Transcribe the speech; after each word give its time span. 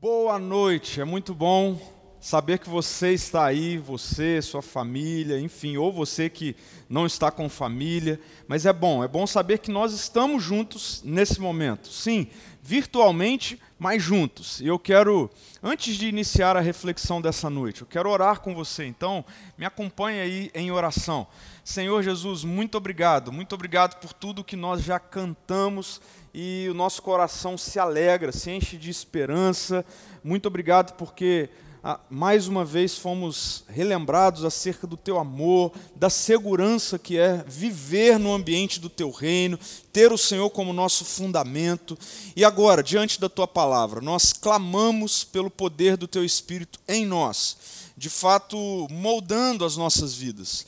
Boa 0.00 0.38
noite, 0.38 0.98
é 0.98 1.04
muito 1.04 1.34
bom 1.34 1.78
saber 2.18 2.58
que 2.58 2.70
você 2.70 3.12
está 3.12 3.44
aí, 3.44 3.76
você, 3.76 4.40
sua 4.40 4.62
família, 4.62 5.38
enfim, 5.38 5.76
ou 5.76 5.92
você 5.92 6.30
que 6.30 6.56
não 6.88 7.04
está 7.04 7.30
com 7.30 7.50
família, 7.50 8.18
mas 8.48 8.64
é 8.64 8.72
bom, 8.72 9.04
é 9.04 9.08
bom 9.08 9.26
saber 9.26 9.58
que 9.58 9.70
nós 9.70 9.92
estamos 9.92 10.42
juntos 10.42 11.02
nesse 11.04 11.38
momento. 11.38 11.88
Sim, 11.88 12.28
virtualmente, 12.62 13.60
mas 13.78 14.02
juntos. 14.02 14.58
E 14.62 14.66
eu 14.66 14.78
quero, 14.78 15.30
antes 15.62 15.96
de 15.96 16.08
iniciar 16.08 16.56
a 16.56 16.60
reflexão 16.60 17.20
dessa 17.20 17.50
noite, 17.50 17.82
eu 17.82 17.86
quero 17.86 18.08
orar 18.08 18.40
com 18.40 18.54
você. 18.54 18.86
Então, 18.86 19.22
me 19.58 19.66
acompanhe 19.66 20.18
aí 20.18 20.50
em 20.54 20.70
oração. 20.70 21.26
Senhor 21.62 22.02
Jesus, 22.02 22.42
muito 22.42 22.78
obrigado, 22.78 23.30
muito 23.30 23.54
obrigado 23.54 24.00
por 24.00 24.14
tudo 24.14 24.42
que 24.42 24.56
nós 24.56 24.82
já 24.82 24.98
cantamos 24.98 26.00
e 26.32 26.68
o 26.70 26.74
nosso 26.74 27.02
coração 27.02 27.58
se 27.58 27.78
alegra, 27.78 28.32
se 28.32 28.50
enche 28.50 28.76
de 28.76 28.90
esperança. 28.90 29.84
Muito 30.22 30.46
obrigado 30.46 30.94
porque 30.96 31.50
ah, 31.82 31.98
mais 32.10 32.46
uma 32.46 32.62
vez 32.62 32.98
fomos 32.98 33.64
relembrados 33.66 34.44
acerca 34.44 34.86
do 34.86 34.98
teu 34.98 35.18
amor, 35.18 35.72
da 35.96 36.10
segurança 36.10 36.98
que 36.98 37.16
é 37.16 37.42
viver 37.46 38.18
no 38.18 38.34
ambiente 38.34 38.78
do 38.78 38.90
teu 38.90 39.10
reino, 39.10 39.58
ter 39.90 40.12
o 40.12 40.18
Senhor 40.18 40.50
como 40.50 40.74
nosso 40.74 41.06
fundamento. 41.06 41.98
E 42.36 42.44
agora, 42.44 42.82
diante 42.82 43.18
da 43.18 43.30
tua 43.30 43.48
palavra, 43.48 44.02
nós 44.02 44.30
clamamos 44.32 45.24
pelo 45.24 45.50
poder 45.50 45.96
do 45.96 46.06
teu 46.06 46.22
Espírito 46.22 46.78
em 46.86 47.06
nós, 47.06 47.56
de 48.00 48.08
fato 48.08 48.88
moldando 48.90 49.62
as 49.62 49.76
nossas 49.76 50.14
vidas, 50.14 50.64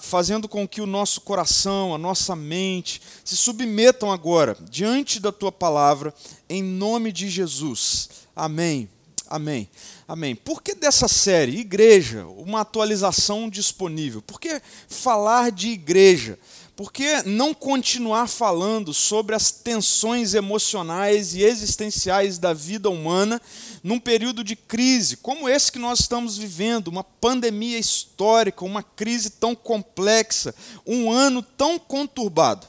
fazendo 0.00 0.48
com 0.48 0.66
que 0.66 0.80
o 0.80 0.86
nosso 0.86 1.20
coração, 1.20 1.94
a 1.94 1.98
nossa 1.98 2.34
mente 2.34 3.00
se 3.24 3.36
submetam 3.36 4.10
agora 4.10 4.56
diante 4.68 5.20
da 5.20 5.30
tua 5.30 5.52
palavra, 5.52 6.12
em 6.48 6.60
nome 6.60 7.12
de 7.12 7.28
Jesus. 7.28 8.08
Amém. 8.34 8.88
Amém. 9.30 9.70
Amém. 10.08 10.34
Por 10.34 10.60
que 10.60 10.74
dessa 10.74 11.06
série, 11.06 11.60
Igreja, 11.60 12.26
uma 12.26 12.62
atualização 12.62 13.48
disponível? 13.48 14.20
Por 14.20 14.40
que 14.40 14.60
falar 14.88 15.52
de 15.52 15.68
igreja? 15.68 16.36
Por 16.74 16.92
que 16.92 17.22
não 17.22 17.54
continuar 17.54 18.26
falando 18.26 18.92
sobre 18.92 19.36
as 19.36 19.52
tensões 19.52 20.34
emocionais 20.34 21.32
e 21.34 21.44
existenciais 21.44 22.38
da 22.38 22.52
vida 22.52 22.90
humana 22.90 23.40
num 23.82 23.98
período 23.98 24.44
de 24.44 24.54
crise 24.54 25.16
como 25.16 25.48
esse 25.48 25.72
que 25.72 25.78
nós 25.78 26.00
estamos 26.00 26.38
vivendo, 26.38 26.88
uma 26.88 27.02
pandemia 27.02 27.78
histórica, 27.78 28.64
uma 28.64 28.82
crise 28.82 29.30
tão 29.30 29.54
complexa, 29.54 30.54
um 30.86 31.10
ano 31.10 31.42
tão 31.42 31.78
conturbado? 31.78 32.66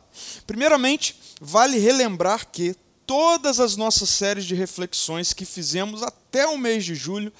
Primeiramente, 0.48 1.16
vale 1.40 1.78
relembrar 1.78 2.48
que 2.52 2.76
todas 3.06 3.60
as 3.60 3.76
nossas 3.76 4.10
séries 4.10 4.46
de 4.46 4.56
reflexões 4.56 5.34
que 5.34 5.46
fizemos 5.46 6.02
até 6.02 6.48
o 6.48 6.58
mês 6.58 6.86
de 6.86 6.96
julho 6.96 7.32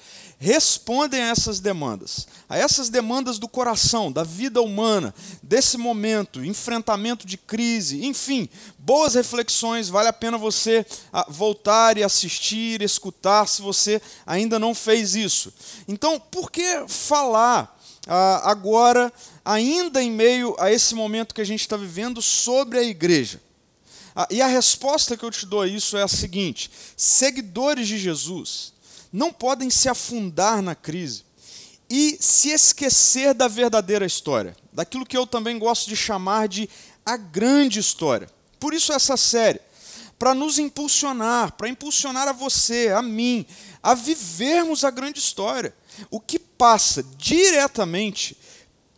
respondem 0.44 1.22
a 1.22 1.28
essas 1.28 1.58
demandas, 1.58 2.28
a 2.46 2.58
essas 2.58 2.90
demandas 2.90 3.38
do 3.38 3.48
coração, 3.48 4.12
da 4.12 4.22
vida 4.22 4.60
humana, 4.60 5.14
desse 5.42 5.78
momento, 5.78 6.44
enfrentamento 6.44 7.26
de 7.26 7.38
crise, 7.38 8.04
enfim, 8.04 8.46
boas 8.78 9.14
reflexões, 9.14 9.88
vale 9.88 10.08
a 10.08 10.12
pena 10.12 10.36
você 10.36 10.84
ah, 11.10 11.24
voltar 11.30 11.96
e 11.96 12.04
assistir, 12.04 12.82
escutar, 12.82 13.48
se 13.48 13.62
você 13.62 14.02
ainda 14.26 14.58
não 14.58 14.74
fez 14.74 15.14
isso. 15.14 15.50
Então, 15.88 16.20
por 16.20 16.52
que 16.52 16.84
falar 16.88 17.74
ah, 18.06 18.42
agora, 18.44 19.10
ainda 19.42 20.02
em 20.02 20.10
meio 20.10 20.54
a 20.58 20.70
esse 20.70 20.94
momento 20.94 21.34
que 21.34 21.40
a 21.40 21.46
gente 21.46 21.62
está 21.62 21.78
vivendo, 21.78 22.20
sobre 22.20 22.78
a 22.78 22.82
igreja? 22.82 23.40
Ah, 24.14 24.28
e 24.30 24.42
a 24.42 24.46
resposta 24.46 25.16
que 25.16 25.24
eu 25.24 25.30
te 25.30 25.46
dou 25.46 25.62
a 25.62 25.66
isso 25.66 25.96
é 25.96 26.02
a 26.02 26.08
seguinte: 26.08 26.70
seguidores 26.98 27.88
de 27.88 27.96
Jesus 27.96 28.73
não 29.14 29.32
podem 29.32 29.70
se 29.70 29.88
afundar 29.88 30.60
na 30.60 30.74
crise 30.74 31.22
e 31.88 32.18
se 32.18 32.50
esquecer 32.50 33.32
da 33.32 33.46
verdadeira 33.46 34.04
história, 34.04 34.56
daquilo 34.72 35.06
que 35.06 35.16
eu 35.16 35.24
também 35.24 35.56
gosto 35.56 35.88
de 35.88 35.94
chamar 35.94 36.48
de 36.48 36.68
a 37.06 37.16
grande 37.16 37.78
história. 37.78 38.28
Por 38.58 38.74
isso, 38.74 38.92
essa 38.92 39.16
série, 39.16 39.60
para 40.18 40.34
nos 40.34 40.58
impulsionar, 40.58 41.52
para 41.52 41.68
impulsionar 41.68 42.26
a 42.26 42.32
você, 42.32 42.88
a 42.88 43.00
mim, 43.00 43.46
a 43.80 43.94
vivermos 43.94 44.82
a 44.82 44.90
grande 44.90 45.20
história, 45.20 45.72
o 46.10 46.18
que 46.18 46.40
passa 46.40 47.00
diretamente 47.16 48.36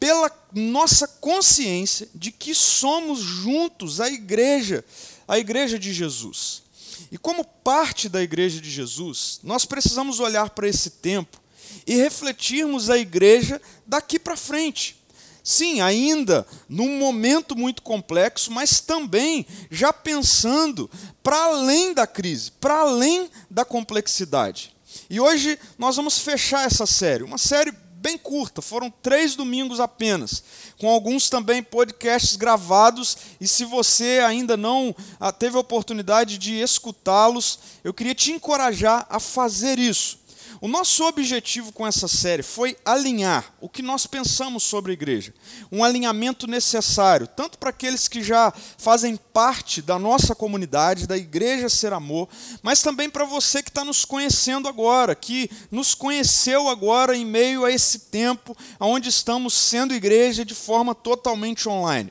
pela 0.01 0.31
nossa 0.51 1.07
consciência 1.07 2.09
de 2.15 2.33
que 2.33 2.55
somos 2.55 3.19
juntos 3.19 4.01
a 4.01 4.09
igreja, 4.09 4.83
a 5.29 5.39
igreja 5.39 5.79
de 5.79 5.93
Jesus. 5.93 6.63
E 7.11 7.19
como 7.19 7.45
parte 7.45 8.09
da 8.09 8.23
igreja 8.23 8.61
de 8.61 8.71
Jesus, 8.71 9.41
nós 9.43 9.65
precisamos 9.65 10.21
olhar 10.21 10.51
para 10.51 10.69
esse 10.69 10.91
tempo 10.91 11.41
e 11.87 11.95
refletirmos 11.97 12.91
a 12.91 12.99
igreja 12.99 13.61
daqui 13.87 14.19
para 14.19 14.37
frente. 14.37 14.97
Sim, 15.43 15.81
ainda 15.81 16.45
num 16.69 16.99
momento 16.99 17.57
muito 17.57 17.81
complexo, 17.83 18.51
mas 18.51 18.81
também 18.81 19.47
já 19.71 19.93
pensando 19.93 20.91
para 21.23 21.39
além 21.45 21.95
da 21.95 22.07
crise, 22.07 22.51
para 22.51 22.81
além 22.81 23.31
da 23.49 23.65
complexidade. 23.65 24.75
E 25.09 25.21
hoje 25.21 25.57
nós 25.79 25.95
vamos 25.95 26.19
fechar 26.19 26.67
essa 26.67 26.85
série, 26.85 27.23
uma 27.23 27.39
série 27.39 27.73
bem 28.07 28.17
curta, 28.17 28.63
foram 28.63 28.89
três 29.03 29.35
domingos 29.35 29.81
apenas, 29.81 30.45
com 30.79 30.89
alguns 30.89 31.29
também 31.29 31.61
podcasts 31.61 32.37
gravados. 32.37 33.19
E 33.41 33.49
se 33.49 33.65
você 33.65 34.21
ainda 34.25 34.57
não 34.57 34.95
ah, 35.19 35.33
teve 35.33 35.57
a 35.57 35.61
oportunidade 35.61 36.39
de 36.39 36.55
escutá-los, 36.55 37.59
eu 37.83 37.93
queria 37.93 38.15
te 38.15 38.31
encorajar 38.31 39.05
a 39.11 39.19
fazer 39.19 39.81
isso. 39.81 40.21
O 40.61 40.69
nosso 40.69 41.05
objetivo 41.05 41.71
com 41.71 41.87
essa 41.87 42.09
série 42.09 42.43
foi 42.43 42.77
alinhar 42.85 43.55
o 43.61 43.69
que 43.69 43.83
nós 43.83 44.07
pensamos 44.07 44.63
sobre 44.63 44.93
a 44.93 44.95
igreja. 44.95 45.35
Um 45.71 45.85
alinhamento 45.85 46.47
necessário, 46.47 47.27
tanto 47.27 47.59
para 47.59 47.71
aqueles 47.71 48.09
que 48.09 48.23
já 48.23 48.53
fazem 48.79 49.17
parte 49.17 49.83
da 49.83 49.99
nossa 49.99 50.35
comunidade, 50.35 51.07
da 51.07 51.17
Igreja 51.17 51.69
Ser 51.69 51.93
Amor, 51.93 52.29
mas 52.63 52.81
também 52.81 53.11
para 53.11 53.27
você 53.27 53.63
que 53.63 53.69
está 53.69 53.85
nos 53.85 54.05
conhecendo 54.05 54.67
agora, 54.67 55.15
que 55.15 55.51
nos 55.71 55.95
conheceu 55.95 56.69
agora 56.69 57.15
em 57.15 57.25
meio 57.25 57.65
a 57.65 57.71
esse 57.71 57.99
tempo 57.99 58.57
onde 58.81 59.11
estamos 59.11 59.53
sendo 59.53 59.95
igreja 59.95 60.45
de 60.45 60.55
forma 60.55 60.95
totalmente 60.95 61.69
online. 61.69 62.11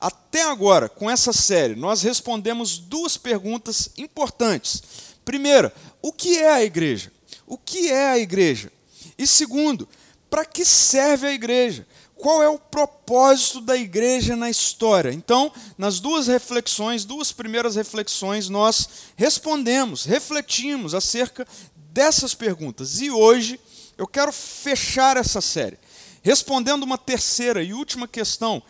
Até 0.00 0.42
agora, 0.42 0.88
com 0.88 1.08
essa 1.08 1.32
série, 1.32 1.76
nós 1.76 2.02
respondemos 2.02 2.76
duas 2.76 3.16
perguntas 3.16 3.88
importantes. 3.96 4.82
Primeira, 5.24 5.72
o 6.02 6.12
que 6.12 6.38
é 6.38 6.50
a 6.50 6.62
igreja? 6.64 7.13
O 7.46 7.58
que 7.58 7.90
é 7.90 8.10
a 8.10 8.18
igreja? 8.18 8.72
E 9.18 9.26
segundo, 9.26 9.88
para 10.28 10.44
que 10.44 10.64
serve 10.64 11.26
a 11.26 11.32
igreja? 11.32 11.86
Qual 12.16 12.42
é 12.42 12.48
o 12.48 12.58
propósito 12.58 13.60
da 13.60 13.76
igreja 13.76 14.36
na 14.36 14.48
história? 14.48 15.12
Então, 15.12 15.52
nas 15.76 16.00
duas 16.00 16.26
reflexões, 16.26 17.04
duas 17.04 17.32
primeiras 17.32 17.76
reflexões, 17.76 18.48
nós 18.48 18.88
respondemos, 19.16 20.04
refletimos 20.04 20.94
acerca 20.94 21.46
dessas 21.92 22.34
perguntas. 22.34 23.00
E 23.00 23.10
hoje 23.10 23.60
eu 23.98 24.06
quero 24.06 24.32
fechar 24.32 25.16
essa 25.16 25.40
série 25.40 25.78
respondendo 26.24 26.82
uma 26.84 26.96
terceira 26.96 27.62
e 27.62 27.74
última 27.74 28.08
questão 28.08 28.62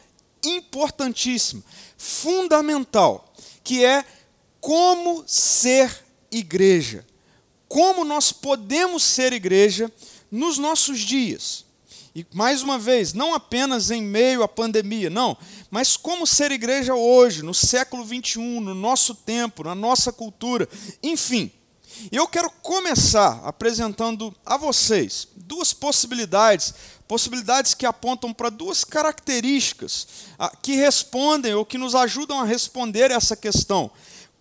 importantíssima, 0.45 1.63
fundamental, 1.97 3.33
que 3.63 3.85
é 3.85 4.05
como 4.61 5.23
ser 5.25 6.05
igreja 6.33 7.07
como 7.75 8.05
nós 8.05 8.31
podemos 8.31 9.03
ser 9.03 9.33
igreja 9.33 9.91
nos 10.31 10.59
nossos 10.59 11.01
dias. 11.01 11.65
E 12.15 12.25
mais 12.33 12.63
uma 12.63 12.79
vez, 12.79 13.13
não 13.13 13.35
apenas 13.35 13.91
em 13.91 14.01
meio 14.01 14.45
à 14.45 14.49
pandemia, 14.49 15.11
não, 15.11 15.37
mas 15.73 15.97
como 15.97 16.25
ser 16.25 16.53
igreja 16.53 16.95
hoje, 16.95 17.43
no 17.43 17.53
século 17.53 18.05
21, 18.05 18.61
no 18.61 18.77
nosso 18.77 19.13
tempo, 19.13 19.65
na 19.65 19.75
nossa 19.75 20.13
cultura, 20.13 20.69
enfim. 21.03 21.51
Eu 22.13 22.29
quero 22.29 22.49
começar 22.63 23.41
apresentando 23.45 24.33
a 24.47 24.57
vocês 24.57 25.27
duas 25.35 25.73
possibilidades, 25.73 26.75
possibilidades 27.09 27.75
que 27.75 27.85
apontam 27.85 28.33
para 28.33 28.51
duas 28.51 28.85
características 28.85 30.07
ah, 30.39 30.53
que 30.63 30.77
respondem 30.77 31.55
ou 31.55 31.67
que 31.67 31.77
nos 31.77 31.97
ajudam 31.97 32.39
a 32.39 32.45
responder 32.45 33.11
essa 33.11 33.35
questão. 33.35 33.91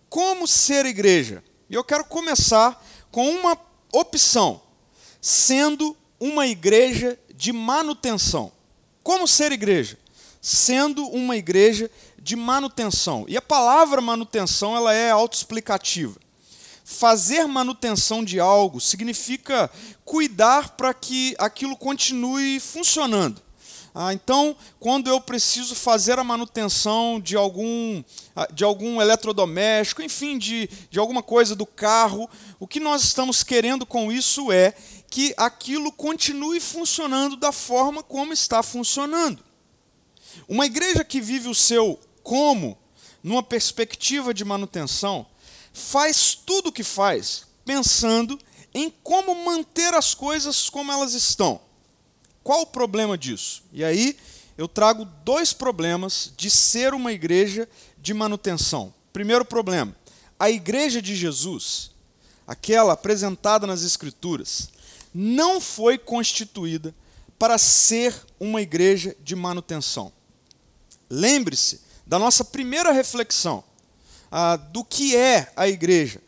Como 0.08 0.46
ser 0.46 0.86
igreja? 0.86 1.42
E 1.68 1.74
eu 1.74 1.82
quero 1.82 2.04
começar 2.04 2.80
com 3.14 3.30
uma 3.30 3.56
opção, 3.92 4.60
sendo 5.20 5.96
uma 6.18 6.48
igreja 6.48 7.16
de 7.32 7.52
manutenção. 7.52 8.50
Como 9.04 9.28
ser 9.28 9.52
igreja? 9.52 9.96
Sendo 10.42 11.06
uma 11.06 11.36
igreja 11.36 11.88
de 12.18 12.34
manutenção. 12.34 13.24
E 13.28 13.36
a 13.36 13.40
palavra 13.40 14.00
manutenção 14.00 14.74
ela 14.74 14.92
é 14.92 15.12
autoexplicativa. 15.12 16.18
Fazer 16.84 17.46
manutenção 17.46 18.24
de 18.24 18.40
algo 18.40 18.80
significa 18.80 19.70
cuidar 20.04 20.70
para 20.70 20.92
que 20.92 21.36
aquilo 21.38 21.76
continue 21.76 22.58
funcionando. 22.58 23.40
Ah, 23.96 24.12
então, 24.12 24.56
quando 24.80 25.08
eu 25.08 25.20
preciso 25.20 25.72
fazer 25.76 26.18
a 26.18 26.24
manutenção 26.24 27.20
de 27.20 27.36
algum, 27.36 28.02
ah, 28.34 28.48
de 28.52 28.64
algum 28.64 29.00
eletrodoméstico, 29.00 30.02
enfim, 30.02 30.36
de, 30.36 30.68
de 30.90 30.98
alguma 30.98 31.22
coisa 31.22 31.54
do 31.54 31.64
carro, 31.64 32.28
o 32.58 32.66
que 32.66 32.80
nós 32.80 33.04
estamos 33.04 33.44
querendo 33.44 33.86
com 33.86 34.10
isso 34.10 34.50
é 34.50 34.74
que 35.08 35.32
aquilo 35.36 35.92
continue 35.92 36.58
funcionando 36.58 37.36
da 37.36 37.52
forma 37.52 38.02
como 38.02 38.32
está 38.32 38.64
funcionando. 38.64 39.40
Uma 40.48 40.66
igreja 40.66 41.04
que 41.04 41.20
vive 41.20 41.48
o 41.48 41.54
seu 41.54 42.00
como, 42.20 42.76
numa 43.22 43.44
perspectiva 43.44 44.34
de 44.34 44.44
manutenção, 44.44 45.24
faz 45.72 46.34
tudo 46.34 46.70
o 46.70 46.72
que 46.72 46.82
faz 46.82 47.46
pensando 47.64 48.36
em 48.74 48.90
como 49.04 49.36
manter 49.44 49.94
as 49.94 50.14
coisas 50.14 50.68
como 50.68 50.90
elas 50.90 51.14
estão. 51.14 51.60
Qual 52.44 52.60
o 52.60 52.66
problema 52.66 53.16
disso? 53.16 53.62
E 53.72 53.82
aí 53.82 54.18
eu 54.58 54.68
trago 54.68 55.06
dois 55.24 55.54
problemas 55.54 56.30
de 56.36 56.50
ser 56.50 56.92
uma 56.92 57.10
igreja 57.10 57.66
de 57.96 58.12
manutenção. 58.12 58.92
Primeiro 59.14 59.46
problema: 59.46 59.96
a 60.38 60.50
igreja 60.50 61.00
de 61.00 61.16
Jesus, 61.16 61.90
aquela 62.46 62.92
apresentada 62.92 63.66
nas 63.66 63.82
Escrituras, 63.82 64.68
não 65.12 65.58
foi 65.58 65.96
constituída 65.96 66.94
para 67.38 67.56
ser 67.56 68.14
uma 68.38 68.60
igreja 68.60 69.16
de 69.24 69.34
manutenção. 69.34 70.12
Lembre-se 71.08 71.80
da 72.06 72.18
nossa 72.18 72.44
primeira 72.44 72.92
reflexão 72.92 73.64
ah, 74.30 74.56
do 74.56 74.84
que 74.84 75.16
é 75.16 75.50
a 75.56 75.66
igreja. 75.66 76.20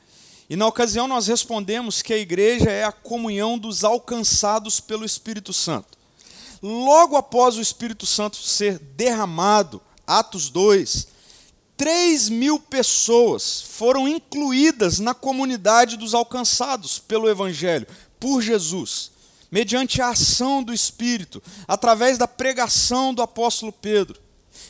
E 0.49 0.57
na 0.57 0.67
ocasião 0.67 1.07
nós 1.07 1.27
respondemos 1.27 2.01
que 2.01 2.15
a 2.15 2.19
igreja 2.19 2.71
é 2.71 2.85
a 2.85 2.93
comunhão 2.93 3.59
dos 3.59 3.85
alcançados 3.85 4.81
pelo 4.81 5.05
Espírito 5.05 5.53
Santo 5.53 5.96
logo 6.63 7.17
após 7.17 7.57
o 7.57 7.61
Espírito 7.61 8.07
Santo 8.07 8.37
ser 8.37 8.79
derramado, 8.79 9.81
Atos 10.07 10.49
2, 10.51 11.09
3 11.77 12.29
mil 12.31 12.59
pessoas 12.59 13.63
foram 13.63 14.09
incluídas 14.09 14.99
na 14.99 15.13
comunidade 15.13 15.97
dos 15.97 16.15
alcançados 16.15 16.99
pelo 16.99 17.29
Evangelho, 17.29 17.87
por 18.19 18.41
Jesus, 18.41 19.11
mediante 19.51 20.01
a 20.01 20.09
ação 20.09 20.63
do 20.63 20.73
Espírito, 20.73 21.43
através 21.69 22.17
da 22.17 22.27
pregação 22.27 23.13
do 23.13 23.21
apóstolo 23.21 23.73
Pedro. 23.73 24.21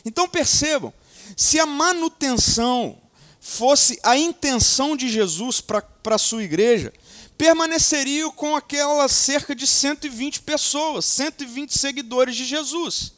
Então 0.05 0.29
percebam, 0.29 0.93
se 1.37 1.61
a 1.61 1.67
manutenção 1.67 2.99
fosse 3.41 3.99
a 4.03 4.17
intenção 4.17 4.97
de 4.97 5.09
Jesus 5.09 5.61
para 5.61 5.85
a 6.07 6.19
sua 6.19 6.43
igreja, 6.43 6.93
permaneceriam 7.37 8.31
com 8.31 8.57
aquelas 8.57 9.13
cerca 9.13 9.55
de 9.55 9.67
120 9.67 10.43
pessoas, 10.43 11.05
120 11.05 11.79
seguidores 11.79 12.37
de 12.37 12.45
Jesus. 12.45 13.16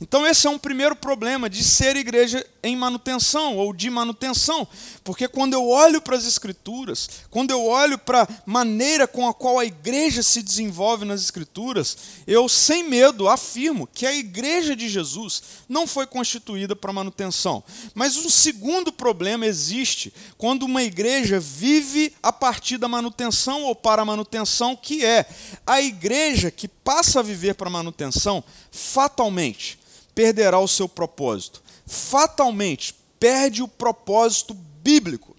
Então, 0.00 0.24
esse 0.24 0.46
é 0.46 0.50
um 0.50 0.58
primeiro 0.58 0.94
problema 0.94 1.50
de 1.50 1.64
ser 1.64 1.96
igreja 1.96 2.44
em 2.62 2.76
manutenção 2.76 3.56
ou 3.56 3.72
de 3.72 3.90
manutenção, 3.90 4.66
porque 5.02 5.26
quando 5.26 5.54
eu 5.54 5.68
olho 5.68 6.00
para 6.00 6.16
as 6.16 6.24
Escrituras, 6.24 7.08
quando 7.30 7.50
eu 7.50 7.64
olho 7.64 7.98
para 7.98 8.22
a 8.22 8.28
maneira 8.46 9.08
com 9.08 9.26
a 9.26 9.34
qual 9.34 9.58
a 9.58 9.64
igreja 9.64 10.22
se 10.22 10.42
desenvolve 10.42 11.04
nas 11.04 11.20
Escrituras, 11.20 11.96
eu, 12.26 12.48
sem 12.48 12.88
medo, 12.88 13.28
afirmo 13.28 13.88
que 13.92 14.06
a 14.06 14.14
igreja 14.14 14.76
de 14.76 14.88
Jesus 14.88 15.42
não 15.68 15.86
foi 15.86 16.06
constituída 16.06 16.76
para 16.76 16.92
manutenção. 16.92 17.62
Mas 17.94 18.16
um 18.16 18.28
segundo 18.28 18.92
problema 18.92 19.46
existe 19.46 20.12
quando 20.36 20.64
uma 20.64 20.82
igreja 20.82 21.40
vive 21.40 22.14
a 22.22 22.32
partir 22.32 22.78
da 22.78 22.88
manutenção 22.88 23.64
ou 23.64 23.74
para 23.74 24.02
a 24.02 24.04
manutenção, 24.04 24.76
que 24.76 25.04
é 25.04 25.26
a 25.66 25.80
igreja 25.80 26.50
que 26.50 26.68
passa 26.68 27.18
a 27.20 27.22
viver 27.22 27.54
para 27.54 27.68
manutenção 27.68 28.44
fatalmente 28.70 29.78
perderá 30.18 30.58
o 30.58 30.66
seu 30.66 30.88
propósito. 30.88 31.62
Fatalmente, 31.86 32.92
perde 33.20 33.62
o 33.62 33.68
propósito 33.68 34.52
bíblico. 34.82 35.36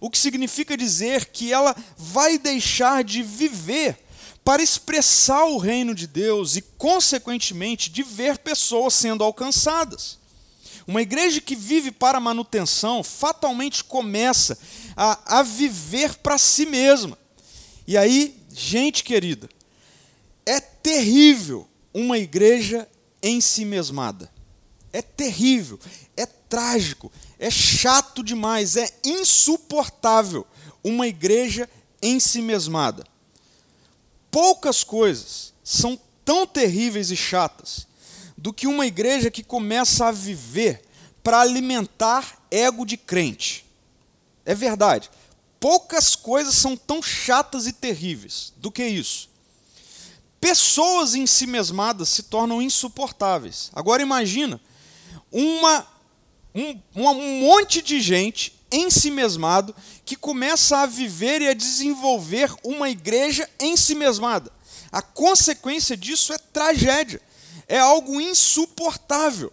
O 0.00 0.10
que 0.10 0.18
significa 0.18 0.76
dizer 0.76 1.26
que 1.26 1.52
ela 1.52 1.72
vai 1.96 2.36
deixar 2.36 3.04
de 3.04 3.22
viver 3.22 3.96
para 4.44 4.60
expressar 4.60 5.44
o 5.44 5.56
reino 5.56 5.94
de 5.94 6.08
Deus 6.08 6.56
e, 6.56 6.62
consequentemente, 6.62 7.90
de 7.90 8.02
ver 8.02 8.38
pessoas 8.38 8.94
sendo 8.94 9.22
alcançadas. 9.22 10.18
Uma 10.84 11.00
igreja 11.00 11.40
que 11.40 11.54
vive 11.54 11.92
para 11.92 12.18
manutenção 12.18 13.04
fatalmente 13.04 13.84
começa 13.84 14.58
a, 14.96 15.38
a 15.38 15.42
viver 15.44 16.16
para 16.16 16.38
si 16.38 16.66
mesma. 16.66 17.16
E 17.86 17.96
aí, 17.96 18.36
gente 18.52 19.04
querida, 19.04 19.48
é 20.44 20.58
terrível 20.58 21.68
uma 21.94 22.18
igreja 22.18 22.88
em 23.22 23.40
si 23.40 23.64
mesmada. 23.64 24.30
É 24.92 25.02
terrível, 25.02 25.78
é 26.16 26.26
trágico, 26.26 27.12
é 27.38 27.50
chato 27.50 28.22
demais, 28.22 28.76
é 28.76 28.90
insuportável 29.04 30.46
uma 30.82 31.06
igreja 31.06 31.68
em 32.00 32.18
si 32.18 32.40
mesmada. 32.40 33.04
Poucas 34.30 34.82
coisas 34.84 35.52
são 35.62 35.98
tão 36.24 36.46
terríveis 36.46 37.10
e 37.10 37.16
chatas 37.16 37.86
do 38.36 38.52
que 38.52 38.66
uma 38.66 38.86
igreja 38.86 39.30
que 39.30 39.42
começa 39.42 40.06
a 40.06 40.12
viver 40.12 40.82
para 41.22 41.40
alimentar 41.40 42.40
ego 42.50 42.86
de 42.86 42.96
crente. 42.96 43.66
É 44.44 44.54
verdade. 44.54 45.10
Poucas 45.60 46.14
coisas 46.14 46.54
são 46.54 46.76
tão 46.76 47.02
chatas 47.02 47.66
e 47.66 47.72
terríveis 47.72 48.52
do 48.56 48.70
que 48.70 48.84
isso. 48.84 49.28
Pessoas 50.40 51.14
em 51.14 51.26
si 51.26 51.46
mesmadas 51.46 52.08
se 52.08 52.24
tornam 52.24 52.62
insuportáveis. 52.62 53.70
Agora 53.72 54.02
imagina 54.02 54.60
uma, 55.32 55.86
um, 56.54 56.80
um 56.94 57.40
monte 57.40 57.82
de 57.82 58.00
gente 58.00 58.54
em 58.70 58.90
si 58.90 59.10
mesmado 59.10 59.74
que 60.04 60.16
começa 60.16 60.78
a 60.78 60.86
viver 60.86 61.42
e 61.42 61.48
a 61.48 61.54
desenvolver 61.54 62.54
uma 62.62 62.88
igreja 62.88 63.48
em 63.58 63.76
si 63.76 63.94
mesmada. 63.94 64.52
A 64.92 65.02
consequência 65.02 65.96
disso 65.96 66.32
é 66.32 66.38
tragédia, 66.38 67.20
é 67.66 67.78
algo 67.78 68.20
insuportável. 68.20 69.52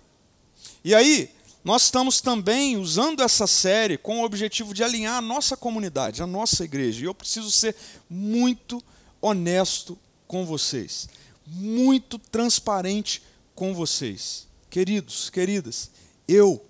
E 0.83 0.93
aí, 0.93 1.29
nós 1.63 1.83
estamos 1.83 2.21
também 2.21 2.77
usando 2.77 3.23
essa 3.23 3.47
série 3.47 3.97
com 3.97 4.21
o 4.21 4.23
objetivo 4.23 4.73
de 4.73 4.83
alinhar 4.83 5.15
a 5.15 5.21
nossa 5.21 5.57
comunidade, 5.57 6.21
a 6.21 6.27
nossa 6.27 6.63
igreja. 6.63 7.01
E 7.01 7.07
eu 7.07 7.15
preciso 7.15 7.49
ser 7.49 7.75
muito 8.07 8.83
honesto 9.19 9.97
com 10.27 10.45
vocês, 10.45 11.07
muito 11.45 12.17
transparente 12.17 13.21
com 13.53 13.73
vocês. 13.73 14.47
Queridos, 14.69 15.29
queridas, 15.29 15.89
eu 16.27 16.61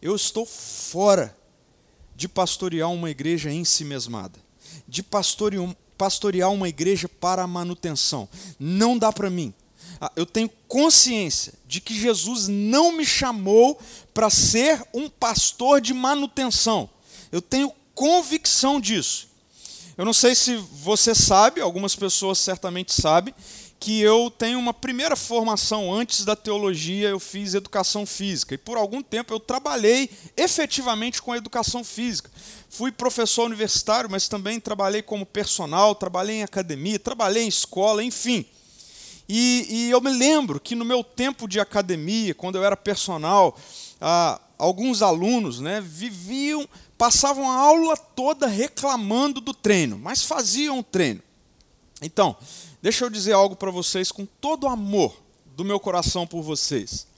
eu 0.00 0.16
estou 0.16 0.44
fora 0.44 1.36
de 2.16 2.28
pastorear 2.28 2.90
uma 2.90 3.08
igreja 3.08 3.50
em 3.52 3.64
si 3.64 3.84
mesmada, 3.84 4.38
de 4.86 5.02
pastorear 5.02 6.50
uma 6.50 6.68
igreja 6.68 7.08
para 7.08 7.46
manutenção. 7.46 8.28
Não 8.58 8.98
dá 8.98 9.12
para 9.12 9.30
mim. 9.30 9.54
Ah, 10.00 10.10
eu 10.16 10.26
tenho 10.26 10.50
consciência 10.66 11.54
de 11.66 11.80
que 11.80 11.94
Jesus 11.94 12.48
não 12.48 12.90
me 12.90 13.06
chamou 13.06 13.80
para 14.12 14.28
ser 14.28 14.84
um 14.92 15.08
pastor 15.08 15.80
de 15.80 15.94
manutenção. 15.94 16.90
Eu 17.30 17.40
tenho 17.40 17.72
convicção 17.94 18.80
disso. 18.80 19.28
Eu 20.02 20.04
não 20.04 20.12
sei 20.12 20.34
se 20.34 20.56
você 20.56 21.14
sabe, 21.14 21.60
algumas 21.60 21.94
pessoas 21.94 22.36
certamente 22.40 22.92
sabem, 22.92 23.32
que 23.78 24.00
eu 24.00 24.32
tenho 24.36 24.58
uma 24.58 24.74
primeira 24.74 25.14
formação 25.14 25.94
antes 25.94 26.24
da 26.24 26.34
teologia, 26.34 27.08
eu 27.08 27.20
fiz 27.20 27.54
educação 27.54 28.04
física. 28.04 28.52
E 28.52 28.58
por 28.58 28.76
algum 28.76 29.00
tempo 29.00 29.32
eu 29.32 29.38
trabalhei 29.38 30.10
efetivamente 30.36 31.22
com 31.22 31.30
a 31.30 31.36
educação 31.36 31.84
física. 31.84 32.28
Fui 32.68 32.90
professor 32.90 33.44
universitário, 33.44 34.10
mas 34.10 34.26
também 34.26 34.58
trabalhei 34.58 35.02
como 35.02 35.24
personal, 35.24 35.94
trabalhei 35.94 36.38
em 36.38 36.42
academia, 36.42 36.98
trabalhei 36.98 37.44
em 37.44 37.48
escola, 37.48 38.02
enfim. 38.02 38.44
E, 39.28 39.66
e 39.70 39.90
eu 39.92 40.00
me 40.00 40.10
lembro 40.10 40.58
que 40.58 40.74
no 40.74 40.84
meu 40.84 41.04
tempo 41.04 41.46
de 41.46 41.60
academia, 41.60 42.34
quando 42.34 42.56
eu 42.56 42.64
era 42.64 42.76
personal, 42.76 43.56
ah, 44.00 44.40
alguns 44.58 45.00
alunos 45.00 45.60
né, 45.60 45.80
viviam 45.80 46.68
passavam 47.02 47.50
a 47.50 47.56
aula 47.56 47.96
toda 47.96 48.46
reclamando 48.46 49.40
do 49.40 49.52
treino, 49.52 49.98
mas 49.98 50.22
faziam 50.22 50.78
o 50.78 50.84
treino. 50.84 51.20
Então, 52.00 52.36
deixa 52.80 53.04
eu 53.04 53.10
dizer 53.10 53.32
algo 53.32 53.56
para 53.56 53.72
vocês 53.72 54.12
com 54.12 54.24
todo 54.24 54.68
o 54.68 54.68
amor 54.68 55.20
do 55.44 55.64
meu 55.64 55.80
coração 55.80 56.28
por 56.28 56.42
vocês. 56.42 57.08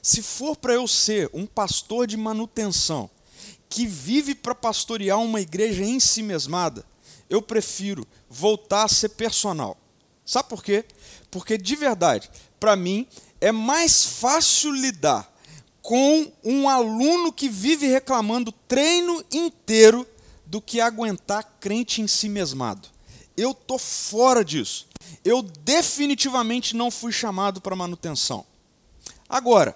Se 0.00 0.22
for 0.22 0.54
para 0.54 0.74
eu 0.74 0.86
ser 0.86 1.28
um 1.34 1.44
pastor 1.44 2.06
de 2.06 2.16
manutenção, 2.16 3.10
que 3.68 3.84
vive 3.84 4.36
para 4.36 4.54
pastorear 4.54 5.18
uma 5.18 5.40
igreja 5.40 5.82
em 5.82 5.98
si 5.98 6.22
mesmada, 6.22 6.86
eu 7.28 7.42
prefiro 7.42 8.06
voltar 8.30 8.84
a 8.84 8.88
ser 8.88 9.08
personal. 9.08 9.76
Sabe 10.24 10.48
por 10.48 10.62
quê? 10.62 10.84
Porque 11.32 11.58
de 11.58 11.74
verdade, 11.74 12.30
para 12.60 12.76
mim, 12.76 13.08
é 13.40 13.50
mais 13.50 14.04
fácil 14.04 14.70
lidar 14.70 15.31
com 15.82 16.32
um 16.44 16.68
aluno 16.68 17.32
que 17.32 17.48
vive 17.48 17.88
reclamando 17.88 18.52
treino 18.52 19.22
inteiro 19.32 20.06
do 20.46 20.60
que 20.60 20.80
aguentar 20.80 21.56
crente 21.60 22.00
em 22.00 22.06
si 22.06 22.28
mesmado. 22.28 22.88
Eu 23.36 23.52
tô 23.52 23.76
fora 23.78 24.44
disso. 24.44 24.86
Eu 25.24 25.42
definitivamente 25.42 26.76
não 26.76 26.90
fui 26.90 27.10
chamado 27.10 27.60
para 27.60 27.74
manutenção. 27.74 28.46
Agora, 29.28 29.74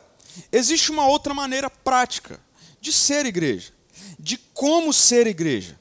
existe 0.53 0.91
uma 0.93 1.09
outra 1.09 1.35
maneira 1.35 1.69
prática 1.69 2.41
de 2.81 2.93
ser 2.93 3.27
igreja, 3.27 3.73
de 4.19 4.39
como 4.55 4.93
ser 4.93 5.27
igreja. 5.27 5.79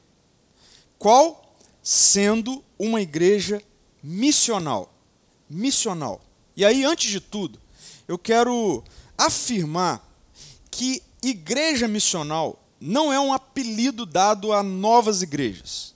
Qual? 0.98 1.56
Sendo 1.84 2.64
uma 2.80 3.02
igreja 3.02 3.62
missional. 4.02 4.92
Missional. 5.48 6.22
E 6.56 6.66
aí, 6.66 6.84
antes 6.84 7.12
de 7.12 7.20
tudo, 7.20 7.60
eu 8.08 8.18
quero 8.18 8.84
afirmar 9.18 10.05
que 10.76 11.02
igreja 11.24 11.88
missional 11.88 12.62
não 12.82 13.12
é 13.12 13.18
um 13.18 13.32
apelido 13.32 14.06
dado 14.06 14.52
a 14.52 14.62
novas 14.62 15.22
igrejas, 15.22 15.96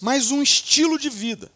mas 0.00 0.30
um 0.30 0.40
estilo 0.40 0.96
de 1.00 1.10
vida. 1.10 1.50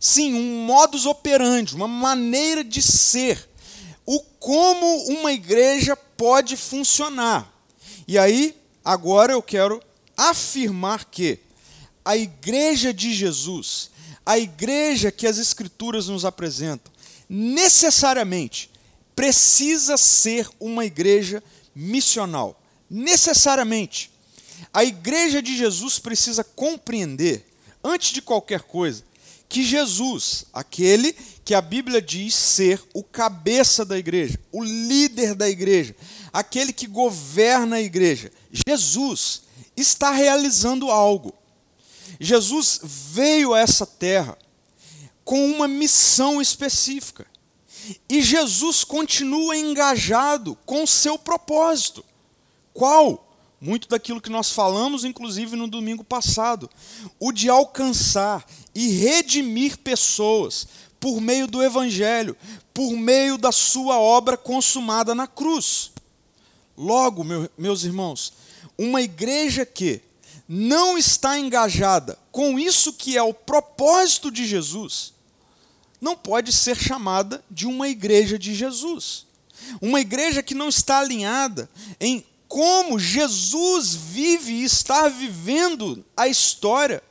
Sim, 0.00 0.34
um 0.34 0.66
modus 0.66 1.06
operandi, 1.06 1.76
uma 1.76 1.86
maneira 1.86 2.64
de 2.64 2.82
ser. 2.82 3.48
O 4.04 4.18
como 4.40 5.04
uma 5.06 5.32
igreja 5.32 5.96
pode 5.96 6.56
funcionar. 6.56 7.48
E 8.08 8.18
aí, 8.18 8.56
agora 8.84 9.32
eu 9.32 9.42
quero 9.42 9.80
afirmar 10.16 11.04
que 11.04 11.38
a 12.04 12.16
igreja 12.16 12.92
de 12.92 13.14
Jesus, 13.14 13.90
a 14.24 14.36
igreja 14.36 15.12
que 15.12 15.28
as 15.28 15.38
Escrituras 15.38 16.08
nos 16.08 16.24
apresentam, 16.24 16.92
necessariamente 17.28 18.68
precisa 19.14 19.96
ser 19.96 20.48
uma 20.60 20.84
igreja 20.84 21.42
missional. 21.76 22.58
Necessariamente. 22.88 24.10
A 24.72 24.82
igreja 24.82 25.42
de 25.42 25.54
Jesus 25.54 25.98
precisa 25.98 26.42
compreender, 26.42 27.46
antes 27.84 28.12
de 28.12 28.22
qualquer 28.22 28.62
coisa, 28.62 29.04
que 29.48 29.62
Jesus, 29.62 30.46
aquele 30.52 31.12
que 31.44 31.54
a 31.54 31.60
Bíblia 31.60 32.02
diz 32.02 32.34
ser 32.34 32.82
o 32.92 33.02
cabeça 33.02 33.84
da 33.84 33.96
igreja, 33.96 34.40
o 34.50 34.64
líder 34.64 35.34
da 35.34 35.48
igreja, 35.48 35.94
aquele 36.32 36.72
que 36.72 36.86
governa 36.86 37.76
a 37.76 37.80
igreja, 37.80 38.32
Jesus 38.50 39.42
está 39.76 40.10
realizando 40.10 40.90
algo. 40.90 41.32
Jesus 42.18 42.80
veio 42.82 43.52
a 43.54 43.60
essa 43.60 43.86
terra 43.86 44.36
com 45.24 45.50
uma 45.50 45.68
missão 45.68 46.40
específica. 46.40 47.26
E 48.08 48.22
Jesus 48.22 48.84
continua 48.84 49.56
engajado 49.56 50.56
com 50.64 50.84
o 50.84 50.86
seu 50.86 51.18
propósito. 51.18 52.04
Qual? 52.72 53.22
Muito 53.60 53.88
daquilo 53.88 54.20
que 54.20 54.30
nós 54.30 54.50
falamos, 54.50 55.04
inclusive 55.04 55.56
no 55.56 55.66
domingo 55.66 56.04
passado, 56.04 56.70
o 57.18 57.32
de 57.32 57.48
alcançar 57.48 58.44
e 58.74 58.88
redimir 58.90 59.78
pessoas 59.78 60.68
por 61.00 61.20
meio 61.20 61.46
do 61.46 61.62
Evangelho, 61.62 62.36
por 62.74 62.92
meio 62.92 63.38
da 63.38 63.52
sua 63.52 63.98
obra 63.98 64.36
consumada 64.36 65.14
na 65.14 65.26
cruz. 65.26 65.92
Logo, 66.76 67.24
meu, 67.24 67.50
meus 67.56 67.84
irmãos, 67.84 68.32
uma 68.76 69.00
igreja 69.00 69.64
que 69.64 70.02
não 70.48 70.96
está 70.98 71.38
engajada 71.38 72.18
com 72.30 72.58
isso 72.58 72.92
que 72.92 73.16
é 73.16 73.22
o 73.22 73.32
propósito 73.32 74.30
de 74.30 74.46
Jesus, 74.46 75.14
não 76.00 76.16
pode 76.16 76.52
ser 76.52 76.76
chamada 76.76 77.44
de 77.50 77.66
uma 77.66 77.88
igreja 77.88 78.38
de 78.38 78.54
Jesus. 78.54 79.26
Uma 79.80 80.00
igreja 80.00 80.42
que 80.42 80.54
não 80.54 80.68
está 80.68 80.98
alinhada 80.98 81.68
em 81.98 82.24
como 82.48 82.98
Jesus 82.98 83.94
vive 83.94 84.52
e 84.52 84.64
está 84.64 85.08
vivendo 85.08 86.04
a 86.16 86.28
história, 86.28 87.02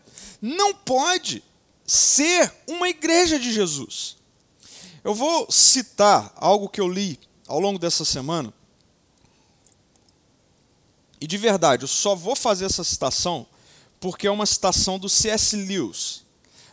não 0.42 0.74
pode 0.74 1.44
ser 1.86 2.54
uma 2.68 2.90
igreja 2.90 3.38
de 3.38 3.52
Jesus. 3.52 4.18
Eu 5.04 5.14
vou 5.14 5.52
citar 5.52 6.34
algo 6.36 6.70
que 6.70 6.80
eu 6.80 6.88
li 6.88 7.20
ao 7.48 7.60
longo 7.60 7.78
dessa 7.78 8.06
semana. 8.06 8.54
E 11.20 11.28
de 11.28 11.38
verdade, 11.38 11.84
eu 11.84 11.88
só 11.88 12.16
vou 12.16 12.36
fazer 12.36 12.66
essa 12.66 12.84
citação 12.84 13.46
porque 14.00 14.28
é 14.28 14.32
uma 14.32 14.46
citação 14.46 15.00
do 15.00 15.10
C.S. 15.10 15.56
Lewis, 15.56 16.24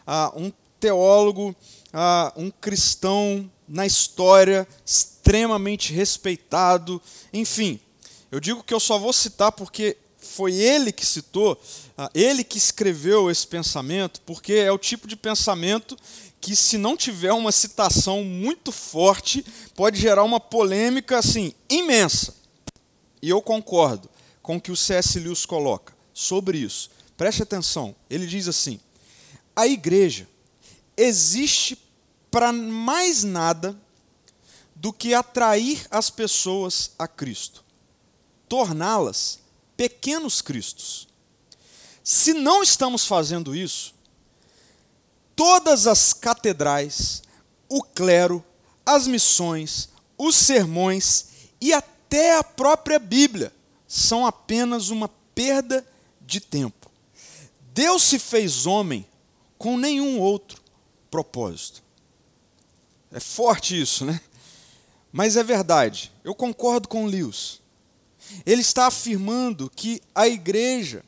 ah, 0.06 0.32
um 0.34 0.52
teólogo, 0.78 1.54
ah, 1.92 2.32
um 2.36 2.50
cristão 2.50 3.50
na 3.68 3.86
história, 3.86 4.66
extremamente 4.84 5.92
respeitado, 5.92 7.00
enfim. 7.32 7.80
Eu 8.30 8.40
digo 8.40 8.62
que 8.62 8.72
eu 8.72 8.80
só 8.80 8.98
vou 8.98 9.12
citar 9.12 9.52
porque 9.52 9.96
foi 10.18 10.54
ele 10.54 10.92
que 10.92 11.04
citou, 11.04 11.60
ah, 11.98 12.10
ele 12.14 12.44
que 12.44 12.56
escreveu 12.56 13.30
esse 13.30 13.46
pensamento, 13.46 14.20
porque 14.22 14.54
é 14.54 14.72
o 14.72 14.78
tipo 14.78 15.06
de 15.06 15.16
pensamento 15.16 15.96
que, 16.40 16.56
se 16.56 16.76
não 16.76 16.96
tiver 16.96 17.32
uma 17.32 17.52
citação 17.52 18.24
muito 18.24 18.72
forte, 18.72 19.44
pode 19.74 20.00
gerar 20.00 20.24
uma 20.24 20.40
polêmica 20.40 21.18
assim 21.18 21.52
imensa. 21.68 22.34
E 23.20 23.28
eu 23.28 23.40
concordo 23.40 24.08
com 24.42 24.56
o 24.56 24.60
que 24.60 24.72
o 24.72 24.76
C.S. 24.76 25.20
Lewis 25.20 25.46
coloca 25.46 25.92
sobre 26.12 26.58
isso. 26.58 26.90
Preste 27.16 27.42
atenção. 27.42 27.94
Ele 28.10 28.26
diz 28.26 28.48
assim: 28.48 28.80
a 29.54 29.66
igreja 29.66 30.26
existe 30.96 31.76
para 32.32 32.52
mais 32.52 33.22
nada 33.22 33.78
do 34.74 34.92
que 34.92 35.14
atrair 35.14 35.86
as 35.88 36.10
pessoas 36.10 36.90
a 36.98 37.06
Cristo 37.06 37.62
torná-las 38.52 39.38
pequenos 39.78 40.42
cristos. 40.42 41.08
Se 42.04 42.34
não 42.34 42.62
estamos 42.62 43.06
fazendo 43.06 43.56
isso, 43.56 43.94
todas 45.34 45.86
as 45.86 46.12
catedrais, 46.12 47.22
o 47.66 47.82
clero, 47.82 48.44
as 48.84 49.06
missões, 49.06 49.88
os 50.18 50.36
sermões 50.36 51.28
e 51.62 51.72
até 51.72 52.36
a 52.36 52.44
própria 52.44 52.98
Bíblia 52.98 53.50
são 53.88 54.26
apenas 54.26 54.90
uma 54.90 55.08
perda 55.34 55.82
de 56.20 56.38
tempo. 56.38 56.90
Deus 57.72 58.02
se 58.02 58.18
fez 58.18 58.66
homem 58.66 59.08
com 59.56 59.78
nenhum 59.78 60.20
outro 60.20 60.60
propósito. 61.10 61.82
É 63.12 63.20
forte 63.20 63.80
isso, 63.80 64.04
né? 64.04 64.20
Mas 65.12 65.36
é 65.36 65.44
verdade. 65.44 66.10
Eu 66.24 66.34
concordo 66.34 66.88
com 66.88 67.04
Lewis. 67.04 67.60
Ele 68.46 68.62
está 68.62 68.86
afirmando 68.86 69.70
que 69.74 70.00
a 70.14 70.26
igreja, 70.26 71.04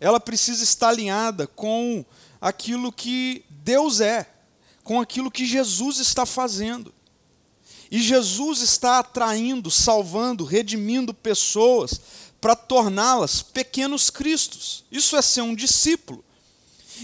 ela 0.00 0.18
precisa 0.18 0.64
estar 0.64 0.88
alinhada 0.88 1.46
com 1.46 2.04
aquilo 2.40 2.90
que 2.92 3.44
Deus 3.48 4.00
é, 4.00 4.26
com 4.82 5.00
aquilo 5.00 5.30
que 5.30 5.46
Jesus 5.46 5.98
está 5.98 6.26
fazendo. 6.26 6.92
E 7.90 8.00
Jesus 8.00 8.60
está 8.60 8.98
atraindo, 8.98 9.70
salvando, 9.70 10.44
redimindo 10.44 11.14
pessoas 11.14 12.00
para 12.40 12.56
torná-las 12.56 13.40
pequenos 13.40 14.10
cristos. 14.10 14.84
Isso 14.90 15.16
é 15.16 15.22
ser 15.22 15.42
um 15.42 15.54
discípulo. 15.54 16.24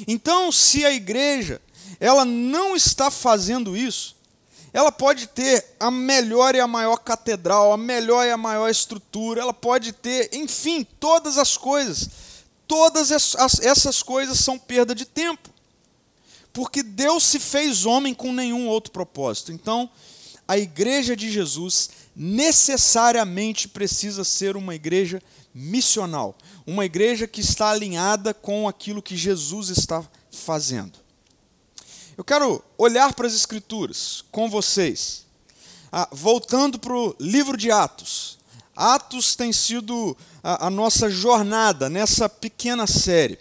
Então, 0.09 0.51
se 0.51 0.85
a 0.85 0.93
igreja 0.93 1.63
ela 1.99 2.25
não 2.25 2.75
está 2.75 3.11
fazendo 3.11 3.77
isso, 3.77 4.17
ela 4.73 4.93
pode 4.93 5.27
ter 5.27 5.65
a 5.81 5.91
melhor 5.91 6.55
e 6.55 6.61
a 6.61 6.67
maior 6.67 6.99
catedral, 6.99 7.73
a 7.73 7.77
melhor 7.77 8.27
e 8.27 8.31
a 8.31 8.37
maior 8.37 8.69
estrutura, 8.69 9.41
ela 9.41 9.53
pode 9.53 9.93
ter, 9.93 10.31
enfim, 10.33 10.87
todas 10.99 11.39
as 11.39 11.57
coisas. 11.57 12.09
Todas 12.69 13.11
essas 13.11 14.03
coisas 14.03 14.39
são 14.39 14.57
perda 14.57 14.95
de 14.95 15.05
tempo. 15.05 15.51
Porque 16.53 16.83
Deus 16.83 17.25
se 17.25 17.41
fez 17.41 17.85
homem 17.85 18.15
com 18.15 18.33
nenhum 18.33 18.69
outro 18.69 18.93
propósito. 18.93 19.51
Então, 19.51 19.91
a 20.47 20.57
igreja 20.57 21.17
de 21.17 21.31
Jesus 21.31 21.91
necessariamente 22.15 23.67
precisa 23.67 24.23
ser 24.23 24.57
uma 24.57 24.75
igreja 24.75 25.21
missional, 25.53 26.37
uma 26.65 26.85
igreja 26.85 27.27
que 27.27 27.41
está 27.41 27.71
alinhada 27.71 28.33
com 28.33 28.69
aquilo 28.69 29.03
que 29.03 29.17
Jesus 29.17 29.69
está 29.69 30.05
fazendo. 30.31 31.00
Eu 32.21 32.25
quero 32.25 32.63
olhar 32.77 33.15
para 33.15 33.27
as 33.27 33.35
Escrituras 33.35 34.23
com 34.31 34.51
vocês, 34.51 35.25
ah, 35.91 36.07
voltando 36.13 36.79
para 36.79 36.93
o 36.93 37.17
livro 37.19 37.57
de 37.57 37.71
Atos. 37.71 38.39
Atos 38.77 39.35
tem 39.35 39.55
sido 39.55 40.15
a, 40.43 40.67
a 40.67 40.71
nossa 40.71 41.09
jornada 41.09 41.89
nessa 41.89 42.29
pequena 42.29 42.87
série. 42.87 43.39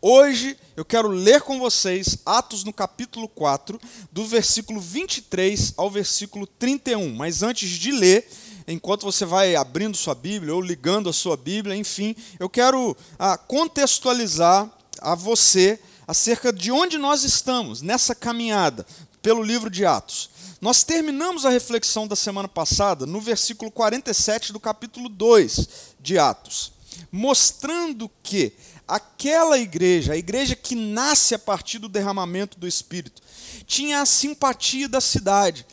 Hoje 0.00 0.56
eu 0.76 0.84
quero 0.84 1.08
ler 1.08 1.42
com 1.42 1.58
vocês 1.58 2.18
Atos 2.24 2.62
no 2.62 2.72
capítulo 2.72 3.26
4, 3.26 3.80
do 4.12 4.24
versículo 4.24 4.80
23 4.80 5.74
ao 5.76 5.90
versículo 5.90 6.46
31. 6.46 7.12
Mas 7.16 7.42
antes 7.42 7.68
de 7.68 7.90
ler, 7.90 8.30
enquanto 8.68 9.02
você 9.02 9.24
vai 9.24 9.56
abrindo 9.56 9.96
sua 9.96 10.14
Bíblia 10.14 10.54
ou 10.54 10.60
ligando 10.60 11.10
a 11.10 11.12
sua 11.12 11.36
Bíblia, 11.36 11.74
enfim, 11.74 12.14
eu 12.38 12.48
quero 12.48 12.96
ah, 13.18 13.36
contextualizar 13.36 14.70
a 15.00 15.16
você 15.16 15.80
acerca 16.06 16.52
de 16.52 16.70
onde 16.70 16.98
nós 16.98 17.24
estamos 17.24 17.82
nessa 17.82 18.14
caminhada 18.14 18.86
pelo 19.22 19.42
livro 19.42 19.70
de 19.70 19.84
Atos. 19.86 20.30
Nós 20.60 20.82
terminamos 20.82 21.44
a 21.44 21.50
reflexão 21.50 22.06
da 22.06 22.16
semana 22.16 22.48
passada 22.48 23.06
no 23.06 23.20
versículo 23.20 23.70
47 23.70 24.52
do 24.52 24.60
capítulo 24.60 25.08
2 25.08 25.68
de 26.00 26.18
Atos, 26.18 26.72
mostrando 27.10 28.10
que 28.22 28.52
aquela 28.86 29.58
igreja, 29.58 30.12
a 30.12 30.16
igreja 30.16 30.54
que 30.54 30.74
nasce 30.74 31.34
a 31.34 31.38
partir 31.38 31.78
do 31.78 31.88
derramamento 31.88 32.58
do 32.58 32.68
Espírito, 32.68 33.22
tinha 33.66 34.00
a 34.00 34.06
simpatia 34.06 34.88
da 34.88 35.00
cidade. 35.00 35.66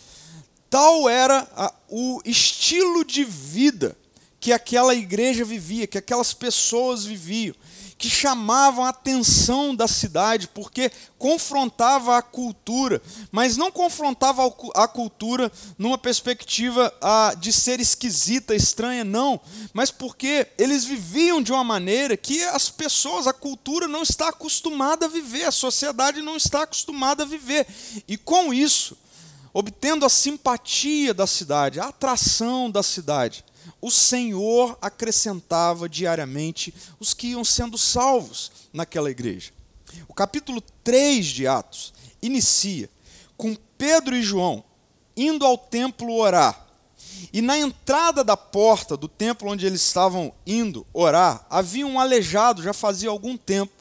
Tal 0.70 1.10
era 1.10 1.48
a, 1.56 1.74
o 1.90 2.22
estilo 2.26 3.04
de 3.04 3.24
vida 3.26 3.98
que 4.40 4.52
aquela 4.52 4.96
igreja 4.96 5.46
vivia, 5.46 5.86
que 5.86 5.98
aquelas 5.98 6.34
pessoas 6.34 7.06
viviam, 7.06 7.56
que 8.02 8.10
chamavam 8.10 8.84
a 8.84 8.90
atenção 8.90 9.76
da 9.76 9.88
cidade, 9.88 10.48
porque 10.48 10.92
confrontava 11.20 12.18
a 12.18 12.22
cultura, 12.24 13.00
mas 13.32 13.56
não 13.56 13.72
confrontava 13.72 14.52
a 14.74 14.88
cultura 14.88 15.52
numa 15.78 16.00
perspectiva 16.00 16.92
de 17.38 17.54
ser 17.54 17.80
esquisita, 17.80 18.56
estranha, 18.56 19.04
não, 19.04 19.40
mas 19.72 19.92
porque 19.92 20.48
eles 20.58 20.84
viviam 20.84 21.44
de 21.44 21.52
uma 21.52 21.64
maneira 21.64 22.18
que 22.18 22.44
as 22.46 22.72
pessoas, 22.72 23.28
a 23.28 23.34
cultura 23.34 23.88
não 23.88 24.02
está 24.02 24.30
acostumada 24.30 25.06
a 25.06 25.10
viver, 25.10 25.44
a 25.44 25.52
sociedade 25.52 26.24
não 26.24 26.36
está 26.36 26.64
acostumada 26.64 27.22
a 27.22 27.28
viver, 27.28 27.68
e 28.08 28.18
com 28.18 28.52
isso, 28.52 28.98
obtendo 29.54 30.08
a 30.08 30.10
simpatia 30.10 31.14
da 31.14 31.28
cidade, 31.28 31.80
a 31.80 31.90
atração 31.90 32.72
da 32.72 32.82
cidade, 32.82 33.46
o 33.80 33.92
Senhor 33.92 34.78
acrescentava 34.82 35.88
diariamente 35.88 36.74
os 37.00 37.14
que 37.14 37.28
iam 37.28 37.44
sendo 37.44 37.78
salvos 37.78 38.52
naquela 38.74 39.10
igreja. 39.10 39.52
O 40.08 40.14
capítulo 40.14 40.62
3 40.84 41.26
de 41.26 41.48
Atos 41.48 41.94
inicia 42.22 42.90
com 43.38 43.56
Pedro 43.78 44.16
e 44.16 44.22
João 44.22 44.64
indo 45.16 45.46
ao 45.46 45.58
templo 45.58 46.14
orar. 46.16 46.68
E 47.32 47.42
na 47.42 47.58
entrada 47.58 48.24
da 48.24 48.38
porta 48.38 48.98
do 48.98 49.08
templo 49.08 49.50
onde 49.50 49.66
eles 49.66 49.82
estavam 49.82 50.34
indo 50.46 50.86
orar, 50.94 51.46
havia 51.50 51.86
um 51.86 52.00
aleijado, 52.00 52.64
já 52.64 52.74
fazia 52.74 53.10
algum 53.10 53.38
tempo, 53.38 53.74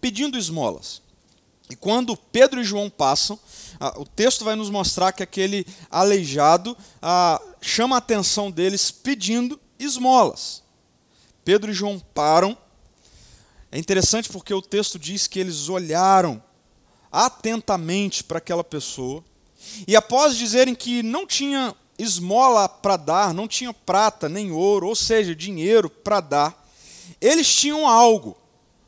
pedindo 0.00 0.38
esmolas. 0.38 1.02
E 1.70 1.76
quando 1.76 2.16
Pedro 2.16 2.60
e 2.60 2.64
João 2.64 2.88
passam, 2.88 3.38
o 3.96 4.04
texto 4.04 4.44
vai 4.44 4.56
nos 4.56 4.70
mostrar 4.70 5.12
que 5.12 5.22
aquele 5.22 5.66
aleijado 5.90 6.76
chama 7.60 7.96
a 7.96 7.98
atenção 7.98 8.50
deles 8.50 8.90
pedindo 8.90 9.60
esmolas. 9.78 10.62
Pedro 11.44 11.70
e 11.70 11.74
João 11.74 11.98
param. 11.98 12.56
É 13.70 13.78
interessante 13.78 14.28
porque 14.28 14.52
o 14.52 14.62
texto 14.62 14.98
diz 14.98 15.26
que 15.26 15.38
eles 15.38 15.68
olharam 15.68 16.42
atentamente 17.10 18.22
para 18.22 18.38
aquela 18.38 18.64
pessoa 18.64 19.24
e 19.86 19.96
após 19.96 20.36
dizerem 20.36 20.74
que 20.74 21.02
não 21.02 21.26
tinha 21.26 21.74
esmola 21.98 22.68
para 22.68 22.96
dar, 22.96 23.34
não 23.34 23.48
tinha 23.48 23.72
prata 23.74 24.28
nem 24.28 24.52
ouro, 24.52 24.86
ou 24.86 24.94
seja, 24.94 25.34
dinheiro 25.34 25.90
para 25.90 26.20
dar, 26.20 26.68
eles 27.20 27.52
tinham 27.52 27.86
algo 27.86 28.36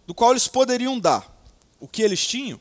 do 0.07 0.15
qual 0.15 0.31
eles 0.31 0.47
poderiam 0.47 0.99
dar. 0.99 1.29
O 1.81 1.89
que 1.89 2.03
eles 2.03 2.25
tinham? 2.25 2.61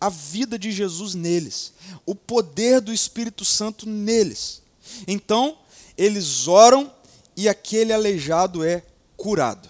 A 0.00 0.08
vida 0.08 0.58
de 0.58 0.72
Jesus 0.72 1.14
neles, 1.14 1.74
o 2.06 2.14
poder 2.14 2.80
do 2.80 2.92
Espírito 2.92 3.44
Santo 3.44 3.86
neles. 3.86 4.62
Então, 5.06 5.56
eles 5.96 6.48
oram 6.48 6.92
e 7.36 7.48
aquele 7.48 7.92
aleijado 7.92 8.64
é 8.64 8.82
curado. 9.16 9.68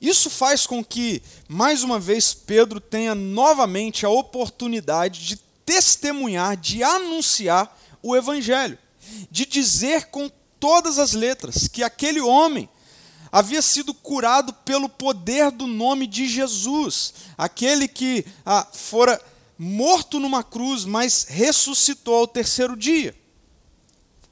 Isso 0.00 0.30
faz 0.30 0.66
com 0.66 0.84
que, 0.84 1.22
mais 1.48 1.82
uma 1.82 1.98
vez, 1.98 2.32
Pedro 2.34 2.80
tenha 2.80 3.14
novamente 3.14 4.04
a 4.04 4.10
oportunidade 4.10 5.24
de 5.26 5.36
testemunhar, 5.64 6.56
de 6.56 6.82
anunciar 6.82 7.78
o 8.02 8.16
Evangelho, 8.16 8.78
de 9.30 9.46
dizer 9.46 10.06
com 10.06 10.30
todas 10.58 10.98
as 10.98 11.12
letras 11.12 11.68
que 11.68 11.82
aquele 11.82 12.20
homem 12.20 12.68
havia 13.30 13.60
sido 13.60 13.92
curado 13.92 14.52
pelo 14.52 14.88
poder 14.88 15.50
do 15.50 15.66
nome 15.66 16.06
de 16.06 16.28
Jesus, 16.28 17.14
aquele 17.36 17.88
que 17.88 18.24
ah, 18.46 18.66
fora 18.72 19.20
morto 19.58 20.20
numa 20.20 20.42
cruz, 20.42 20.84
mas 20.84 21.26
ressuscitou 21.28 22.14
ao 22.14 22.28
terceiro 22.28 22.76
dia. 22.76 23.14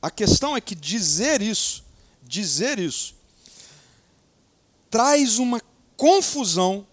A 0.03 0.11
questão 0.11 0.57
é 0.57 0.61
que 0.61 0.75
dizer 0.75 1.41
isso, 1.41 1.85
dizer 2.23 2.81
isso, 2.81 3.15
traz 4.91 5.39
uma 5.39 5.63
confusão 5.97 6.85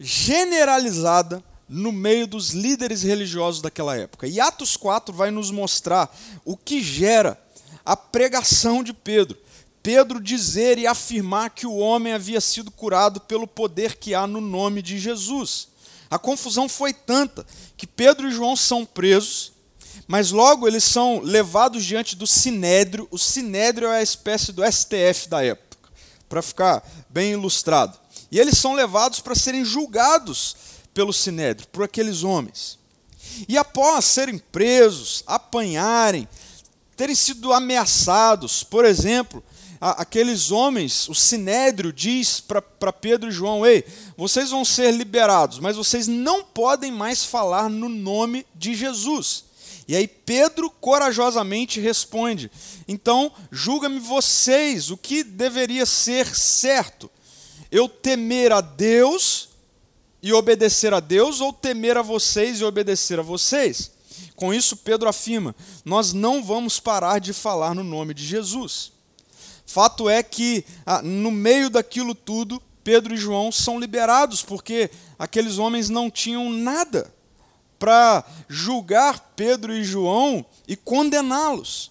generalizada 0.00 1.42
no 1.68 1.92
meio 1.92 2.26
dos 2.26 2.50
líderes 2.50 3.02
religiosos 3.02 3.62
daquela 3.62 3.96
época. 3.96 4.26
E 4.26 4.40
Atos 4.40 4.76
4 4.76 5.14
vai 5.14 5.30
nos 5.30 5.50
mostrar 5.50 6.12
o 6.44 6.56
que 6.56 6.82
gera 6.82 7.40
a 7.84 7.96
pregação 7.96 8.82
de 8.82 8.92
Pedro. 8.92 9.38
Pedro 9.82 10.20
dizer 10.20 10.78
e 10.78 10.86
afirmar 10.86 11.50
que 11.50 11.66
o 11.66 11.76
homem 11.76 12.12
havia 12.12 12.40
sido 12.40 12.70
curado 12.70 13.20
pelo 13.20 13.46
poder 13.46 13.96
que 13.96 14.14
há 14.14 14.26
no 14.26 14.40
nome 14.40 14.82
de 14.82 14.98
Jesus. 14.98 15.68
A 16.10 16.18
confusão 16.18 16.68
foi 16.68 16.92
tanta 16.92 17.46
que 17.76 17.86
Pedro 17.86 18.28
e 18.28 18.32
João 18.32 18.56
são 18.56 18.84
presos, 18.84 19.52
mas 20.06 20.30
logo 20.30 20.66
eles 20.66 20.84
são 20.84 21.20
levados 21.20 21.84
diante 21.84 22.16
do 22.16 22.26
Sinédrio. 22.26 23.08
O 23.10 23.18
Sinédrio 23.18 23.88
é 23.88 23.98
a 23.98 24.02
espécie 24.02 24.52
do 24.52 24.62
STF 24.64 25.28
da 25.28 25.44
época, 25.44 25.90
para 26.28 26.42
ficar 26.42 26.82
bem 27.08 27.32
ilustrado. 27.32 27.98
E 28.30 28.38
eles 28.38 28.58
são 28.58 28.74
levados 28.74 29.20
para 29.20 29.34
serem 29.34 29.64
julgados 29.64 30.56
pelo 30.92 31.12
Sinédrio, 31.12 31.68
por 31.68 31.84
aqueles 31.84 32.22
homens. 32.22 32.78
E 33.48 33.56
após 33.56 34.04
serem 34.04 34.38
presos, 34.38 35.22
apanharem, 35.26 36.28
terem 36.96 37.14
sido 37.14 37.52
ameaçados, 37.52 38.62
por 38.62 38.84
exemplo, 38.84 39.42
aqueles 39.80 40.50
homens, 40.50 41.08
o 41.08 41.14
Sinédrio 41.14 41.92
diz 41.92 42.40
para 42.40 42.92
Pedro 42.92 43.28
e 43.28 43.32
João: 43.32 43.64
Ei, 43.64 43.84
vocês 44.16 44.50
vão 44.50 44.64
ser 44.64 44.92
liberados, 44.92 45.58
mas 45.58 45.76
vocês 45.76 46.08
não 46.08 46.42
podem 46.42 46.90
mais 46.90 47.24
falar 47.24 47.70
no 47.70 47.88
nome 47.88 48.44
de 48.54 48.74
Jesus. 48.74 49.44
E 49.88 49.96
aí 49.96 50.06
Pedro 50.06 50.70
corajosamente 50.70 51.80
responde: 51.80 52.50
Então, 52.86 53.32
julga-me 53.50 53.98
vocês, 53.98 54.90
o 54.90 54.98
que 54.98 55.24
deveria 55.24 55.86
ser 55.86 56.26
certo? 56.26 57.10
Eu 57.72 57.88
temer 57.88 58.52
a 58.52 58.60
Deus 58.60 59.48
e 60.22 60.32
obedecer 60.32 60.92
a 60.92 61.00
Deus, 61.00 61.40
ou 61.40 61.54
temer 61.54 61.96
a 61.96 62.02
vocês 62.02 62.60
e 62.60 62.64
obedecer 62.64 63.18
a 63.18 63.22
vocês? 63.22 63.90
Com 64.36 64.52
isso, 64.52 64.76
Pedro 64.76 65.08
afirma: 65.08 65.56
Nós 65.86 66.12
não 66.12 66.44
vamos 66.44 66.78
parar 66.78 67.18
de 67.18 67.32
falar 67.32 67.74
no 67.74 67.82
nome 67.82 68.12
de 68.12 68.26
Jesus. 68.26 68.92
Fato 69.64 70.08
é 70.08 70.22
que, 70.22 70.64
ah, 70.84 71.00
no 71.02 71.30
meio 71.30 71.70
daquilo 71.70 72.14
tudo, 72.14 72.62
Pedro 72.84 73.14
e 73.14 73.18
João 73.18 73.50
são 73.50 73.80
liberados, 73.80 74.42
porque 74.42 74.90
aqueles 75.18 75.58
homens 75.58 75.88
não 75.88 76.10
tinham 76.10 76.50
nada 76.50 77.12
para 77.78 78.24
julgar 78.48 79.32
Pedro 79.36 79.72
e 79.74 79.84
João 79.84 80.44
e 80.66 80.76
condená-los. 80.76 81.90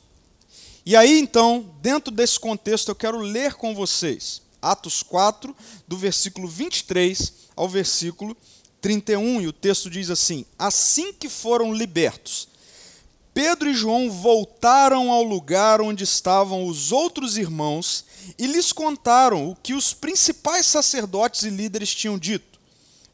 E 0.85 0.95
aí, 0.95 1.19
então, 1.19 1.69
dentro 1.81 2.13
desse 2.13 2.39
contexto, 2.39 2.89
eu 2.89 2.95
quero 2.95 3.19
ler 3.19 3.55
com 3.55 3.75
vocês 3.75 4.41
Atos 4.61 5.03
4, 5.03 5.55
do 5.87 5.97
versículo 5.97 6.47
23 6.47 7.33
ao 7.55 7.69
versículo 7.69 8.35
31, 8.81 9.41
e 9.41 9.47
o 9.47 9.53
texto 9.53 9.89
diz 9.89 10.09
assim: 10.09 10.45
Assim 10.57 11.13
que 11.13 11.29
foram 11.29 11.73
libertos, 11.73 12.47
Pedro 13.33 13.69
e 13.69 13.73
João 13.73 14.09
voltaram 14.09 15.11
ao 15.11 15.23
lugar 15.23 15.79
onde 15.81 16.03
estavam 16.03 16.65
os 16.65 16.91
outros 16.91 17.37
irmãos 17.37 18.05
e 18.37 18.47
lhes 18.47 18.71
contaram 18.71 19.49
o 19.49 19.55
que 19.55 19.73
os 19.73 19.93
principais 19.93 20.65
sacerdotes 20.65 21.43
e 21.43 21.49
líderes 21.49 21.93
tinham 21.93 22.17
dito. 22.17 22.59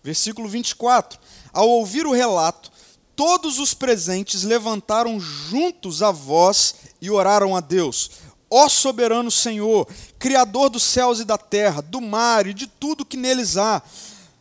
Versículo 0.01 0.47
24. 0.47 1.19
Ao 1.53 1.69
ouvir 1.69 2.05
o 2.07 2.11
relato, 2.11 2.71
todos 3.15 3.59
os 3.59 3.73
presentes 3.73 4.43
levantaram 4.43 5.19
juntos 5.19 6.01
a 6.01 6.11
voz 6.11 6.75
e 6.99 7.11
oraram 7.11 7.55
a 7.55 7.59
Deus. 7.61 8.09
Ó 8.49 8.67
soberano 8.67 9.29
Senhor, 9.29 9.87
Criador 10.17 10.69
dos 10.69 10.83
céus 10.83 11.19
e 11.19 11.25
da 11.25 11.37
terra, 11.37 11.81
do 11.81 12.01
mar 12.01 12.47
e 12.47 12.53
de 12.53 12.67
tudo 12.67 13.05
que 13.05 13.17
neles 13.17 13.55
há, 13.55 13.81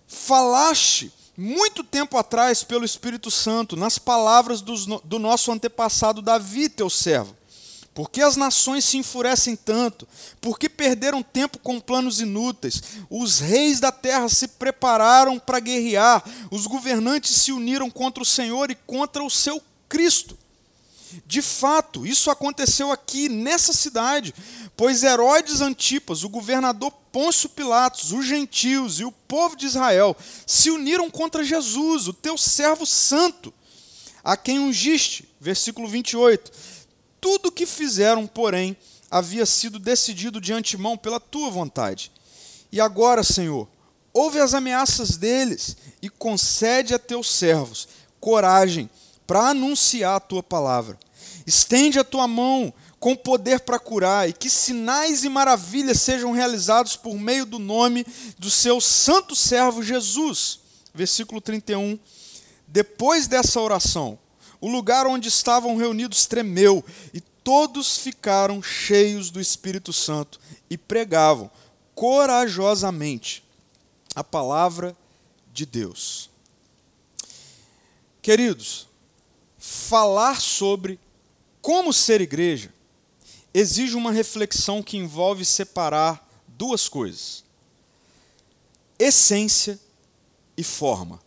falaste 0.07 1.13
muito 1.37 1.83
tempo 1.83 2.17
atrás 2.19 2.63
pelo 2.63 2.85
Espírito 2.85 3.31
Santo, 3.31 3.77
nas 3.77 3.99
palavras 3.99 4.61
do 4.61 5.19
nosso 5.19 5.51
antepassado 5.51 6.21
Davi, 6.21 6.69
teu 6.69 6.91
servo. 6.91 7.35
Por 7.95 8.11
que 8.11 8.23
as 8.23 8.37
nações 8.37 8.85
se 8.85 8.97
enfurecem 8.97 9.55
tanto? 9.55 10.09
Por 10.41 10.59
que 10.59 10.69
perderam 10.69 11.23
tempo 11.23 11.59
com 11.59 11.79
planos 11.79 12.21
inúteis? 12.21 12.83
Os 13.11 13.39
reis 13.39 13.81
da 13.81 13.93
terra 13.93 14.29
se 14.31 14.49
prepararam 14.49 15.39
para 15.39 15.61
guerrear, 15.61 16.25
os 16.51 16.67
governantes 16.67 17.37
se 17.37 17.53
uniram 17.53 17.91
contra 17.91 18.23
o 18.23 18.27
Senhor 18.27 18.71
e 18.71 18.75
contra 18.75 19.23
o 19.23 19.31
seu 19.31 19.63
Cristo. 19.89 20.39
De 21.27 21.43
fato, 21.43 22.07
isso 22.07 22.31
aconteceu 22.31 22.91
aqui 22.91 23.29
nessa 23.29 23.75
cidade, 23.75 24.35
pois 24.75 25.03
Herodes 25.03 25.61
Antipas, 25.61 26.25
o 26.25 26.29
governador 26.31 26.91
Pôncio 27.13 27.51
Pilatos, 27.51 28.13
os 28.13 28.25
gentios 28.25 29.01
e 29.01 29.05
o 29.05 29.13
povo 29.13 29.55
de 29.55 29.67
Israel 29.67 30.17
se 30.47 30.71
uniram 30.71 31.11
contra 31.11 31.45
Jesus, 31.45 32.09
o 32.09 32.15
teu 32.15 32.39
servo 32.39 32.87
santo, 32.87 33.53
a 34.25 34.35
quem 34.35 34.59
ungiste. 34.59 35.29
Versículo 35.39 35.87
28. 35.89 36.51
Tudo 37.23 37.51
o 37.51 37.53
que 37.53 37.67
fizeram, 37.67 38.27
porém, 38.27 38.77
havia 39.09 39.47
sido 39.47 39.79
decidido 39.79 40.41
de 40.41 40.53
antemão 40.53 40.97
pela 40.99 41.21
tua 41.21 41.53
vontade. 41.53 42.11
E 42.73 42.81
agora, 42.81 43.23
Senhor, 43.23 43.69
ouve 44.13 44.41
as 44.41 44.55
ameaças 44.55 45.17
deles 45.17 45.77
e 46.03 46.09
concede 46.09 46.93
a 46.93 46.99
teus 46.99 47.31
servos 47.31 47.87
coragem 48.19 48.91
para 49.25 49.51
anunciar 49.51 50.17
a 50.17 50.21
tua 50.21 50.43
palavra. 50.43 50.99
Estende 51.47 51.97
a 51.97 52.05
tua 52.05 52.27
mão 52.27 52.75
com 52.99 53.15
poder 53.15 53.61
para 53.61 53.79
curar, 53.79 54.29
e 54.29 54.33
que 54.33 54.51
sinais 54.51 55.23
e 55.23 55.29
maravilhas 55.29 56.01
sejam 56.01 56.33
realizados 56.33 56.97
por 56.97 57.15
meio 57.17 57.47
do 57.47 57.59
nome 57.59 58.05
do 58.37 58.51
seu 58.51 58.81
santo 58.81 59.37
servo 59.37 59.81
Jesus. 59.81 60.59
Versículo 60.93 61.41
31. 61.41 61.99
Depois 62.67 63.29
dessa 63.29 63.61
oração, 63.61 64.19
o 64.63 64.69
lugar 64.69 65.09
onde 65.09 65.29
estavam 65.29 65.77
reunidos 65.77 66.25
tremeu, 66.25 66.85
e 67.13 67.21
todos 67.21 67.99
ficaram 67.99 68.63
cheios 68.63 69.29
do 69.29 69.41
Espírito 69.41 69.93
Santo 69.93 70.39
e 70.71 70.79
pregavam 70.79 71.51
corajosamente 71.97 73.43
a 74.15 74.23
palavra 74.23 74.97
de 75.53 75.67
Deus. 75.67 76.31
Queridos, 78.23 78.87
falar 79.59 80.41
sobre 80.41 81.01
como 81.61 81.93
ser 81.93 82.21
igreja 82.21 82.73
exige 83.53 83.97
uma 83.97 84.13
reflexão 84.13 84.81
que 84.81 84.97
envolve 84.97 85.45
separar 85.45 86.25
duas 86.47 86.89
coisas: 86.89 87.43
essência 88.97 89.77
e 90.57 90.63
forma. 90.63 91.21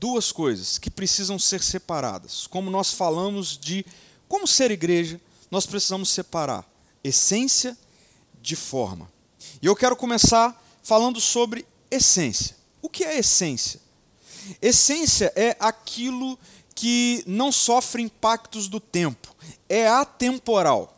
Duas 0.00 0.32
coisas 0.32 0.78
que 0.78 0.90
precisam 0.90 1.38
ser 1.38 1.62
separadas. 1.62 2.46
Como 2.46 2.70
nós 2.70 2.90
falamos 2.90 3.58
de 3.58 3.84
como 4.26 4.46
ser 4.46 4.70
igreja, 4.70 5.20
nós 5.50 5.66
precisamos 5.66 6.08
separar 6.08 6.66
essência 7.04 7.76
de 8.40 8.56
forma. 8.56 9.12
E 9.60 9.66
eu 9.66 9.76
quero 9.76 9.94
começar 9.94 10.58
falando 10.82 11.20
sobre 11.20 11.66
essência. 11.90 12.56
O 12.80 12.88
que 12.88 13.04
é 13.04 13.18
essência? 13.18 13.78
Essência 14.62 15.30
é 15.36 15.54
aquilo 15.60 16.38
que 16.74 17.22
não 17.26 17.52
sofre 17.52 18.00
impactos 18.00 18.68
do 18.68 18.80
tempo, 18.80 19.36
é 19.68 19.86
atemporal. 19.86 20.96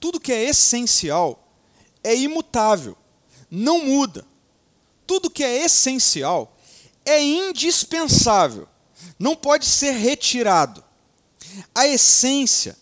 Tudo 0.00 0.18
que 0.18 0.32
é 0.32 0.42
essencial 0.42 1.48
é 2.02 2.16
imutável, 2.16 2.96
não 3.48 3.84
muda. 3.84 4.26
Tudo 5.06 5.30
que 5.30 5.44
é 5.44 5.64
essencial 5.64 6.53
é 7.04 7.22
indispensável, 7.22 8.68
não 9.18 9.36
pode 9.36 9.66
ser 9.66 9.92
retirado. 9.92 10.82
A 11.74 11.86
essência 11.86 12.76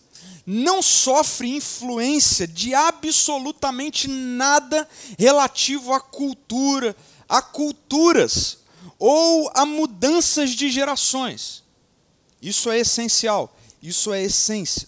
não 0.45 0.81
sofre 0.81 1.55
influência 1.55 2.47
de 2.47 2.73
absolutamente 2.73 4.07
nada 4.07 4.87
relativo 5.17 5.93
à 5.93 5.99
cultura, 5.99 6.95
a 7.29 7.41
culturas 7.41 8.59
ou 8.99 9.49
a 9.53 9.65
mudanças 9.65 10.51
de 10.51 10.69
gerações. 10.69 11.63
Isso 12.41 12.69
é 12.69 12.79
essencial, 12.79 13.55
isso 13.81 14.13
é 14.13 14.21
essência. 14.23 14.87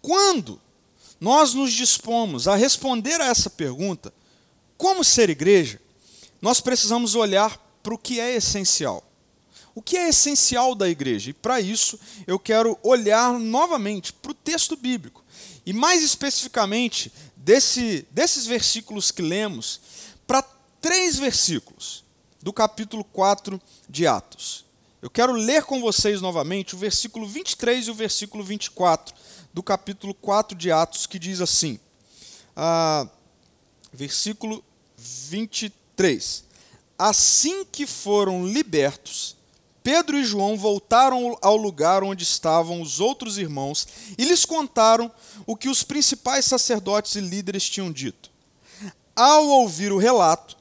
Quando 0.00 0.60
nós 1.20 1.54
nos 1.54 1.72
dispomos 1.72 2.48
a 2.48 2.56
responder 2.56 3.20
a 3.20 3.26
essa 3.26 3.48
pergunta, 3.48 4.12
como 4.76 5.04
ser 5.04 5.30
igreja, 5.30 5.80
nós 6.40 6.60
precisamos 6.60 7.14
olhar 7.14 7.61
para 7.82 7.94
o 7.94 7.98
que 7.98 8.20
é 8.20 8.34
essencial. 8.34 9.04
O 9.74 9.80
que 9.80 9.96
é 9.96 10.08
essencial 10.08 10.74
da 10.74 10.88
igreja? 10.88 11.30
E 11.30 11.32
para 11.32 11.60
isso 11.60 11.98
eu 12.26 12.38
quero 12.38 12.78
olhar 12.82 13.38
novamente 13.38 14.12
para 14.12 14.32
o 14.32 14.34
texto 14.34 14.76
bíblico. 14.76 15.24
E 15.64 15.72
mais 15.72 16.02
especificamente, 16.02 17.12
desse, 17.36 18.06
desses 18.10 18.46
versículos 18.46 19.10
que 19.10 19.22
lemos, 19.22 19.80
para 20.26 20.42
três 20.80 21.18
versículos 21.18 22.04
do 22.42 22.52
capítulo 22.52 23.04
4 23.04 23.60
de 23.88 24.06
Atos. 24.06 24.64
Eu 25.00 25.10
quero 25.10 25.32
ler 25.32 25.64
com 25.64 25.80
vocês 25.80 26.20
novamente 26.20 26.74
o 26.74 26.78
versículo 26.78 27.26
23 27.26 27.86
e 27.86 27.90
o 27.90 27.94
versículo 27.94 28.44
24 28.44 29.14
do 29.52 29.62
capítulo 29.62 30.14
4 30.14 30.56
de 30.56 30.70
Atos, 30.70 31.06
que 31.06 31.18
diz 31.18 31.40
assim: 31.40 31.78
ah, 32.56 33.08
versículo 33.92 34.64
23. 34.96 36.44
Assim 36.98 37.64
que 37.64 37.86
foram 37.86 38.46
libertos, 38.46 39.36
Pedro 39.82 40.16
e 40.16 40.24
João 40.24 40.56
voltaram 40.56 41.36
ao 41.42 41.56
lugar 41.56 42.04
onde 42.04 42.22
estavam 42.22 42.80
os 42.80 43.00
outros 43.00 43.36
irmãos 43.36 43.86
e 44.16 44.24
lhes 44.24 44.44
contaram 44.44 45.10
o 45.44 45.56
que 45.56 45.68
os 45.68 45.82
principais 45.82 46.44
sacerdotes 46.44 47.16
e 47.16 47.20
líderes 47.20 47.68
tinham 47.68 47.90
dito. 47.90 48.30
Ao 49.14 49.46
ouvir 49.46 49.92
o 49.92 49.98
relato, 49.98 50.56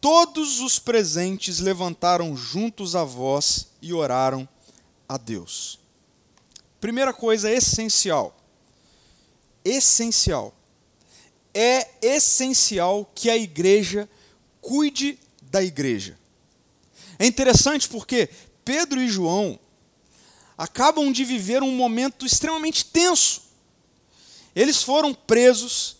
todos 0.00 0.60
os 0.60 0.78
presentes 0.78 1.58
levantaram 1.58 2.36
juntos 2.36 2.94
a 2.94 3.02
voz 3.02 3.68
e 3.80 3.92
oraram 3.92 4.48
a 5.08 5.16
Deus. 5.16 5.78
Primeira 6.80 7.12
coisa 7.12 7.50
essencial. 7.50 8.36
Essencial. 9.64 10.54
É 11.52 11.88
essencial 12.00 13.10
que 13.14 13.28
a 13.28 13.36
igreja 13.36 14.08
cuide 14.60 15.18
da 15.50 15.62
igreja. 15.62 16.18
É 17.18 17.26
interessante 17.26 17.88
porque 17.88 18.30
Pedro 18.64 19.02
e 19.02 19.08
João 19.08 19.58
acabam 20.56 21.10
de 21.10 21.24
viver 21.24 21.62
um 21.62 21.74
momento 21.74 22.24
extremamente 22.24 22.84
tenso. 22.84 23.42
Eles 24.54 24.82
foram 24.82 25.12
presos, 25.12 25.96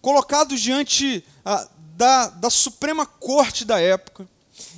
colocados 0.00 0.60
diante 0.60 1.24
ah, 1.44 1.68
da, 1.96 2.28
da 2.28 2.50
Suprema 2.50 3.04
Corte 3.04 3.64
da 3.64 3.80
época. 3.80 4.28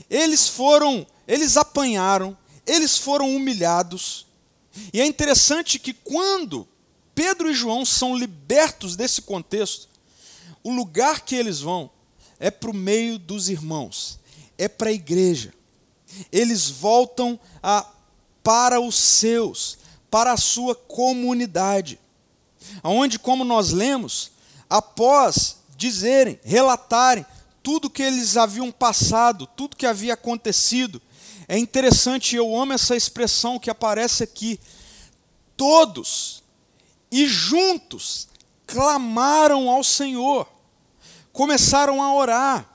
Eles 0.09 0.49
foram, 0.49 1.07
eles 1.27 1.57
apanharam, 1.57 2.37
eles 2.67 2.97
foram 2.97 3.35
humilhados. 3.35 4.27
E 4.93 5.01
é 5.01 5.07
interessante 5.07 5.79
que 5.79 5.93
quando 5.93 6.67
Pedro 7.15 7.51
e 7.51 7.55
João 7.55 7.85
são 7.85 8.17
libertos 8.17 8.97
desse 8.97 9.23
contexto, 9.23 9.89
o 10.65 10.73
lugar 10.73 11.21
que 11.21 11.35
eles 11.35 11.61
vão 11.61 11.91
é 12.43 12.51
para 12.51 12.73
o 12.73 12.75
meio 12.75 13.21
dos 13.21 13.49
irmãos, 13.49 14.19
é 14.59 14.67
para 14.67 14.91
a 14.91 14.93
igreja. 14.93 15.55
Eles 16.33 16.69
voltam 16.69 17.39
a, 17.63 17.89
para 18.43 18.81
os 18.81 18.97
seus, 18.97 19.79
para 20.11 20.33
a 20.33 20.37
sua 20.37 20.75
comunidade. 20.75 22.01
Onde, 22.83 23.17
como 23.17 23.45
nós 23.45 23.71
lemos, 23.71 24.33
após 24.69 25.59
dizerem, 25.77 26.41
relatarem 26.43 27.25
tudo 27.63 27.89
que 27.89 28.03
eles 28.03 28.37
haviam 28.37 28.73
passado, 28.73 29.47
tudo 29.47 29.77
que 29.77 29.87
havia 29.87 30.15
acontecido, 30.15 31.01
é 31.47 31.57
interessante, 31.57 32.35
eu 32.35 32.59
amo 32.59 32.73
essa 32.73 32.97
expressão 32.97 33.57
que 33.57 33.71
aparece 33.71 34.25
aqui. 34.25 34.59
Todos 35.57 36.43
e 37.09 37.25
juntos 37.25 38.27
clamaram 38.67 39.71
ao 39.71 39.85
Senhor, 39.85 40.49
começaram 41.33 42.03
a 42.03 42.15
orar. 42.15 42.69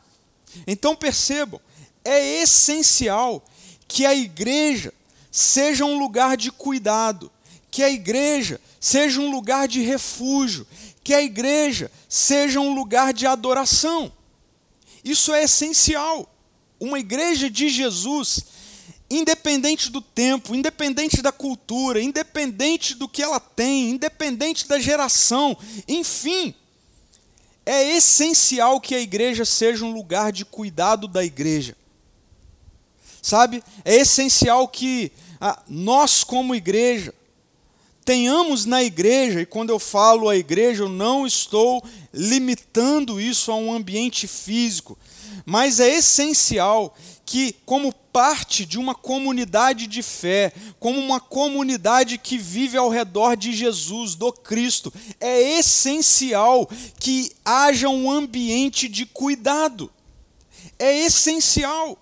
Então 0.65 0.95
percebam, 0.95 1.59
é 2.03 2.41
essencial 2.41 3.43
que 3.87 4.05
a 4.05 4.15
igreja 4.15 4.93
seja 5.31 5.85
um 5.85 5.99
lugar 5.99 6.35
de 6.35 6.51
cuidado, 6.51 7.31
que 7.69 7.83
a 7.83 7.89
igreja 7.89 8.59
seja 8.79 9.19
um 9.19 9.29
lugar 9.29 9.67
de 9.67 9.81
refúgio, 9.81 10.65
que 11.03 11.13
a 11.13 11.21
igreja 11.21 11.91
seja 12.09 12.59
um 12.59 12.73
lugar 12.73 13.13
de 13.13 13.27
adoração. 13.27 14.11
Isso 15.03 15.33
é 15.33 15.43
essencial. 15.43 16.33
Uma 16.79 16.99
igreja 16.99 17.49
de 17.49 17.69
Jesus 17.69 18.45
independente 19.09 19.89
do 19.89 20.01
tempo, 20.01 20.53
independente 20.53 21.21
da 21.21 21.31
cultura, 21.31 22.01
independente 22.01 22.93
do 22.93 23.07
que 23.07 23.23
ela 23.23 23.39
tem, 23.39 23.91
independente 23.91 24.67
da 24.67 24.79
geração, 24.79 25.57
enfim, 25.87 26.53
é 27.67 27.97
essencial 27.97 28.80
que 28.80 28.95
a 28.95 28.99
igreja 29.01 29.43
seja 29.43 29.84
um 29.84 29.91
lugar 29.91 30.32
de 30.32 30.45
cuidado 30.45 31.06
da 31.06 31.23
igreja. 31.23 31.75
Sabe? 33.21 33.62
É 33.84 33.95
essencial 33.97 34.69
que 34.69 35.12
ah, 35.41 35.62
nós, 35.67 36.23
como 36.23 36.56
igreja, 36.56 37.13
tenhamos 38.06 38.65
na 38.65 38.82
igreja, 38.82 39.41
e 39.41 39.45
quando 39.45 39.69
eu 39.69 39.80
falo 39.80 40.30
a 40.30 40.38
igreja, 40.38 40.84
eu 40.84 40.89
não 40.89 41.27
estou 41.27 41.84
limitando 42.13 43.19
isso 43.19 43.51
a 43.51 43.56
um 43.56 43.73
ambiente 43.73 44.27
físico, 44.27 44.97
mas 45.45 45.82
é 45.82 45.89
essencial 45.89 46.95
que, 47.27 47.53
como 47.65 47.91
parte 47.91 48.65
de 48.65 48.79
uma 48.79 48.95
comunidade 48.95 49.85
de 49.85 50.01
fé, 50.01 50.53
como 50.79 50.97
uma 50.97 51.19
comunidade 51.19 52.17
que 52.17 52.37
vive 52.37 52.77
ao 52.77 52.87
redor 52.87 53.35
de 53.35 53.51
Jesus, 53.51 54.15
do 54.15 54.31
Cristo, 54.31 54.93
é 55.19 55.59
essencial 55.59 56.69
que 56.97 57.29
haja 57.43 57.89
um 57.89 58.09
ambiente 58.09 58.87
de 58.87 59.05
cuidado. 59.05 59.91
É 60.79 60.99
essencial 60.99 62.01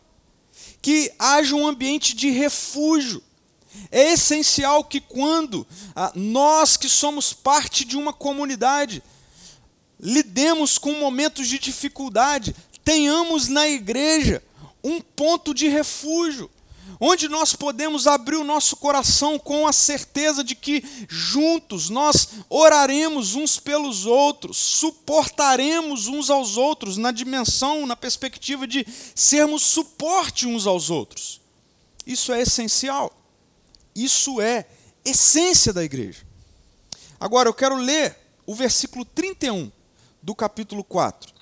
que 0.79 1.11
haja 1.17 1.55
um 1.55 1.65
ambiente 1.65 2.15
de 2.15 2.29
refúgio. 2.29 3.23
É 3.91 4.13
essencial 4.13 4.83
que, 4.83 5.01
quando 5.01 5.65
ah, 5.95 6.11
nós 6.13 6.77
que 6.77 6.87
somos 6.87 7.33
parte 7.33 7.83
de 7.83 7.97
uma 7.97 8.13
comunidade, 8.13 9.01
lidemos 9.99 10.77
com 10.77 10.93
momentos 10.93 11.47
de 11.47 11.57
dificuldade, 11.57 12.55
tenhamos 12.83 13.47
na 13.47 13.67
igreja 13.67 14.43
um 14.85 15.01
ponto 15.01 15.51
de 15.51 15.67
refúgio, 15.67 16.47
onde 16.99 17.27
nós 17.27 17.55
podemos 17.55 18.05
abrir 18.05 18.35
o 18.35 18.43
nosso 18.43 18.77
coração 18.77 19.39
com 19.39 19.67
a 19.67 19.73
certeza 19.73 20.43
de 20.43 20.53
que 20.53 20.83
juntos 21.09 21.89
nós 21.89 22.29
oraremos 22.47 23.33
uns 23.33 23.59
pelos 23.59 24.05
outros, 24.05 24.57
suportaremos 24.57 26.05
uns 26.05 26.29
aos 26.29 26.55
outros, 26.55 26.97
na 26.97 27.11
dimensão, 27.11 27.87
na 27.87 27.95
perspectiva 27.95 28.67
de 28.67 28.85
sermos 29.15 29.63
suporte 29.63 30.45
uns 30.45 30.67
aos 30.67 30.91
outros. 30.91 31.41
Isso 32.05 32.31
é 32.31 32.41
essencial. 32.41 33.11
Isso 33.95 34.39
é 34.39 34.67
essência 35.03 35.73
da 35.73 35.83
igreja. 35.83 36.21
Agora 37.19 37.49
eu 37.49 37.53
quero 37.53 37.75
ler 37.75 38.15
o 38.45 38.53
versículo 38.53 39.03
31 39.03 39.71
do 40.21 40.35
capítulo 40.35 40.83
4, 40.83 41.33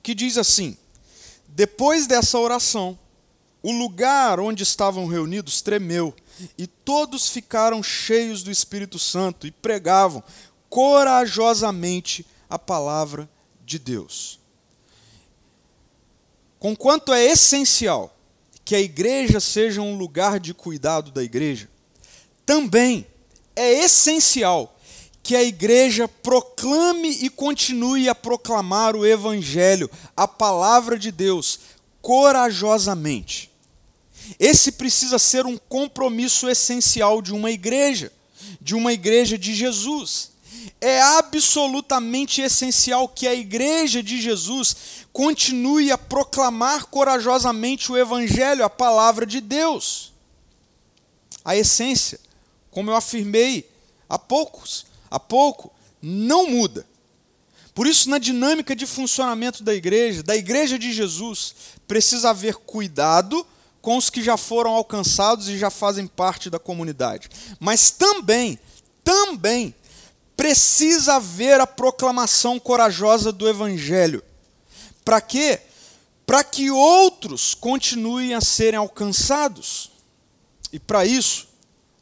que 0.00 0.14
diz 0.14 0.38
assim: 0.38 0.76
Depois 1.56 2.06
dessa 2.06 2.38
oração, 2.38 2.98
o 3.62 3.72
lugar 3.72 4.38
onde 4.38 4.62
estavam 4.62 5.06
reunidos 5.06 5.62
tremeu, 5.62 6.14
e 6.58 6.66
todos 6.66 7.30
ficaram 7.30 7.82
cheios 7.82 8.42
do 8.42 8.50
Espírito 8.50 8.98
Santo 8.98 9.46
e 9.46 9.50
pregavam 9.50 10.22
corajosamente 10.68 12.26
a 12.50 12.58
palavra 12.58 13.26
de 13.64 13.78
Deus. 13.78 14.38
Conquanto 16.58 17.10
é 17.14 17.24
essencial 17.24 18.14
que 18.62 18.74
a 18.74 18.80
igreja 18.80 19.40
seja 19.40 19.80
um 19.80 19.96
lugar 19.96 20.38
de 20.38 20.52
cuidado 20.52 21.10
da 21.10 21.22
igreja, 21.22 21.70
também 22.44 23.06
é 23.56 23.82
essencial 23.82 24.75
que 25.26 25.34
a 25.34 25.42
igreja 25.42 26.06
proclame 26.06 27.08
e 27.08 27.28
continue 27.28 28.08
a 28.08 28.14
proclamar 28.14 28.94
o 28.94 29.04
Evangelho, 29.04 29.90
a 30.16 30.28
palavra 30.28 30.96
de 30.96 31.10
Deus, 31.10 31.58
corajosamente. 32.00 33.50
Esse 34.38 34.70
precisa 34.70 35.18
ser 35.18 35.44
um 35.44 35.58
compromisso 35.58 36.48
essencial 36.48 37.20
de 37.20 37.32
uma 37.32 37.50
igreja, 37.50 38.12
de 38.60 38.76
uma 38.76 38.92
igreja 38.92 39.36
de 39.36 39.52
Jesus. 39.52 40.30
É 40.80 41.02
absolutamente 41.02 42.40
essencial 42.40 43.08
que 43.08 43.26
a 43.26 43.34
igreja 43.34 44.04
de 44.04 44.22
Jesus 44.22 44.76
continue 45.12 45.90
a 45.90 45.98
proclamar 45.98 46.86
corajosamente 46.86 47.90
o 47.90 47.98
Evangelho, 47.98 48.64
a 48.64 48.70
palavra 48.70 49.26
de 49.26 49.40
Deus. 49.40 50.12
A 51.44 51.56
essência, 51.56 52.20
como 52.70 52.92
eu 52.92 52.94
afirmei 52.94 53.68
há 54.08 54.16
poucos, 54.16 54.86
há 55.16 55.20
pouco, 55.20 55.72
não 56.00 56.48
muda. 56.48 56.86
Por 57.74 57.86
isso, 57.86 58.08
na 58.08 58.18
dinâmica 58.18 58.74
de 58.74 58.86
funcionamento 58.86 59.62
da 59.62 59.74
igreja, 59.74 60.22
da 60.22 60.36
igreja 60.36 60.78
de 60.78 60.92
Jesus, 60.92 61.54
precisa 61.86 62.30
haver 62.30 62.54
cuidado 62.54 63.46
com 63.82 63.96
os 63.96 64.08
que 64.08 64.22
já 64.22 64.36
foram 64.36 64.70
alcançados 64.70 65.48
e 65.48 65.58
já 65.58 65.70
fazem 65.70 66.06
parte 66.06 66.48
da 66.48 66.58
comunidade. 66.58 67.28
Mas 67.60 67.90
também, 67.90 68.58
também, 69.04 69.74
precisa 70.36 71.16
haver 71.16 71.60
a 71.60 71.66
proclamação 71.66 72.58
corajosa 72.58 73.30
do 73.30 73.48
Evangelho. 73.48 74.22
Para 75.04 75.20
quê? 75.20 75.60
Para 76.24 76.42
que 76.42 76.70
outros 76.70 77.54
continuem 77.54 78.34
a 78.34 78.40
serem 78.40 78.78
alcançados. 78.78 79.90
E 80.72 80.78
para 80.78 81.04
isso, 81.06 81.46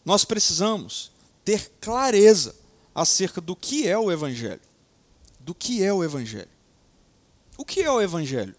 nós 0.05 0.25
precisamos 0.25 1.11
ter 1.45 1.71
clareza 1.81 2.55
acerca 2.95 3.41
do 3.41 3.57
que 3.57 3.89
é 3.89 3.99
o 3.99 4.13
Evangelho. 4.13 4.61
Do 5.41 5.55
que 5.55 5.83
é 5.83 5.93
o 5.93 6.05
Evangelho. 6.05 6.49
O 7.57 7.65
que 7.65 7.83
é 7.83 7.91
o 7.91 8.01
Evangelho? 8.01 8.55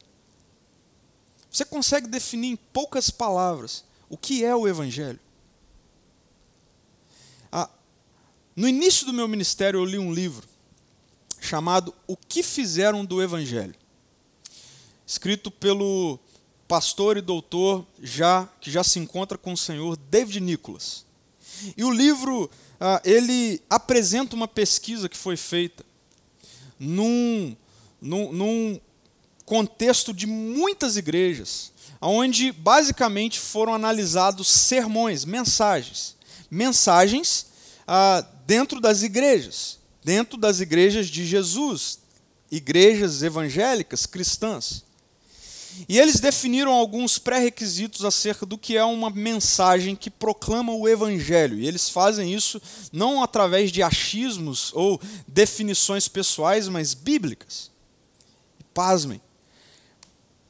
Você 1.50 1.63
consegue 1.63 2.08
definir 2.08 2.50
em 2.50 2.56
poucas 2.56 3.10
palavras 3.10 3.86
o 4.10 4.17
que 4.17 4.43
é 4.43 4.56
o 4.56 4.67
Evangelho? 4.67 5.19
Ah, 7.52 7.69
no 8.56 8.67
início 8.67 9.06
do 9.06 9.13
meu 9.13 9.28
ministério, 9.28 9.80
eu 9.80 9.86
li 9.86 9.98
um 9.98 10.13
livro 10.13 10.48
chamado 11.39 11.93
O 12.08 12.17
que 12.17 12.43
Fizeram 12.43 13.06
do 13.06 13.21
Evangelho, 13.21 13.76
escrito 15.06 15.50
pelo 15.50 16.19
pastor 16.67 17.17
e 17.17 17.21
doutor 17.21 17.86
já 18.02 18.48
que 18.60 18.71
já 18.71 18.84
se 18.84 19.00
encontra 19.00 19.38
com 19.38 19.54
o 19.54 19.58
Senhor, 19.58 19.95
David 19.95 20.39
Nicholas. 20.41 21.06
E 21.78 21.84
o 21.84 21.91
livro 21.91 22.50
ah, 22.79 23.01
ele 23.03 23.61
apresenta 23.69 24.35
uma 24.35 24.47
pesquisa 24.47 25.09
que 25.09 25.17
foi 25.17 25.38
feita 25.38 25.85
num, 26.79 27.55
num, 28.01 28.31
num 28.31 28.81
contexto 29.45 30.13
de 30.13 30.25
muitas 30.25 30.97
igrejas, 30.97 31.71
onde 32.01 32.51
basicamente 32.51 33.39
foram 33.39 33.73
analisados 33.73 34.47
sermões, 34.47 35.25
mensagens. 35.25 36.15
Mensagens 36.49 37.47
ah, 37.88 38.25
dentro 38.45 38.79
das 38.79 39.03
igrejas, 39.03 39.79
dentro 40.03 40.38
das 40.38 40.59
igrejas 40.59 41.07
de 41.07 41.25
Jesus, 41.25 41.99
igrejas 42.51 43.23
evangélicas 43.23 44.05
cristãs. 44.05 44.85
E 45.88 45.99
eles 45.99 46.19
definiram 46.19 46.71
alguns 46.71 47.17
pré-requisitos 47.17 48.05
acerca 48.05 48.45
do 48.45 48.57
que 48.57 48.77
é 48.77 48.83
uma 48.83 49.09
mensagem 49.09 49.95
que 49.95 50.09
proclama 50.09 50.73
o 50.73 50.88
Evangelho. 50.88 51.59
E 51.59 51.67
eles 51.67 51.89
fazem 51.89 52.33
isso 52.33 52.61
não 52.91 53.21
através 53.21 53.71
de 53.71 53.83
achismos 53.83 54.71
ou 54.73 54.99
definições 55.27 56.07
pessoais, 56.07 56.67
mas 56.67 56.93
bíblicas. 56.93 57.71
E 58.59 58.63
pasmem, 58.73 59.21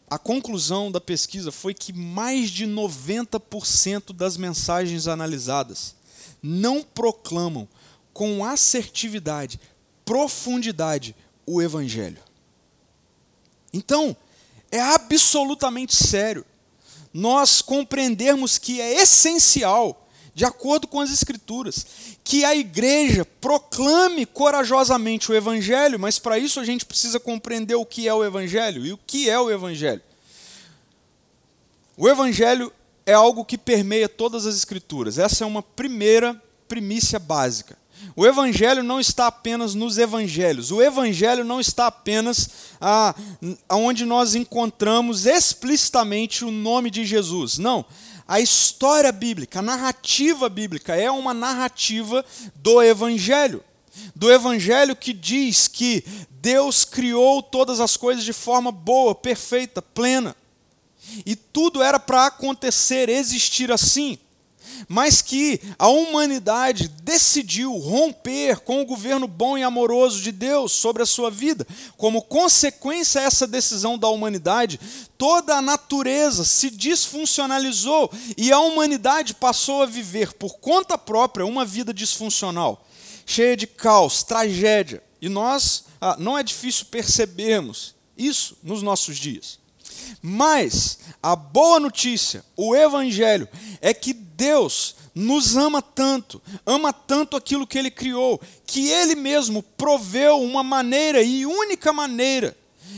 a 0.09 0.17
conclusão 0.17 0.91
da 0.91 1.01
pesquisa 1.01 1.51
foi 1.51 1.73
que 1.73 1.91
mais 1.91 2.49
de 2.49 2.65
90% 2.65 4.13
das 4.13 4.38
mensagens 4.38 5.07
analisadas 5.07 5.95
não 6.41 6.83
proclamam 6.83 7.67
com 8.13 8.45
assertividade, 8.45 9.59
profundidade 10.05 11.15
o 11.45 11.61
Evangelho. 11.61 12.21
Então, 13.73 14.15
é 14.75 14.81
absolutamente 14.81 15.95
sério 15.95 16.45
nós 17.13 17.61
compreendermos 17.61 18.57
que 18.57 18.81
é 18.81 19.01
essencial, 19.01 20.05
de 20.33 20.43
acordo 20.43 20.85
com 20.85 20.99
as 20.99 21.09
Escrituras, 21.09 21.85
que 22.25 22.43
a 22.43 22.53
igreja 22.53 23.23
proclame 23.39 24.25
corajosamente 24.25 25.31
o 25.31 25.35
Evangelho, 25.35 25.97
mas 25.97 26.19
para 26.19 26.38
isso 26.38 26.59
a 26.59 26.65
gente 26.65 26.85
precisa 26.85 27.17
compreender 27.17 27.75
o 27.75 27.85
que 27.85 28.05
é 28.05 28.13
o 28.13 28.21
Evangelho. 28.21 28.85
E 28.85 28.91
o 28.91 28.97
que 28.97 29.29
é 29.29 29.39
o 29.39 29.49
Evangelho? 29.49 30.01
O 31.95 32.09
Evangelho 32.09 32.69
é 33.05 33.13
algo 33.13 33.45
que 33.45 33.57
permeia 33.57 34.09
todas 34.09 34.45
as 34.45 34.57
Escrituras. 34.57 35.17
Essa 35.17 35.45
é 35.45 35.47
uma 35.47 35.63
primeira 35.63 36.41
primícia 36.67 37.17
básica. 37.17 37.77
O 38.15 38.25
Evangelho 38.25 38.84
não 38.84 38.99
está 38.99 39.27
apenas 39.27 39.75
nos 39.75 39.97
Evangelhos. 39.97 40.71
O 40.71 40.81
Evangelho 40.81 41.43
não 41.43 41.60
está 41.60 41.88
apenas 41.88 42.49
ah, 42.79 43.13
onde 43.69 44.05
nós 44.05 44.36
encontramos 44.36 45.25
explicitamente 45.25 46.45
o 46.45 46.51
nome 46.51 46.89
de 46.89 47.05
Jesus. 47.05 47.58
Não. 47.58 47.86
A 48.27 48.39
história 48.39 49.12
bíblica, 49.12 49.60
a 49.60 49.62
narrativa 49.62 50.49
bíblica 50.49 50.95
é 50.95 51.12
uma 51.12 51.34
narrativa 51.34 52.25
do 52.55 52.81
Evangelho. 52.81 53.63
Do 54.15 54.31
Evangelho 54.31 54.95
que 54.95 55.13
diz 55.13 55.67
que 55.67 56.03
Deus 56.29 56.86
criou 56.86 57.41
todas 57.43 57.79
as 57.79 57.95
coisas 57.95 58.23
de 58.23 58.34
forma 58.34 58.71
boa, 58.71 59.13
perfeita, 59.13 59.81
plena. 59.81 60.36
E 61.25 61.36
tudo 61.36 61.84
era 61.84 61.99
para 61.99 62.27
acontecer, 62.27 63.10
existir 63.10 63.71
assim 63.71 64.17
mas 64.88 65.21
que 65.21 65.59
a 65.77 65.88
humanidade 65.88 66.88
decidiu 66.88 67.73
romper 67.77 68.59
com 68.59 68.81
o 68.81 68.85
governo 68.85 69.27
bom 69.27 69.57
e 69.57 69.63
amoroso 69.63 70.21
de 70.21 70.31
Deus 70.31 70.71
sobre 70.71 71.03
a 71.03 71.05
sua 71.05 71.29
vida. 71.29 71.65
Como 71.97 72.21
consequência 72.21 73.21
dessa 73.21 73.47
decisão 73.47 73.97
da 73.97 74.07
humanidade, 74.07 74.79
toda 75.17 75.55
a 75.55 75.61
natureza 75.61 76.43
se 76.43 76.69
disfuncionalizou 76.69 78.11
e 78.38 78.51
a 78.51 78.59
humanidade 78.59 79.33
passou 79.33 79.81
a 79.81 79.85
viver 79.85 80.33
por 80.33 80.57
conta 80.59 80.97
própria 80.97 81.45
uma 81.45 81.65
vida 81.65 81.93
disfuncional, 81.93 82.85
cheia 83.25 83.55
de 83.57 83.67
caos, 83.67 84.23
tragédia. 84.23 85.01
E 85.21 85.29
nós, 85.29 85.85
ah, 85.99 86.15
não 86.19 86.38
é 86.38 86.43
difícil 86.43 86.85
percebermos 86.85 87.95
isso 88.17 88.57
nos 88.63 88.81
nossos 88.81 89.17
dias. 89.17 89.59
Mas 90.21 90.99
a 91.21 91.35
boa 91.35 91.79
notícia, 91.79 92.43
o 92.55 92.75
Evangelho, 92.75 93.47
é 93.81 93.93
que 93.93 94.13
Deus 94.36 94.95
nos 95.13 95.56
ama 95.56 95.82
tanto, 95.82 96.41
ama 96.65 96.91
tanto 96.91 97.38
aquilo 97.38 97.65
que 97.65 97.78
Ele 97.78 97.89
criou, 97.89 98.39
que 98.65 98.89
Ele 98.89 99.15
mesmo 99.15 99.63
proveu 99.63 100.41
uma 100.41 100.62
maneira 100.62 101.21
e 101.21 101.45
única 101.45 101.93
maneira 101.93 102.56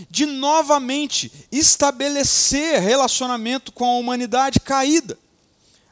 de 0.09 0.25
novamente 0.25 1.31
estabelecer 1.51 2.81
relacionamento 2.81 3.71
com 3.71 3.85
a 3.85 3.97
humanidade 3.97 4.59
caída. 4.59 5.17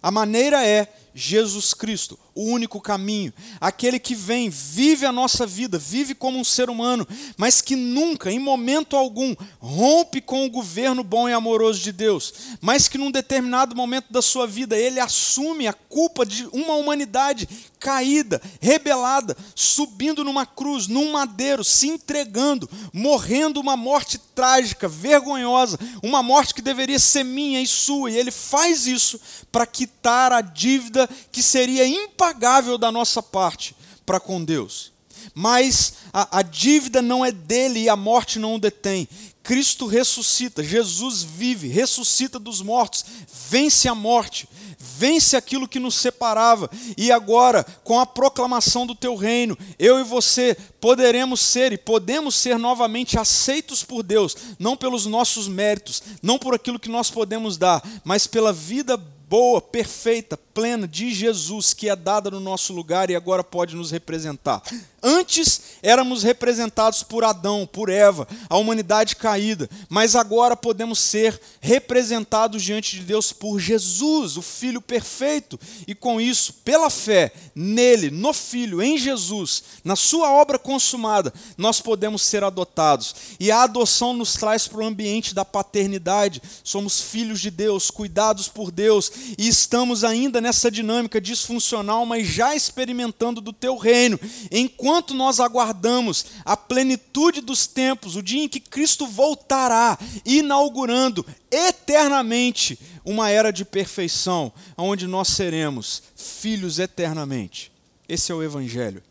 A 0.02 0.12
maneira 0.12 0.66
é 0.66 0.92
Jesus 1.14 1.74
Cristo, 1.74 2.20
o 2.36 2.43
único 2.43 2.82
caminho, 2.82 3.34
aquele 3.62 3.98
que 3.98 4.13
vem, 4.13 4.50
vive 4.50 5.06
a 5.06 5.12
nossa 5.12 5.48
vida, 5.48 5.78
vive 5.78 6.13
como 6.13 6.38
um 6.38 6.43
ser 6.43 6.69
humano, 6.69 7.08
mas 7.38 7.62
que 7.62 7.78
nunca, 7.78 8.30
em 8.30 8.39
momento 8.39 8.98
algum, 8.98 9.34
rompe 9.58 10.19
com 10.19 10.45
o 10.45 10.50
governo 10.50 11.02
bom 11.02 11.30
e 11.30 11.34
amoroso 11.34 11.80
de 11.80 11.93
Deus, 11.93 12.34
mas 12.60 12.89
que 12.89 12.98
num 12.98 13.10
determinado 13.10 13.74
momento 13.74 14.12
da 14.12 14.21
sua 14.21 14.45
vida 14.45 14.76
ele 14.76 15.00
assume 15.00 15.65
a 15.65 15.71
culpa 15.71 16.26
de 16.26 16.45
uma 16.52 16.74
humanidade 16.74 17.48
caída, 17.80 18.41
rebelada, 18.60 19.38
subindo 19.54 20.24
numa 20.24 20.45
cruz, 20.45 20.88
num 20.88 21.13
madeiro, 21.13 21.63
se 21.63 21.88
entregando, 21.88 22.69
morrendo 22.91 23.62
uma 23.62 23.78
morte 23.78 24.17
trágica, 24.17 24.89
vergonhosa, 24.89 25.80
uma 26.04 26.21
morte 26.21 26.54
que 26.54 26.62
deveria 26.62 27.00
ser 27.00 27.24
minha 27.24 27.62
e 27.62 27.67
sua, 27.67 28.12
e 28.12 28.17
ele 28.17 28.32
faz 28.32 28.88
isso 28.88 29.21
para 29.52 29.65
quitar 29.65 30.34
a 30.34 30.41
dívida 30.41 31.08
que 31.32 31.41
seria 31.41 31.88
impagável 31.88 32.25
da 32.34 32.92
nossa 32.92 33.22
parte 33.22 33.76
para 34.06 34.20
com 34.20 34.44
Deus. 34.44 34.94
Mas 35.34 35.94
a, 36.14 36.40
a, 36.40 36.42
dívida 36.42 37.02
não 37.02 37.26
é 37.26 37.32
dele 37.32 37.82
e 37.82 37.90
a 37.90 37.96
morte 37.96 38.40
não 38.40 38.56
o 38.56 38.60
detém. 38.60 39.08
Cristo 39.44 39.86
ressuscita, 39.86 40.64
Jesus 40.64 41.22
vive, 41.22 41.68
ressuscita 41.68 42.40
dos 42.40 42.62
mortos, 42.62 43.06
vence 43.48 43.88
a 43.88 43.94
morte, 43.94 44.50
vence 44.80 45.38
aquilo 45.38 45.68
que 45.68 45.78
nos 45.80 45.94
separava, 45.94 46.68
e 46.98 47.12
agora, 47.12 47.64
com 47.84 48.00
a 48.00 48.08
proclamação 48.08 48.88
do 48.88 48.96
teu 48.96 49.16
reino, 49.16 49.56
eu 49.78 50.00
e 50.00 50.04
você 50.04 50.58
poderemos 50.82 51.42
ser 51.42 51.72
e 51.72 51.78
podemos 51.78 52.34
ser 52.34 52.58
novamente 52.58 53.20
aceitos 53.20 53.84
por 53.84 54.02
Deus, 54.02 54.36
não 54.58 54.76
pelos 54.76 55.06
nossos 55.06 55.48
méritos, 55.48 56.02
não 56.24 56.40
por 56.40 56.56
aquilo 56.56 56.80
que 56.80 56.90
nós 56.90 57.12
podemos 57.12 57.56
dar, 57.56 57.88
mas 58.04 58.26
pela 58.26 58.52
vida 58.52 59.00
boa, 59.28 59.62
perfeita, 59.62 60.38
plena 60.38 60.88
de 60.88 61.14
Jesus, 61.14 61.74
que 61.74 61.90
é 61.90 61.96
dada 61.96 62.30
no 62.30 62.40
nosso 62.40 62.74
lugar 62.74 63.10
e 63.10 63.16
agora 63.16 63.44
pode 63.44 63.76
nos 63.76 63.92
representar. 63.92 64.62
Antes 65.08 65.62
éramos 65.84 66.24
representados 66.24 67.04
por 67.04 67.24
Adão, 67.24 67.70
por 67.72 67.89
Eva, 67.89 68.28
a 68.50 68.58
humanidade 68.58 69.15
caída, 69.15 69.70
mas 69.88 70.15
agora 70.15 70.56
podemos 70.56 70.98
ser 70.98 71.39
representados 71.62 72.63
diante 72.63 72.96
de 72.96 73.04
Deus 73.04 73.32
por 73.32 73.60
Jesus, 73.60 74.36
o 74.36 74.41
Filho 74.41 74.82
perfeito, 74.82 75.60
e 75.88 75.94
com 75.94 76.20
isso, 76.20 76.54
pela 76.65 76.89
fé 76.89 77.32
nele, 77.54 78.10
no 78.10 78.34
Filho, 78.34 78.82
em 78.82 78.98
Jesus, 78.98 79.63
na 79.84 79.96
sua 79.96 80.32
obra 80.32 80.58
consumada, 80.58 81.32
nós 81.56 81.80
podemos 81.80 82.24
ser 82.24 82.44
adotados. 82.44 83.15
E 83.39 83.52
a 83.52 83.62
adoção 83.62 84.12
nos 84.12 84.34
traz 84.34 84.68
para 84.68 84.82
o 84.82 84.88
ambiente 84.88 85.36
da 85.36 85.46
paternidade. 85.46 86.41
Somos 86.63 87.00
filhos 87.00 87.39
de 87.39 87.52
Deus, 87.52 87.91
cuidados 87.91 88.48
por 88.48 88.72
Deus, 88.72 89.12
e 89.38 89.48
estamos 89.48 90.04
ainda 90.04 90.41
nessa 90.41 90.72
dinâmica 90.72 91.22
disfuncional, 91.22 92.08
mas 92.08 92.28
já 92.28 92.56
experimentando 92.56 93.39
do 93.39 93.54
teu 93.54 93.78
reino, 93.78 94.20
enquanto 94.50 94.95
nós 95.14 95.40
aguardamos 95.40 96.26
a 96.44 96.56
plenitude 96.56 97.42
dos 97.42 97.68
tempos, 97.68 98.16
o 98.16 98.24
dia 98.24 98.44
em 98.44 98.50
que 98.50 98.60
Cristo 98.60 99.06
voltará, 99.06 99.98
inaugurando 100.26 101.26
eternamente 101.52 102.80
uma 103.04 103.30
era 103.30 103.52
de 103.52 103.66
perfeição, 103.66 104.52
onde 104.78 105.08
nós 105.08 105.30
seremos 105.30 106.04
filhos 106.16 106.80
eternamente. 106.80 107.72
Esse 108.08 108.32
é 108.32 108.36
o 108.36 108.44
Evangelho. 108.44 109.04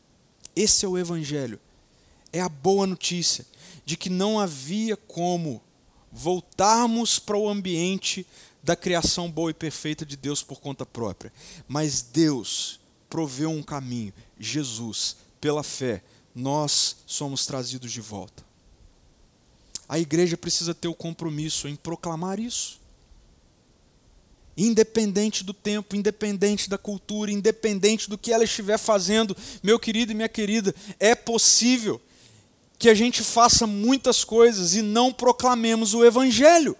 Esse 0.57 0.85
é 0.85 0.88
o 0.88 0.99
Evangelho. 0.99 1.61
É 2.33 2.40
a 2.40 2.49
boa 2.49 2.87
notícia 2.87 3.47
de 3.85 3.97
que 3.97 4.09
não 4.09 4.40
havia 4.40 4.97
como 4.97 5.62
voltarmos 6.11 7.18
para 7.18 7.37
o 7.37 7.49
ambiente 7.49 8.27
da 8.62 8.75
criação 8.75 9.31
boa 9.31 9.51
e 9.51 9.55
perfeita 9.55 10.07
de 10.07 10.16
Deus 10.16 10.42
por 10.42 10.61
conta 10.61 10.87
própria. 10.87 11.33
Mas 11.68 12.01
Deus 12.01 12.81
proveu 13.11 13.51
um 13.51 13.62
caminho, 13.62 14.12
Jesus, 14.38 15.16
pela 15.44 15.62
fé, 15.62 16.02
nós 16.35 16.96
somos 17.07 17.44
trazidos 17.44 17.92
de 17.92 18.00
volta. 18.00 18.42
A 19.87 19.98
igreja 19.98 20.38
precisa 20.38 20.74
ter 20.74 20.88
o 20.88 20.94
compromisso 20.94 21.68
em 21.68 21.76
proclamar 21.76 22.40
isso. 22.40 22.80
Independente 24.57 25.44
do 25.44 25.52
tempo, 25.52 25.96
independente 25.96 26.66
da 26.70 26.78
cultura, 26.78 27.30
independente 27.30 28.09
do 28.09 28.16
que 28.16 28.33
ela 28.33 28.44
estiver 28.44 28.78
fazendo, 28.78 29.37
meu 29.62 29.78
querido 29.78 30.12
e 30.12 30.14
minha 30.14 30.30
querida, 30.30 30.74
é 30.98 31.14
possível 31.14 32.00
que 32.78 32.88
a 32.88 32.94
gente 32.94 33.22
faça 33.22 33.66
muitas 33.66 34.24
coisas 34.24 34.74
e 34.74 34.80
não 34.80 35.12
proclamemos 35.12 35.92
o 35.92 36.07
Evangelho. 36.07 36.74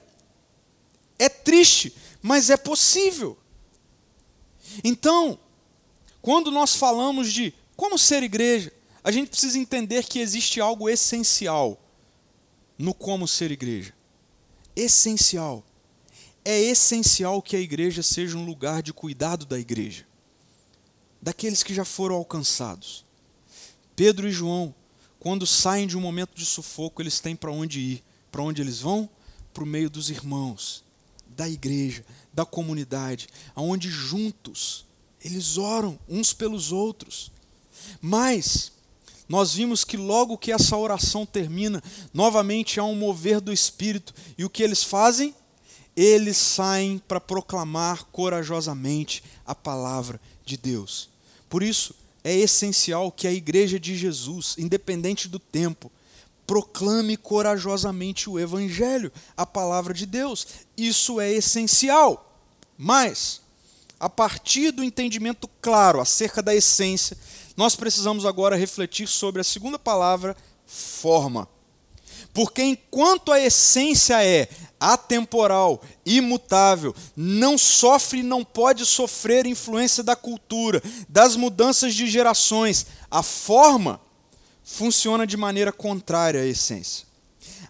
É 1.19 1.29
triste, 1.29 1.95
mas 2.23 2.49
é 2.49 2.57
possível. 2.57 3.37
Então, 4.83 5.39
quando 6.23 6.51
nós 6.51 6.75
falamos 6.75 7.31
de 7.31 7.53
como 7.77 7.99
ser 7.99 8.23
igreja, 8.23 8.73
a 9.03 9.11
gente 9.11 9.29
precisa 9.29 9.59
entender 9.59 10.05
que 10.05 10.19
existe 10.19 10.61
algo 10.61 10.89
essencial 10.89 11.81
no 12.79 12.95
como 12.95 13.29
ser 13.29 13.51
igreja. 13.51 13.95
Essencial. 14.75 15.65
É 16.45 16.59
essencial 16.61 17.41
que 17.41 17.57
a 17.57 17.61
igreja 17.61 18.03
seja 18.03 18.37
um 18.37 18.45
lugar 18.45 18.83
de 18.83 18.93
cuidado 18.93 19.47
da 19.47 19.59
igreja, 19.59 20.07
daqueles 21.21 21.63
que 21.63 21.73
já 21.73 21.85
foram 21.85 22.17
alcançados. 22.17 23.05
Pedro 23.97 24.29
e 24.29 24.33
João, 24.33 24.75
quando 25.19 25.47
saem 25.47 25.87
de 25.87 25.97
um 25.97 26.01
momento 26.01 26.35
de 26.35 26.45
sufoco, 26.45 27.01
eles 27.01 27.19
têm 27.21 27.35
para 27.35 27.51
onde 27.51 27.81
ir. 27.81 28.05
Para 28.31 28.43
onde 28.43 28.61
eles 28.61 28.81
vão? 28.81 29.09
Para 29.55 29.65
o 29.65 29.67
meio 29.67 29.89
dos 29.89 30.11
irmãos 30.11 30.85
da 31.35 31.49
igreja, 31.49 32.05
da 32.33 32.45
comunidade, 32.45 33.29
aonde 33.55 33.91
juntos 33.91 34.87
eles 35.21 35.57
oram 35.57 35.99
uns 36.09 36.33
pelos 36.33 36.71
outros. 36.73 37.33
Mas 38.01 38.73
nós 39.29 39.55
vimos 39.55 39.85
que 39.85 39.97
logo 39.97 40.37
que 40.37 40.53
essa 40.53 40.77
oração 40.77 41.25
termina, 41.25 41.83
novamente 42.13 42.79
há 42.79 42.85
um 42.85 42.95
mover 42.95 43.41
do 43.41 43.53
espírito, 43.53 44.15
e 44.37 44.45
o 44.45 44.51
que 44.51 44.63
eles 44.63 44.83
fazem? 44.83 45.35
Eles 45.97 46.37
saem 46.37 46.99
para 46.99 47.21
proclamar 47.21 48.05
corajosamente 48.07 49.23
a 49.47 49.55
palavra 49.55 50.21
de 50.45 50.57
Deus. 50.57 51.09
Por 51.49 51.63
isso, 51.63 51.95
é 52.23 52.35
essencial 52.35 53.13
que 53.13 53.27
a 53.27 53.33
igreja 53.33 53.79
de 53.79 53.97
Jesus, 53.97 54.57
independente 54.59 55.29
do 55.29 55.39
tempo, 55.39 55.91
proclame 56.47 57.17
corajosamente 57.17 58.29
o 58.29 58.39
Evangelho, 58.39 59.13
a 59.37 59.47
palavra 59.47 59.95
de 59.95 60.07
Deus. 60.07 60.47
Isso 60.77 61.21
é 61.21 61.31
essencial. 61.33 62.39
Mas, 62.77 63.41
a 63.99 64.09
partir 64.09 64.71
do 64.71 64.85
entendimento 64.85 65.49
claro 65.61 66.01
acerca 66.01 66.43
da 66.43 66.55
essência, 66.55 67.17
nós 67.57 67.77
precisamos 67.77 68.27
agora 68.27 68.57
refletir 68.57 69.07
sobre 69.07 69.41
a 69.41 69.45
segunda 69.45 69.79
palavra, 69.79 70.37
forma. 70.67 71.49
Porque 72.33 72.63
enquanto 72.63 73.31
a 73.31 73.41
essência 73.41 74.25
é 74.25 74.49
atemporal, 74.81 75.81
imutável, 76.05 76.95
não 77.17 77.57
sofre 77.57 78.19
e 78.19 78.25
não 78.25 78.45
pode 78.45 78.85
sofrer 78.85 79.47
influência 79.47 80.03
da 80.03 80.17
cultura, 80.17 80.83
das 81.09 81.37
mudanças 81.37 81.95
de 81.95 82.09
gerações, 82.09 82.87
a 83.11 83.23
forma 83.23 84.01
funciona 84.65 85.27
de 85.27 85.37
maneira 85.37 85.73
contrária 85.73 86.41
à 86.41 86.45
essência. 86.45 87.07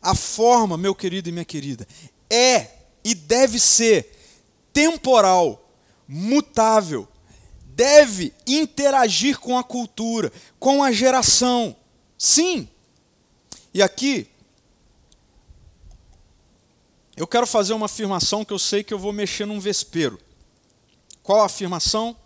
A 0.01 0.15
forma, 0.15 0.79
meu 0.79 0.95
querido 0.95 1.29
e 1.29 1.33
minha 1.33 1.45
querida, 1.45 1.87
é 2.31 2.71
e 3.05 3.15
deve 3.15 3.61
ser 3.61 4.11
temporal, 4.73 5.71
mutável, 6.09 7.07
deve 7.75 8.33
interagir 8.47 9.39
com 9.39 9.59
a 9.59 9.65
cultura, 9.65 10.33
com 10.59 10.83
a 10.83 10.93
geração. 10.93 11.77
Sim. 12.17 12.69
E 13.73 13.83
aqui 13.83 14.29
eu 17.17 17.27
quero 17.27 17.47
fazer 17.47 17.73
uma 17.75 17.87
afirmação 17.87 18.45
que 18.45 18.53
eu 18.53 18.59
sei 18.59 18.83
que 18.83 18.95
eu 18.95 18.99
vou 18.99 19.13
mexer 19.13 19.47
num 19.47 19.61
vespeiro. 19.61 20.19
Qual 21.23 21.41
a 21.41 21.47
afirmação? 21.47 22.17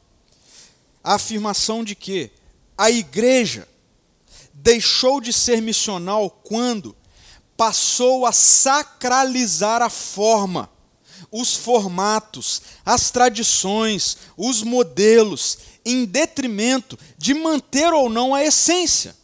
A 1.03 1.15
afirmação 1.15 1.85
de 1.85 1.95
que 1.95 2.31
a 2.77 2.91
igreja 2.91 3.69
deixou 4.53 5.21
de 5.21 5.33
ser 5.33 5.61
missional 5.63 6.31
quando 6.31 6.97
passou 7.57 8.25
a 8.25 8.33
sacralizar 8.33 9.83
a 9.83 9.91
forma, 9.91 10.71
os 11.31 11.55
formatos, 11.55 12.63
as 12.85 13.11
tradições, 13.11 14.19
os 14.37 14.63
modelos, 14.63 15.59
em 15.85 16.05
detrimento 16.05 16.99
de 17.17 17.35
manter 17.35 17.93
ou 17.93 18.09
não 18.09 18.35
a 18.35 18.43
essência. 18.43 19.17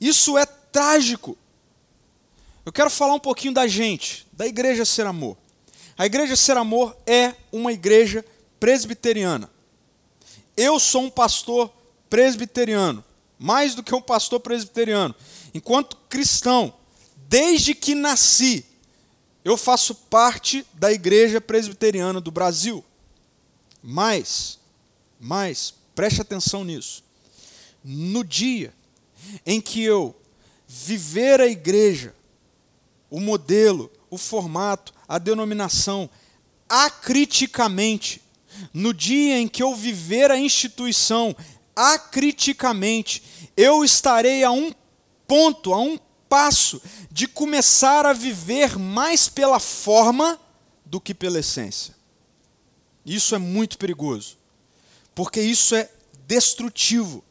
Isso 0.00 0.36
é 0.36 0.44
trágico. 0.44 1.36
Eu 2.64 2.72
quero 2.72 2.90
falar 2.90 3.14
um 3.14 3.20
pouquinho 3.20 3.54
da 3.54 3.66
gente, 3.66 4.26
da 4.32 4.46
Igreja 4.46 4.84
Ser 4.84 5.06
Amor. 5.06 5.36
A 5.96 6.06
Igreja 6.06 6.36
Ser 6.36 6.56
Amor 6.56 6.96
é 7.06 7.34
uma 7.52 7.72
igreja 7.72 8.24
presbiteriana. 8.58 9.50
Eu 10.56 10.78
sou 10.80 11.02
um 11.02 11.10
pastor 11.10 11.72
presbiteriano 12.08 13.04
mais 13.38 13.74
do 13.74 13.82
que 13.82 13.94
um 13.94 14.00
pastor 14.00 14.40
presbiteriano. 14.40 15.14
Enquanto 15.52 15.96
cristão, 16.08 16.72
desde 17.28 17.74
que 17.74 17.94
nasci, 17.94 18.64
eu 19.44 19.56
faço 19.58 19.94
parte 19.94 20.66
da 20.72 20.90
igreja 20.90 21.40
presbiteriana 21.40 22.20
do 22.20 22.30
Brasil. 22.30 22.82
Mas, 23.82 24.58
Mas, 25.20 25.74
preste 25.94 26.22
atenção 26.22 26.64
nisso. 26.64 27.04
No 27.84 28.24
dia 28.24 28.72
em 29.44 29.60
que 29.60 29.82
eu 29.82 30.16
viver 30.66 31.40
a 31.40 31.46
igreja, 31.46 32.14
o 33.10 33.20
modelo, 33.20 33.90
o 34.10 34.16
formato, 34.16 34.94
a 35.06 35.18
denominação, 35.18 36.08
acriticamente, 36.68 38.22
no 38.72 38.94
dia 38.94 39.38
em 39.38 39.46
que 39.46 39.62
eu 39.62 39.74
viver 39.74 40.30
a 40.30 40.38
instituição 40.38 41.36
acriticamente, 41.76 43.22
eu 43.56 43.84
estarei 43.84 44.42
a 44.42 44.50
um 44.50 44.72
ponto, 45.26 45.74
a 45.74 45.78
um 45.78 45.98
passo 46.34 46.82
de 47.12 47.28
começar 47.28 48.04
a 48.04 48.12
viver 48.12 48.76
mais 48.76 49.28
pela 49.28 49.60
forma 49.60 50.36
do 50.84 51.00
que 51.00 51.14
pela 51.14 51.38
essência. 51.38 51.94
Isso 53.06 53.36
é 53.36 53.38
muito 53.38 53.78
perigoso, 53.78 54.36
porque 55.14 55.40
isso 55.40 55.76
é 55.76 55.88
destrutivo. 56.26 57.22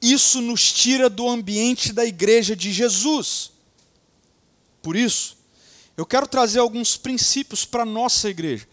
Isso 0.00 0.40
nos 0.40 0.72
tira 0.72 1.10
do 1.10 1.28
ambiente 1.28 1.92
da 1.92 2.06
igreja 2.06 2.56
de 2.56 2.72
Jesus. 2.72 3.52
Por 4.80 4.96
isso, 4.96 5.36
eu 5.94 6.06
quero 6.06 6.26
trazer 6.26 6.60
alguns 6.60 6.96
princípios 6.96 7.66
para 7.66 7.82
a 7.82 7.86
nossa 7.86 8.30
igreja. 8.30 8.66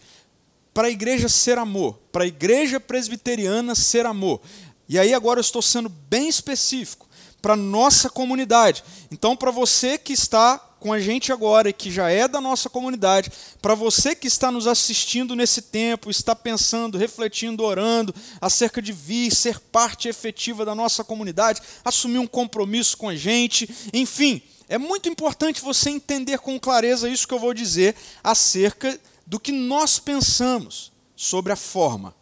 Para 0.72 0.88
a 0.88 0.90
igreja 0.90 1.28
ser 1.28 1.58
amor, 1.58 1.98
para 2.10 2.24
a 2.24 2.26
igreja 2.26 2.80
presbiteriana 2.80 3.74
ser 3.74 4.06
amor. 4.06 4.40
E 4.88 4.98
aí 4.98 5.12
agora 5.12 5.38
eu 5.38 5.42
estou 5.42 5.60
sendo 5.60 5.90
bem 5.90 6.30
específico 6.30 7.09
para 7.40 7.56
nossa 7.56 8.08
comunidade. 8.10 8.84
Então, 9.10 9.36
para 9.36 9.50
você 9.50 9.98
que 9.98 10.12
está 10.12 10.58
com 10.78 10.92
a 10.92 11.00
gente 11.00 11.30
agora 11.30 11.68
e 11.68 11.72
que 11.72 11.90
já 11.90 12.10
é 12.10 12.26
da 12.26 12.40
nossa 12.40 12.70
comunidade, 12.70 13.30
para 13.60 13.74
você 13.74 14.14
que 14.14 14.26
está 14.26 14.50
nos 14.50 14.66
assistindo 14.66 15.36
nesse 15.36 15.62
tempo, 15.62 16.10
está 16.10 16.34
pensando, 16.34 16.96
refletindo, 16.96 17.62
orando 17.62 18.14
acerca 18.40 18.80
de 18.80 18.92
vir, 18.92 19.34
ser 19.34 19.58
parte 19.58 20.08
efetiva 20.08 20.64
da 20.64 20.74
nossa 20.74 21.04
comunidade, 21.04 21.60
assumir 21.84 22.18
um 22.18 22.26
compromisso 22.26 22.96
com 22.96 23.08
a 23.08 23.16
gente, 23.16 23.68
enfim, 23.92 24.40
é 24.68 24.78
muito 24.78 25.08
importante 25.08 25.60
você 25.60 25.90
entender 25.90 26.38
com 26.38 26.58
clareza 26.58 27.10
isso 27.10 27.28
que 27.28 27.34
eu 27.34 27.40
vou 27.40 27.52
dizer 27.52 27.94
acerca 28.24 28.98
do 29.26 29.38
que 29.38 29.52
nós 29.52 29.98
pensamos 29.98 30.92
sobre 31.14 31.52
a 31.52 31.56
forma. 31.56 32.14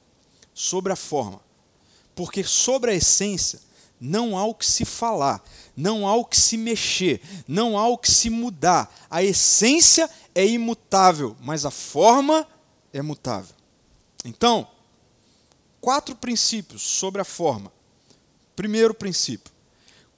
Sobre 0.52 0.92
a 0.92 0.96
forma 0.96 1.40
porque 2.18 2.42
sobre 2.42 2.90
a 2.90 2.94
essência 2.94 3.60
não 4.00 4.36
há 4.36 4.44
o 4.44 4.54
que 4.54 4.66
se 4.66 4.84
falar, 4.84 5.42
não 5.76 6.06
há 6.06 6.14
o 6.14 6.24
que 6.24 6.38
se 6.38 6.56
mexer, 6.56 7.20
não 7.46 7.78
há 7.78 7.86
o 7.88 7.98
que 7.98 8.10
se 8.10 8.30
mudar. 8.30 8.92
A 9.10 9.22
essência 9.22 10.08
é 10.34 10.46
imutável, 10.46 11.36
mas 11.40 11.64
a 11.64 11.70
forma 11.70 12.46
é 12.92 13.02
mutável. 13.02 13.54
Então, 14.24 14.68
quatro 15.80 16.14
princípios 16.14 16.82
sobre 16.82 17.20
a 17.20 17.24
forma. 17.24 17.72
Primeiro 18.54 18.94
princípio: 18.94 19.52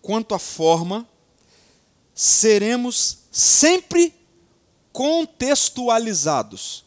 quanto 0.02 0.34
à 0.34 0.38
forma, 0.38 1.06
seremos 2.14 3.18
sempre 3.30 4.14
contextualizados. 4.92 6.84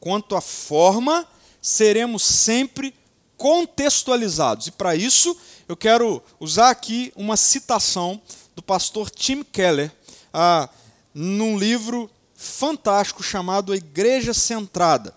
Quanto 0.00 0.36
à 0.36 0.40
forma, 0.40 1.26
seremos 1.60 2.22
sempre 2.22 2.94
contextualizados. 3.36 4.66
E 4.66 4.72
para 4.72 4.94
isso, 4.94 5.36
eu 5.68 5.76
quero 5.76 6.22
usar 6.38 6.70
aqui 6.70 7.12
uma 7.16 7.36
citação 7.36 8.20
do 8.54 8.62
pastor 8.62 9.10
Tim 9.10 9.42
Keller, 9.42 9.90
ah, 10.32 10.68
num 11.12 11.58
livro 11.58 12.10
fantástico 12.34 13.22
chamado 13.22 13.72
A 13.72 13.76
Igreja 13.76 14.34
Centrada. 14.34 15.14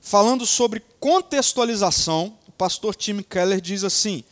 Falando 0.00 0.46
sobre 0.46 0.82
contextualização, 0.98 2.36
o 2.46 2.52
pastor 2.52 2.94
Tim 2.94 3.22
Keller 3.22 3.60
diz 3.60 3.84
assim: 3.84 4.24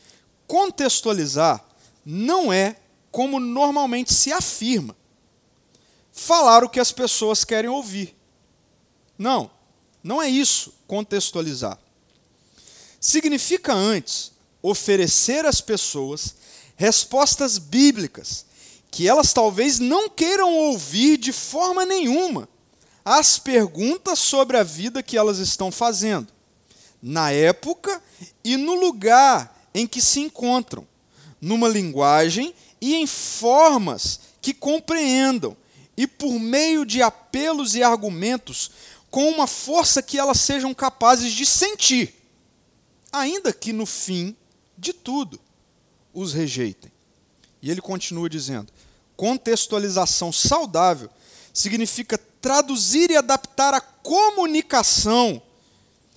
contextualizar 0.46 1.64
não 2.04 2.52
é 2.52 2.76
como 3.10 3.38
normalmente 3.38 4.12
se 4.12 4.32
afirma, 4.32 4.96
falar 6.12 6.64
o 6.64 6.68
que 6.68 6.80
as 6.80 6.92
pessoas 6.92 7.44
querem 7.44 7.70
ouvir. 7.70 8.16
Não, 9.16 9.50
não 10.02 10.20
é 10.20 10.28
isso 10.28 10.72
contextualizar 10.86 11.78
significa 13.00 13.72
antes 13.72 14.30
oferecer 14.62 15.46
às 15.46 15.60
pessoas 15.60 16.34
respostas 16.76 17.58
bíblicas 17.58 18.46
que 18.90 19.08
elas 19.08 19.32
talvez 19.32 19.78
não 19.78 20.08
queiram 20.08 20.52
ouvir 20.52 21.16
de 21.16 21.32
forma 21.32 21.84
nenhuma 21.84 22.48
as 23.04 23.38
perguntas 23.38 24.18
sobre 24.18 24.56
a 24.56 24.62
vida 24.62 25.02
que 25.02 25.16
elas 25.16 25.38
estão 25.38 25.70
fazendo, 25.72 26.28
na 27.02 27.30
época 27.30 28.02
e 28.44 28.56
no 28.56 28.74
lugar 28.74 29.68
em 29.72 29.86
que 29.86 30.02
se 30.02 30.20
encontram, 30.20 30.86
numa 31.40 31.68
linguagem 31.68 32.54
e 32.80 32.94
em 32.96 33.06
formas 33.06 34.20
que 34.42 34.52
compreendam, 34.52 35.56
e 35.96 36.06
por 36.06 36.38
meio 36.38 36.84
de 36.84 37.02
apelos 37.02 37.74
e 37.74 37.82
argumentos 37.82 38.70
com 39.10 39.28
uma 39.28 39.46
força 39.46 40.02
que 40.02 40.18
elas 40.18 40.40
sejam 40.40 40.72
capazes 40.74 41.32
de 41.32 41.44
sentir 41.44 42.20
ainda 43.12 43.52
que 43.52 43.72
no 43.72 43.86
fim 43.86 44.36
de 44.80 44.94
tudo 44.94 45.38
os 46.12 46.32
rejeitem. 46.32 46.90
E 47.62 47.70
ele 47.70 47.80
continua 47.80 48.28
dizendo: 48.28 48.72
contextualização 49.16 50.32
saudável 50.32 51.10
significa 51.52 52.18
traduzir 52.40 53.10
e 53.10 53.16
adaptar 53.16 53.74
a 53.74 53.80
comunicação 53.80 55.42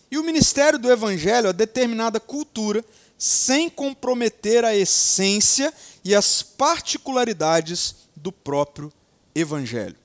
e 0.09 0.18
o 0.18 0.24
ministério 0.24 0.80
do 0.80 0.89
evangelho 0.89 1.49
a 1.49 1.51
determinada 1.51 2.20
cultura 2.20 2.84
sem 3.18 3.70
comprometer 3.70 4.64
a 4.64 4.76
essência 4.76 5.74
e 6.03 6.16
as 6.16 6.41
particularidades 6.41 7.95
do 8.16 8.32
próprio 8.32 8.91
evangelho. 9.36 9.95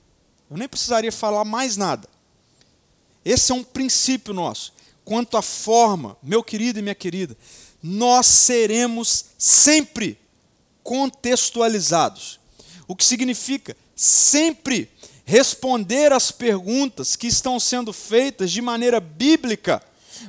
Eu 0.49 0.57
nem 0.57 0.67
precisaria 0.67 1.11
falar 1.11 1.45
mais 1.45 1.77
nada. 1.77 2.07
Esse 3.23 3.51
é 3.51 3.55
um 3.55 3.63
princípio 3.63 4.33
nosso 4.33 4.73
quanto 5.09 5.37
à 5.37 5.41
forma, 5.41 6.15
meu 6.21 6.43
querido 6.43 6.77
e 6.77 6.83
minha 6.83 6.93
querida, 6.93 7.35
nós 7.81 8.25
seremos 8.25 9.25
sempre 9.37 10.17
contextualizados. 10.83 12.39
O 12.87 12.95
que 12.95 13.05
significa 13.05 13.75
sempre 13.95 14.89
responder 15.25 16.11
às 16.11 16.31
perguntas 16.31 17.15
que 17.15 17.27
estão 17.27 17.59
sendo 17.59 17.93
feitas 17.93 18.51
de 18.51 18.61
maneira 18.61 18.99
bíblica, 18.99 19.81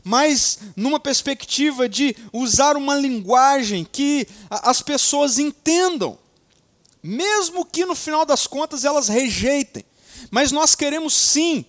mas 0.05 0.59
numa 0.77 1.01
perspectiva 1.01 1.89
de 1.89 2.15
usar 2.33 2.77
uma 2.77 2.95
linguagem 2.95 3.89
que 3.91 4.29
as 4.51 4.83
pessoas 4.83 5.39
entendam, 5.39 6.19
mesmo 7.03 7.65
que 7.65 7.87
no 7.87 7.95
final 7.95 8.27
das 8.27 8.47
contas 8.47 8.85
elas 8.85 9.09
rejeitem. 9.09 9.85
Mas 10.31 10.53
nós 10.53 10.75
queremos 10.75 11.15
sim 11.15 11.65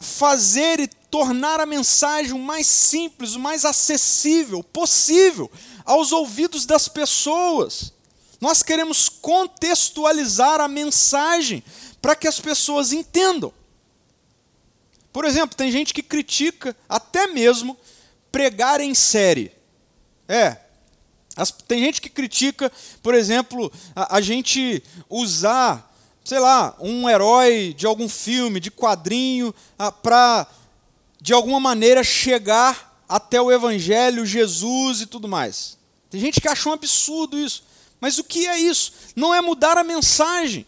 fazer 0.00 0.80
e 0.80 0.90
tornar 1.14 1.60
a 1.60 1.66
mensagem 1.66 2.32
o 2.32 2.38
mais 2.40 2.66
simples, 2.66 3.36
o 3.36 3.38
mais 3.38 3.64
acessível 3.64 4.64
possível 4.64 5.48
aos 5.84 6.10
ouvidos 6.10 6.66
das 6.66 6.88
pessoas. 6.88 7.92
Nós 8.40 8.64
queremos 8.64 9.08
contextualizar 9.08 10.60
a 10.60 10.66
mensagem 10.66 11.62
para 12.02 12.16
que 12.16 12.26
as 12.26 12.40
pessoas 12.40 12.92
entendam. 12.92 13.52
Por 15.12 15.24
exemplo, 15.24 15.56
tem 15.56 15.70
gente 15.70 15.94
que 15.94 16.02
critica 16.02 16.76
até 16.88 17.28
mesmo 17.28 17.76
pregar 18.32 18.80
em 18.80 18.92
série. 18.92 19.52
É. 20.26 20.56
As, 21.36 21.52
tem 21.52 21.78
gente 21.78 22.00
que 22.00 22.08
critica, 22.08 22.72
por 23.00 23.14
exemplo, 23.14 23.72
a, 23.94 24.16
a 24.16 24.20
gente 24.20 24.82
usar, 25.08 25.94
sei 26.24 26.40
lá, 26.40 26.74
um 26.80 27.08
herói 27.08 27.72
de 27.72 27.86
algum 27.86 28.08
filme, 28.08 28.58
de 28.58 28.72
quadrinho, 28.72 29.54
para 30.02 30.48
de 31.24 31.32
alguma 31.32 31.58
maneira 31.58 32.04
chegar 32.04 33.02
até 33.08 33.40
o 33.40 33.50
Evangelho, 33.50 34.26
Jesus 34.26 35.00
e 35.00 35.06
tudo 35.06 35.26
mais. 35.26 35.78
Tem 36.10 36.20
gente 36.20 36.38
que 36.38 36.46
acha 36.46 36.68
um 36.68 36.72
absurdo 36.72 37.38
isso. 37.38 37.64
Mas 37.98 38.18
o 38.18 38.24
que 38.24 38.46
é 38.46 38.58
isso? 38.58 38.92
Não 39.16 39.34
é 39.34 39.40
mudar 39.40 39.78
a 39.78 39.82
mensagem 39.82 40.66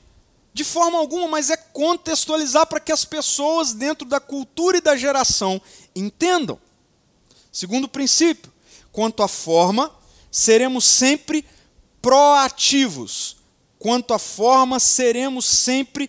de 0.55 0.65
forma 0.65 0.97
alguma, 0.97 1.29
mas 1.29 1.51
é 1.51 1.59
contextualizar 1.59 2.67
para 2.69 2.81
que 2.81 2.91
as 2.91 3.05
pessoas, 3.05 3.75
dentro 3.75 4.09
da 4.09 4.19
cultura 4.19 4.79
e 4.79 4.81
da 4.81 4.97
geração, 4.97 5.61
entendam. 5.95 6.59
Segundo 7.53 7.87
princípio, 7.87 8.51
quanto 8.91 9.23
à 9.23 9.29
forma, 9.29 9.95
seremos 10.31 10.87
sempre 10.87 11.45
proativos. 12.01 13.37
Quanto 13.79 14.15
à 14.15 14.19
forma, 14.19 14.81
seremos 14.81 15.45
sempre 15.45 16.09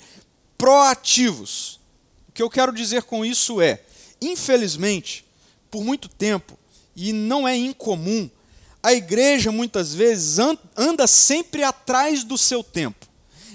proativos. 0.57 1.81
O 2.29 2.31
que 2.31 2.41
eu 2.41 2.49
quero 2.49 2.71
dizer 2.71 3.03
com 3.03 3.25
isso 3.25 3.59
é: 3.59 3.83
Infelizmente, 4.21 5.25
por 5.69 5.83
muito 5.83 6.07
tempo, 6.07 6.57
e 6.95 7.13
não 7.13 7.47
é 7.47 7.55
incomum, 7.55 8.29
a 8.81 8.93
igreja 8.93 9.51
muitas 9.51 9.93
vezes 9.93 10.37
anda 10.75 11.05
sempre 11.07 11.63
atrás 11.63 12.23
do 12.23 12.37
seu 12.37 12.63
tempo. 12.63 13.05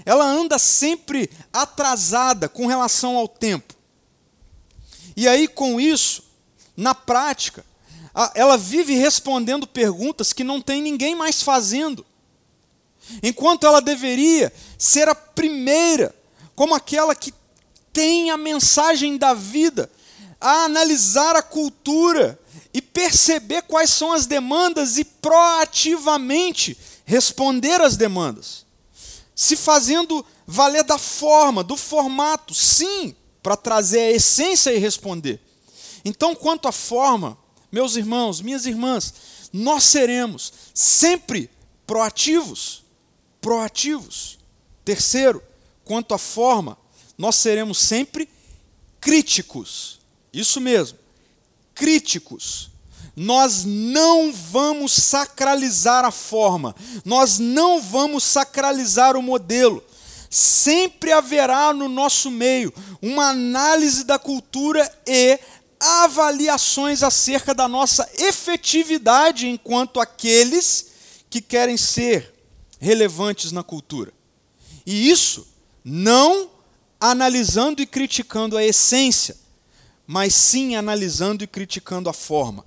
Ela 0.04 0.24
anda 0.24 0.58
sempre 0.58 1.30
atrasada 1.52 2.48
com 2.48 2.66
relação 2.66 3.16
ao 3.16 3.26
tempo. 3.26 3.74
E 5.16 5.28
aí, 5.28 5.46
com 5.46 5.80
isso, 5.80 6.24
na 6.76 6.94
prática, 6.94 7.64
ela 8.34 8.56
vive 8.56 8.94
respondendo 8.94 9.66
perguntas 9.66 10.32
que 10.32 10.44
não 10.44 10.60
tem 10.60 10.82
ninguém 10.82 11.14
mais 11.14 11.42
fazendo. 11.42 12.04
Enquanto 13.22 13.66
ela 13.66 13.80
deveria 13.80 14.52
ser 14.78 15.08
a 15.08 15.14
primeira, 15.14 16.14
como 16.54 16.74
aquela 16.74 17.14
que 17.14 17.32
tem 17.92 18.30
a 18.30 18.36
mensagem 18.36 19.16
da 19.16 19.34
vida, 19.34 19.90
a 20.42 20.64
analisar 20.64 21.36
a 21.36 21.42
cultura 21.42 22.38
e 22.74 22.82
perceber 22.82 23.62
quais 23.62 23.90
são 23.90 24.12
as 24.12 24.26
demandas 24.26 24.98
e 24.98 25.04
proativamente 25.04 26.76
responder 27.04 27.80
às 27.80 27.96
demandas. 27.96 28.66
Se 29.34 29.56
fazendo 29.56 30.24
valer 30.46 30.84
da 30.84 30.98
forma, 30.98 31.62
do 31.62 31.76
formato, 31.76 32.52
sim, 32.52 33.14
para 33.42 33.56
trazer 33.56 34.00
a 34.00 34.10
essência 34.10 34.72
e 34.72 34.78
responder. 34.78 35.40
Então, 36.04 36.34
quanto 36.34 36.68
à 36.68 36.72
forma, 36.72 37.38
meus 37.70 37.96
irmãos, 37.96 38.40
minhas 38.40 38.66
irmãs, 38.66 39.14
nós 39.52 39.84
seremos 39.84 40.52
sempre 40.74 41.48
proativos. 41.86 42.82
Proativos. 43.40 44.38
Terceiro, 44.84 45.42
quanto 45.84 46.14
à 46.14 46.18
forma, 46.18 46.76
nós 47.16 47.36
seremos 47.36 47.78
sempre 47.78 48.28
críticos. 49.00 50.01
Isso 50.32 50.60
mesmo, 50.60 50.98
críticos. 51.74 52.70
Nós 53.14 53.64
não 53.64 54.32
vamos 54.32 54.92
sacralizar 54.92 56.04
a 56.04 56.10
forma, 56.10 56.74
nós 57.04 57.38
não 57.38 57.80
vamos 57.80 58.24
sacralizar 58.24 59.16
o 59.16 59.22
modelo. 59.22 59.84
Sempre 60.30 61.12
haverá 61.12 61.74
no 61.74 61.90
nosso 61.90 62.30
meio 62.30 62.72
uma 63.02 63.28
análise 63.28 64.04
da 64.04 64.18
cultura 64.18 64.90
e 65.06 65.38
avaliações 65.78 67.02
acerca 67.02 67.54
da 67.54 67.68
nossa 67.68 68.08
efetividade 68.18 69.46
enquanto 69.46 70.00
aqueles 70.00 70.86
que 71.28 71.42
querem 71.42 71.76
ser 71.76 72.32
relevantes 72.80 73.52
na 73.52 73.62
cultura. 73.62 74.12
E 74.86 75.10
isso 75.10 75.46
não 75.84 76.50
analisando 77.00 77.82
e 77.82 77.86
criticando 77.86 78.56
a 78.56 78.64
essência, 78.64 79.36
mas 80.12 80.34
sim 80.34 80.76
analisando 80.76 81.42
e 81.42 81.46
criticando 81.46 82.10
a 82.10 82.12
forma. 82.12 82.66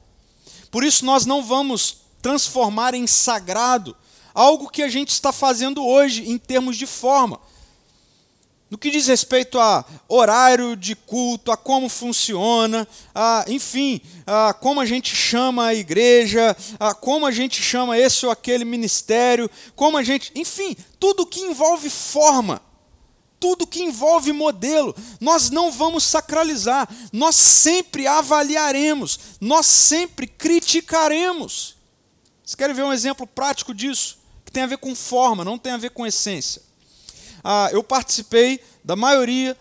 Por 0.72 0.84
isso, 0.84 1.06
nós 1.06 1.28
não 1.28 1.44
vamos 1.44 1.98
transformar 2.20 2.96
em 2.96 3.06
sagrado 3.06 3.96
algo 4.34 4.68
que 4.68 4.82
a 4.82 4.90
gente 4.90 5.10
está 5.10 5.32
fazendo 5.32 5.86
hoje 5.86 6.28
em 6.28 6.40
termos 6.40 6.76
de 6.76 6.88
forma. 6.88 7.40
No 8.68 8.80
que 8.80 8.90
diz 8.90 9.06
respeito 9.06 9.60
a 9.60 9.86
horário 10.08 10.76
de 10.76 10.96
culto, 10.96 11.52
a 11.52 11.56
como 11.56 11.88
funciona, 11.88 12.88
a, 13.14 13.46
enfim, 13.48 14.02
a 14.26 14.52
como 14.52 14.82
a 14.82 14.86
gente 14.86 15.16
chama 15.16 15.68
a 15.68 15.76
igreja, 15.76 16.58
a 16.80 16.96
como 16.96 17.28
a 17.28 17.32
gente 17.32 17.62
chama 17.62 17.96
esse 17.96 18.26
ou 18.26 18.32
aquele 18.32 18.66
ministério, 18.66 19.48
como 19.76 19.98
a 19.98 20.04
gente. 20.04 20.32
Enfim, 20.34 20.76
tudo 21.00 21.28
que 21.28 21.42
envolve 21.42 21.92
forma, 21.92 22.60
tudo 23.40 23.68
que 23.68 23.84
envolve 23.84 24.32
modelo, 24.32 24.96
nós 25.20 25.50
não 25.50 25.72
vamos 25.72 26.04
sacralizar, 26.04 26.88
nós 27.12 27.36
sempre 27.36 28.08
avaliaremos, 28.08 29.20
nós 29.40 29.66
sempre 29.66 30.28
criticaremos. 30.28 31.76
Vocês 32.44 32.56
querem 32.56 32.76
ver 32.76 32.84
um 32.84 32.94
exemplo 32.94 33.26
prático 33.26 33.74
disso? 33.74 34.18
Que 34.46 34.52
tem 34.52 34.64
a 34.64 34.68
ver 34.68 34.78
com 34.78 34.96
forma, 34.96 35.44
não 35.44 35.58
tem 35.58 35.74
a 35.74 35.78
ver 35.78 35.90
com 35.92 36.06
essência 36.06 36.66
ah, 37.48 37.70
eu 37.72 37.84
participei 37.84 38.60
da 38.84 38.96
maioria 38.96 39.56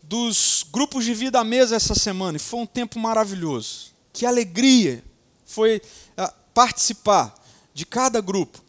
dos 0.00 0.64
grupos 0.70 1.04
de 1.04 1.12
vida 1.12 1.40
à 1.40 1.44
mesa 1.44 1.74
essa 1.74 1.92
semana 1.92 2.36
e 2.36 2.40
foi 2.40 2.60
um 2.60 2.66
tempo 2.66 2.96
maravilhoso. 2.96 3.92
Que 4.12 4.24
alegria 4.24 5.02
foi 5.44 5.82
ah, 6.16 6.32
participar 6.54 7.34
de 7.74 7.84
cada 7.84 8.20
grupo. 8.20 8.62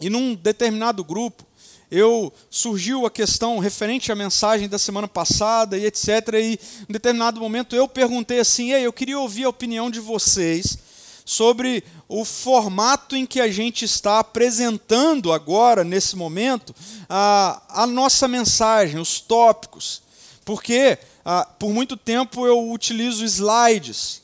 E 0.00 0.08
num 0.08 0.34
determinado 0.34 1.04
grupo, 1.04 1.45
eu 1.90 2.32
surgiu 2.50 3.06
a 3.06 3.10
questão 3.10 3.58
referente 3.58 4.10
à 4.10 4.14
mensagem 4.14 4.68
da 4.68 4.78
semana 4.78 5.06
passada 5.06 5.78
e 5.78 5.86
etc. 5.86 6.08
E 6.34 6.58
em 6.88 6.92
determinado 6.92 7.40
momento 7.40 7.76
eu 7.76 7.86
perguntei 7.86 8.40
assim: 8.40 8.72
Ei, 8.72 8.84
eu 8.84 8.92
queria 8.92 9.18
ouvir 9.18 9.44
a 9.44 9.48
opinião 9.48 9.90
de 9.90 10.00
vocês 10.00 10.78
sobre 11.24 11.82
o 12.08 12.24
formato 12.24 13.16
em 13.16 13.26
que 13.26 13.40
a 13.40 13.50
gente 13.50 13.84
está 13.84 14.20
apresentando 14.20 15.32
agora, 15.32 15.82
nesse 15.82 16.14
momento, 16.14 16.74
a, 17.08 17.82
a 17.82 17.86
nossa 17.86 18.28
mensagem, 18.28 19.00
os 19.00 19.20
tópicos. 19.20 20.02
Porque 20.44 20.96
a, 21.24 21.44
por 21.44 21.72
muito 21.72 21.96
tempo 21.96 22.46
eu 22.46 22.70
utilizo 22.70 23.24
slides, 23.24 24.22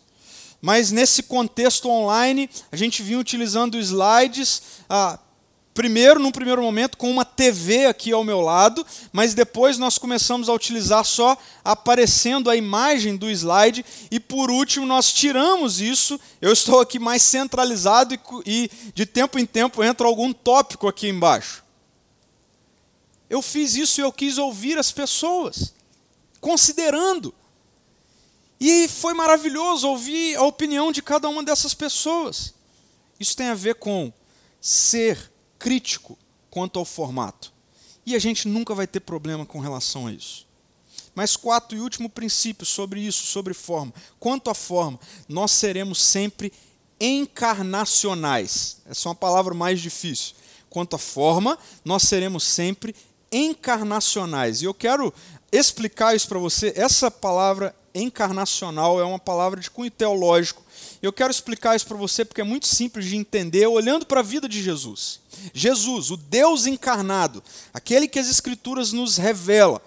mas 0.60 0.92
nesse 0.92 1.24
contexto 1.24 1.90
online, 1.90 2.48
a 2.70 2.76
gente 2.76 3.02
vinha 3.02 3.18
utilizando 3.18 3.76
slides 3.80 4.62
a, 4.88 5.18
Primeiro, 5.74 6.20
num 6.20 6.30
primeiro 6.30 6.62
momento, 6.62 6.98
com 6.98 7.10
uma 7.10 7.24
TV 7.24 7.86
aqui 7.86 8.12
ao 8.12 8.22
meu 8.22 8.42
lado, 8.42 8.86
mas 9.10 9.32
depois 9.32 9.78
nós 9.78 9.96
começamos 9.96 10.50
a 10.50 10.52
utilizar 10.52 11.02
só 11.02 11.36
aparecendo 11.64 12.50
a 12.50 12.56
imagem 12.56 13.16
do 13.16 13.30
slide, 13.30 13.84
e 14.10 14.20
por 14.20 14.50
último 14.50 14.84
nós 14.84 15.10
tiramos 15.10 15.80
isso. 15.80 16.20
Eu 16.42 16.52
estou 16.52 16.80
aqui 16.80 16.98
mais 16.98 17.22
centralizado 17.22 18.14
e, 18.14 18.20
e 18.44 18.70
de 18.92 19.06
tempo 19.06 19.38
em 19.38 19.46
tempo 19.46 19.82
entra 19.82 20.06
algum 20.06 20.30
tópico 20.30 20.86
aqui 20.86 21.08
embaixo. 21.08 21.64
Eu 23.30 23.40
fiz 23.40 23.74
isso 23.74 23.98
e 23.98 24.04
eu 24.04 24.12
quis 24.12 24.36
ouvir 24.36 24.76
as 24.76 24.92
pessoas, 24.92 25.72
considerando. 26.38 27.34
E 28.60 28.86
foi 28.88 29.14
maravilhoso 29.14 29.88
ouvir 29.88 30.36
a 30.36 30.42
opinião 30.42 30.92
de 30.92 31.00
cada 31.00 31.30
uma 31.30 31.42
dessas 31.42 31.72
pessoas. 31.72 32.52
Isso 33.18 33.34
tem 33.34 33.46
a 33.46 33.54
ver 33.54 33.76
com 33.76 34.12
ser 34.60 35.31
crítico 35.62 36.18
quanto 36.50 36.80
ao 36.80 36.84
formato. 36.84 37.52
E 38.04 38.16
a 38.16 38.18
gente 38.18 38.48
nunca 38.48 38.74
vai 38.74 38.84
ter 38.84 38.98
problema 38.98 39.46
com 39.46 39.60
relação 39.60 40.08
a 40.08 40.12
isso. 40.12 40.44
Mas 41.14 41.36
quarto 41.36 41.76
e 41.76 41.78
último 41.78 42.10
princípio 42.10 42.66
sobre 42.66 42.98
isso, 42.98 43.24
sobre 43.26 43.54
forma. 43.54 43.94
Quanto 44.18 44.50
à 44.50 44.54
forma, 44.54 44.98
nós 45.28 45.52
seremos 45.52 46.02
sempre 46.02 46.52
encarnacionais. 47.00 48.78
Essa 48.86 49.08
é 49.08 49.10
uma 49.10 49.14
palavra 49.14 49.54
mais 49.54 49.80
difícil. 49.80 50.34
Quanto 50.68 50.96
à 50.96 50.98
forma, 50.98 51.56
nós 51.84 52.02
seremos 52.02 52.42
sempre 52.42 52.92
encarnacionais. 53.30 54.62
E 54.62 54.64
eu 54.64 54.74
quero 54.74 55.14
explicar 55.52 56.16
isso 56.16 56.26
para 56.26 56.40
você. 56.40 56.72
Essa 56.74 57.08
palavra 57.08 57.72
encarnacional 57.94 58.98
é 58.98 59.04
uma 59.04 59.18
palavra 59.18 59.60
de 59.60 59.70
cunho 59.70 59.92
teológico. 59.92 60.64
Eu 61.02 61.12
quero 61.12 61.32
explicar 61.32 61.74
isso 61.74 61.86
para 61.86 61.96
você 61.96 62.24
porque 62.24 62.40
é 62.40 62.44
muito 62.44 62.68
simples 62.68 63.06
de 63.06 63.16
entender 63.16 63.66
olhando 63.66 64.06
para 64.06 64.20
a 64.20 64.22
vida 64.22 64.48
de 64.48 64.62
Jesus. 64.62 65.20
Jesus, 65.52 66.12
o 66.12 66.16
Deus 66.16 66.64
encarnado, 66.64 67.42
aquele 67.74 68.06
que 68.06 68.20
as 68.20 68.30
Escrituras 68.30 68.92
nos 68.92 69.16
revela. 69.16 69.82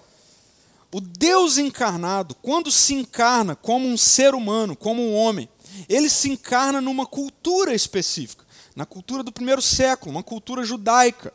O 0.92 1.00
Deus 1.00 1.56
encarnado, 1.56 2.34
quando 2.36 2.70
se 2.70 2.94
encarna 2.94 3.56
como 3.56 3.88
um 3.88 3.96
ser 3.96 4.34
humano, 4.34 4.76
como 4.76 5.02
um 5.02 5.14
homem, 5.14 5.48
ele 5.88 6.10
se 6.10 6.28
encarna 6.28 6.82
numa 6.82 7.06
cultura 7.06 7.74
específica, 7.74 8.44
na 8.74 8.84
cultura 8.84 9.22
do 9.22 9.32
primeiro 9.32 9.62
século, 9.62 10.10
uma 10.10 10.22
cultura 10.22 10.64
judaica. 10.64 11.32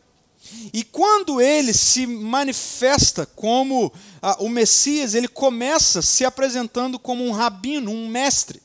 E 0.72 0.84
quando 0.84 1.42
ele 1.42 1.74
se 1.74 2.06
manifesta 2.06 3.26
como 3.26 3.92
ah, 4.22 4.38
o 4.40 4.50
Messias, 4.50 5.16
ele 5.16 5.28
começa 5.28 6.02
se 6.02 6.24
apresentando 6.24 7.00
como 7.00 7.26
um 7.26 7.32
rabino, 7.32 7.92
um 7.92 8.08
mestre. 8.08 8.62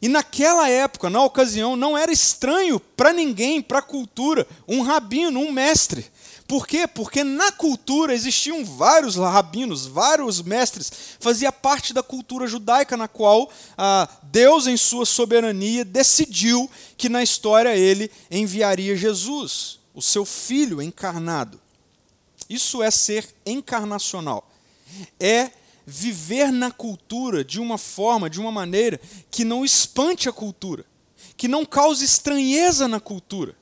E 0.00 0.08
naquela 0.08 0.68
época, 0.68 1.08
na 1.08 1.22
ocasião, 1.22 1.76
não 1.76 1.96
era 1.96 2.12
estranho 2.12 2.78
para 2.78 3.12
ninguém, 3.12 3.62
para 3.62 3.78
a 3.78 3.82
cultura, 3.82 4.46
um 4.68 4.82
rabino, 4.82 5.40
um 5.40 5.52
mestre. 5.52 6.06
Por 6.50 6.66
quê? 6.66 6.86
Porque 6.86 7.22
na 7.22 7.52
cultura 7.52 8.12
existiam 8.12 8.64
vários 8.64 9.14
rabinos, 9.14 9.86
vários 9.86 10.42
mestres, 10.42 10.90
fazia 11.20 11.52
parte 11.52 11.94
da 11.94 12.02
cultura 12.02 12.46
judaica 12.46 12.96
na 12.96 13.06
qual 13.06 13.48
ah, 13.78 14.08
Deus, 14.24 14.66
em 14.66 14.76
sua 14.76 15.06
soberania, 15.06 15.84
decidiu 15.84 16.68
que 16.96 17.08
na 17.08 17.22
história 17.22 17.76
ele 17.76 18.10
enviaria 18.28 18.96
Jesus, 18.96 19.78
o 19.94 20.02
seu 20.02 20.24
filho 20.24 20.82
encarnado. 20.82 21.60
Isso 22.48 22.82
é 22.82 22.90
ser 22.90 23.28
encarnacional. 23.46 24.50
É 25.20 25.52
viver 25.90 26.52
na 26.52 26.70
cultura 26.70 27.44
de 27.44 27.58
uma 27.58 27.76
forma, 27.76 28.30
de 28.30 28.38
uma 28.40 28.52
maneira 28.52 29.00
que 29.28 29.44
não 29.44 29.64
espante 29.64 30.28
a 30.28 30.32
cultura, 30.32 30.84
que 31.36 31.48
não 31.48 31.64
cause 31.64 32.04
estranheza 32.04 32.86
na 32.86 33.00
cultura. 33.00 33.56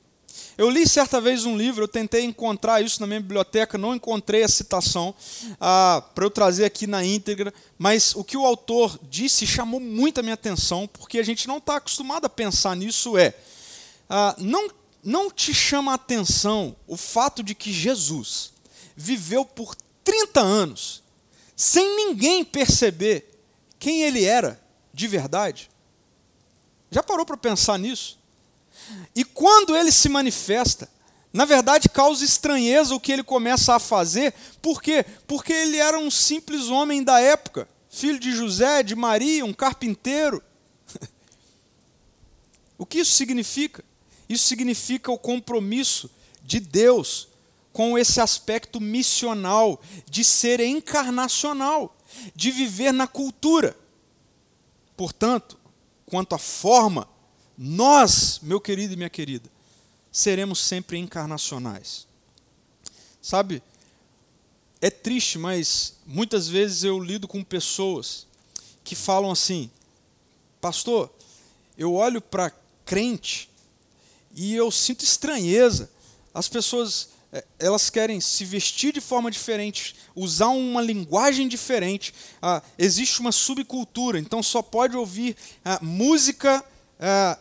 Eu 0.55 0.69
li 0.69 0.87
certa 0.87 1.19
vez 1.19 1.45
um 1.45 1.57
livro, 1.57 1.85
eu 1.85 1.87
tentei 1.87 2.23
encontrar 2.23 2.81
isso 2.81 3.01
na 3.01 3.07
minha 3.07 3.19
biblioteca, 3.19 3.77
não 3.77 3.95
encontrei 3.95 4.43
a 4.43 4.47
citação 4.47 5.15
ah, 5.59 6.03
para 6.13 6.23
eu 6.23 6.29
trazer 6.29 6.65
aqui 6.65 6.85
na 6.85 7.03
íntegra, 7.03 7.51
mas 7.77 8.13
o 8.13 8.23
que 8.23 8.37
o 8.37 8.45
autor 8.45 8.99
disse 9.09 9.47
chamou 9.47 9.79
muito 9.79 10.19
a 10.19 10.23
minha 10.23 10.35
atenção, 10.35 10.87
porque 10.87 11.17
a 11.17 11.23
gente 11.23 11.47
não 11.47 11.57
está 11.57 11.77
acostumado 11.77 12.25
a 12.25 12.29
pensar 12.29 12.75
nisso, 12.75 13.17
é, 13.17 13.33
ah, 14.09 14.35
não, 14.37 14.69
não 15.03 15.31
te 15.31 15.53
chama 15.53 15.93
a 15.93 15.95
atenção 15.95 16.75
o 16.85 16.95
fato 16.95 17.41
de 17.41 17.55
que 17.55 17.71
Jesus 17.71 18.51
viveu 18.95 19.43
por 19.43 19.75
30 20.03 20.41
anos 20.41 21.08
sem 21.59 21.93
ninguém 21.97 22.41
perceber 22.45 23.29
quem 23.77 24.03
ele 24.03 24.23
era 24.23 24.57
de 24.93 25.09
verdade. 25.09 25.69
Já 26.89 27.03
parou 27.03 27.25
para 27.25 27.35
pensar 27.35 27.77
nisso? 27.77 28.17
E 29.13 29.25
quando 29.25 29.75
ele 29.75 29.91
se 29.91 30.07
manifesta, 30.07 30.89
na 31.33 31.43
verdade 31.43 31.89
causa 31.89 32.23
estranheza 32.23 32.95
o 32.95 32.99
que 32.99 33.11
ele 33.11 33.23
começa 33.23 33.75
a 33.75 33.79
fazer, 33.79 34.33
por 34.61 34.81
quê? 34.81 35.05
Porque 35.27 35.51
ele 35.51 35.75
era 35.75 35.99
um 35.99 36.09
simples 36.09 36.69
homem 36.69 37.03
da 37.03 37.19
época, 37.19 37.67
filho 37.89 38.19
de 38.19 38.31
José, 38.31 38.81
de 38.81 38.95
Maria, 38.95 39.43
um 39.43 39.51
carpinteiro. 39.51 40.41
o 42.77 42.85
que 42.85 42.99
isso 42.99 43.11
significa? 43.11 43.83
Isso 44.29 44.45
significa 44.45 45.11
o 45.11 45.19
compromisso 45.19 46.09
de 46.41 46.61
Deus 46.61 47.28
com 47.79 47.97
esse 47.97 48.19
aspecto 48.19 48.81
missional, 48.81 49.81
de 50.05 50.21
ser 50.21 50.59
encarnacional, 50.59 51.95
de 52.35 52.51
viver 52.51 52.91
na 52.91 53.07
cultura. 53.07 53.73
Portanto, 54.97 55.57
quanto 56.05 56.35
à 56.35 56.37
forma, 56.37 57.07
nós, 57.57 58.41
meu 58.43 58.59
querido 58.59 58.95
e 58.95 58.97
minha 58.97 59.09
querida, 59.09 59.49
seremos 60.11 60.59
sempre 60.59 60.97
encarnacionais. 60.97 62.05
Sabe, 63.21 63.63
é 64.81 64.89
triste, 64.89 65.37
mas 65.37 65.99
muitas 66.05 66.49
vezes 66.49 66.83
eu 66.83 66.99
lido 66.99 67.29
com 67.29 67.41
pessoas 67.41 68.27
que 68.83 68.93
falam 68.93 69.31
assim: 69.31 69.71
Pastor, 70.59 71.09
eu 71.77 71.93
olho 71.93 72.19
para 72.19 72.51
crente 72.83 73.49
e 74.35 74.53
eu 74.53 74.69
sinto 74.69 75.05
estranheza. 75.05 75.89
As 76.33 76.49
pessoas 76.49 77.17
elas 77.59 77.89
querem 77.89 78.19
se 78.19 78.43
vestir 78.43 78.93
de 78.93 79.01
forma 79.01 79.29
diferente, 79.29 79.95
usar 80.15 80.47
uma 80.47 80.81
linguagem 80.81 81.47
diferente. 81.47 82.13
Ah, 82.41 82.61
existe 82.77 83.19
uma 83.19 83.31
subcultura, 83.31 84.19
então 84.19 84.41
só 84.41 84.61
pode 84.61 84.97
ouvir 84.97 85.35
ah, 85.63 85.79
música 85.81 86.63
ah, 86.99 87.37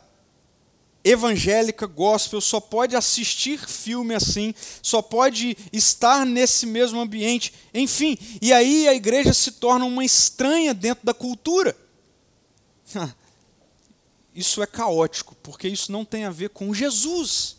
evangélica, 1.03 1.87
gospel, 1.87 2.41
só 2.41 2.61
pode 2.61 2.95
assistir 2.95 3.59
filme 3.67 4.15
assim, 4.15 4.55
só 4.83 5.01
pode 5.01 5.57
estar 5.73 6.27
nesse 6.27 6.67
mesmo 6.67 7.01
ambiente. 7.01 7.55
Enfim, 7.73 8.19
e 8.43 8.53
aí 8.53 8.87
a 8.87 8.95
igreja 8.95 9.33
se 9.33 9.53
torna 9.53 9.87
uma 9.87 10.05
estranha 10.05 10.75
dentro 10.75 11.07
da 11.07 11.15
cultura. 11.15 11.75
Isso 14.35 14.63
é 14.63 14.67
caótico, 14.67 15.35
porque 15.43 15.67
isso 15.67 15.91
não 15.91 16.05
tem 16.05 16.25
a 16.25 16.31
ver 16.31 16.51
com 16.51 16.73
Jesus. 16.73 17.58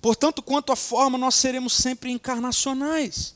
Portanto, 0.00 0.42
quanto 0.42 0.72
à 0.72 0.76
forma, 0.76 1.16
nós 1.16 1.34
seremos 1.34 1.74
sempre 1.74 2.10
encarnacionais. 2.10 3.34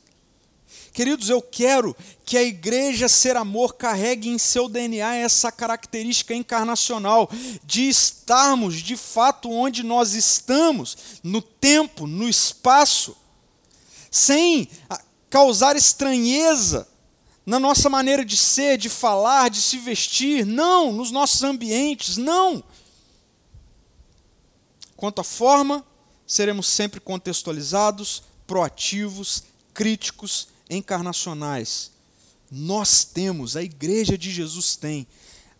Queridos, 0.92 1.28
eu 1.28 1.42
quero 1.42 1.94
que 2.24 2.38
a 2.38 2.42
igreja 2.42 3.08
Ser 3.08 3.36
Amor 3.36 3.74
carregue 3.74 4.30
em 4.30 4.38
seu 4.38 4.68
DNA 4.68 5.16
essa 5.16 5.52
característica 5.52 6.34
encarnacional, 6.34 7.30
de 7.64 7.86
estarmos 7.86 8.76
de 8.76 8.96
fato 8.96 9.50
onde 9.50 9.82
nós 9.82 10.14
estamos, 10.14 11.20
no 11.22 11.42
tempo, 11.42 12.06
no 12.06 12.26
espaço, 12.26 13.14
sem 14.10 14.68
causar 15.28 15.76
estranheza 15.76 16.88
na 17.44 17.60
nossa 17.60 17.90
maneira 17.90 18.24
de 18.24 18.36
ser, 18.36 18.78
de 18.78 18.88
falar, 18.88 19.50
de 19.50 19.60
se 19.60 19.76
vestir, 19.78 20.46
não, 20.46 20.92
nos 20.92 21.10
nossos 21.10 21.44
ambientes, 21.44 22.16
não. 22.16 22.64
Quanto 24.96 25.20
à 25.20 25.24
forma, 25.24 25.86
seremos 26.26 26.66
sempre 26.66 27.00
contextualizados, 27.00 28.22
proativos, 28.46 29.44
críticos, 29.72 30.48
encarnacionais. 30.68 31.90
Nós 32.50 33.04
temos, 33.04 33.56
a 33.56 33.62
igreja 33.62 34.16
de 34.16 34.30
Jesus 34.30 34.76
tem, 34.76 35.06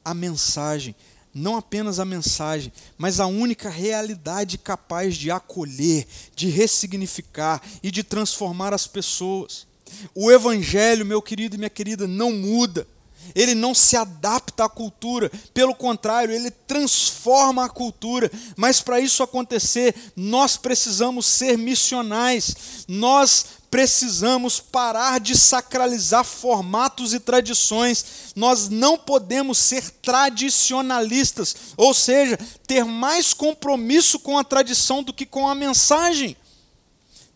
a 0.04 0.14
mensagem, 0.14 0.94
não 1.34 1.56
apenas 1.56 2.00
a 2.00 2.04
mensagem, 2.04 2.72
mas 2.96 3.20
a 3.20 3.26
única 3.26 3.68
realidade 3.68 4.56
capaz 4.56 5.16
de 5.16 5.30
acolher, 5.30 6.06
de 6.34 6.48
ressignificar 6.48 7.60
e 7.82 7.90
de 7.90 8.02
transformar 8.02 8.72
as 8.72 8.86
pessoas. 8.86 9.66
O 10.14 10.30
Evangelho, 10.30 11.04
meu 11.04 11.20
querido 11.20 11.54
e 11.54 11.58
minha 11.58 11.70
querida, 11.70 12.06
não 12.06 12.32
muda 12.32 12.86
ele 13.34 13.54
não 13.54 13.74
se 13.74 13.96
adapta 13.96 14.64
à 14.64 14.68
cultura, 14.68 15.30
pelo 15.52 15.74
contrário, 15.74 16.34
ele 16.34 16.50
transforma 16.50 17.64
a 17.64 17.68
cultura. 17.68 18.30
Mas 18.56 18.80
para 18.80 19.00
isso 19.00 19.22
acontecer, 19.22 19.94
nós 20.14 20.56
precisamos 20.56 21.26
ser 21.26 21.56
missionais, 21.56 22.84
nós 22.88 23.44
precisamos 23.70 24.60
parar 24.60 25.20
de 25.20 25.36
sacralizar 25.36 26.24
formatos 26.24 27.12
e 27.12 27.20
tradições. 27.20 28.32
Nós 28.34 28.68
não 28.68 28.96
podemos 28.96 29.58
ser 29.58 29.90
tradicionalistas, 30.02 31.54
ou 31.76 31.92
seja, 31.92 32.38
ter 32.66 32.84
mais 32.84 33.34
compromisso 33.34 34.18
com 34.18 34.38
a 34.38 34.44
tradição 34.44 35.02
do 35.02 35.12
que 35.12 35.26
com 35.26 35.48
a 35.48 35.54
mensagem. 35.54 36.36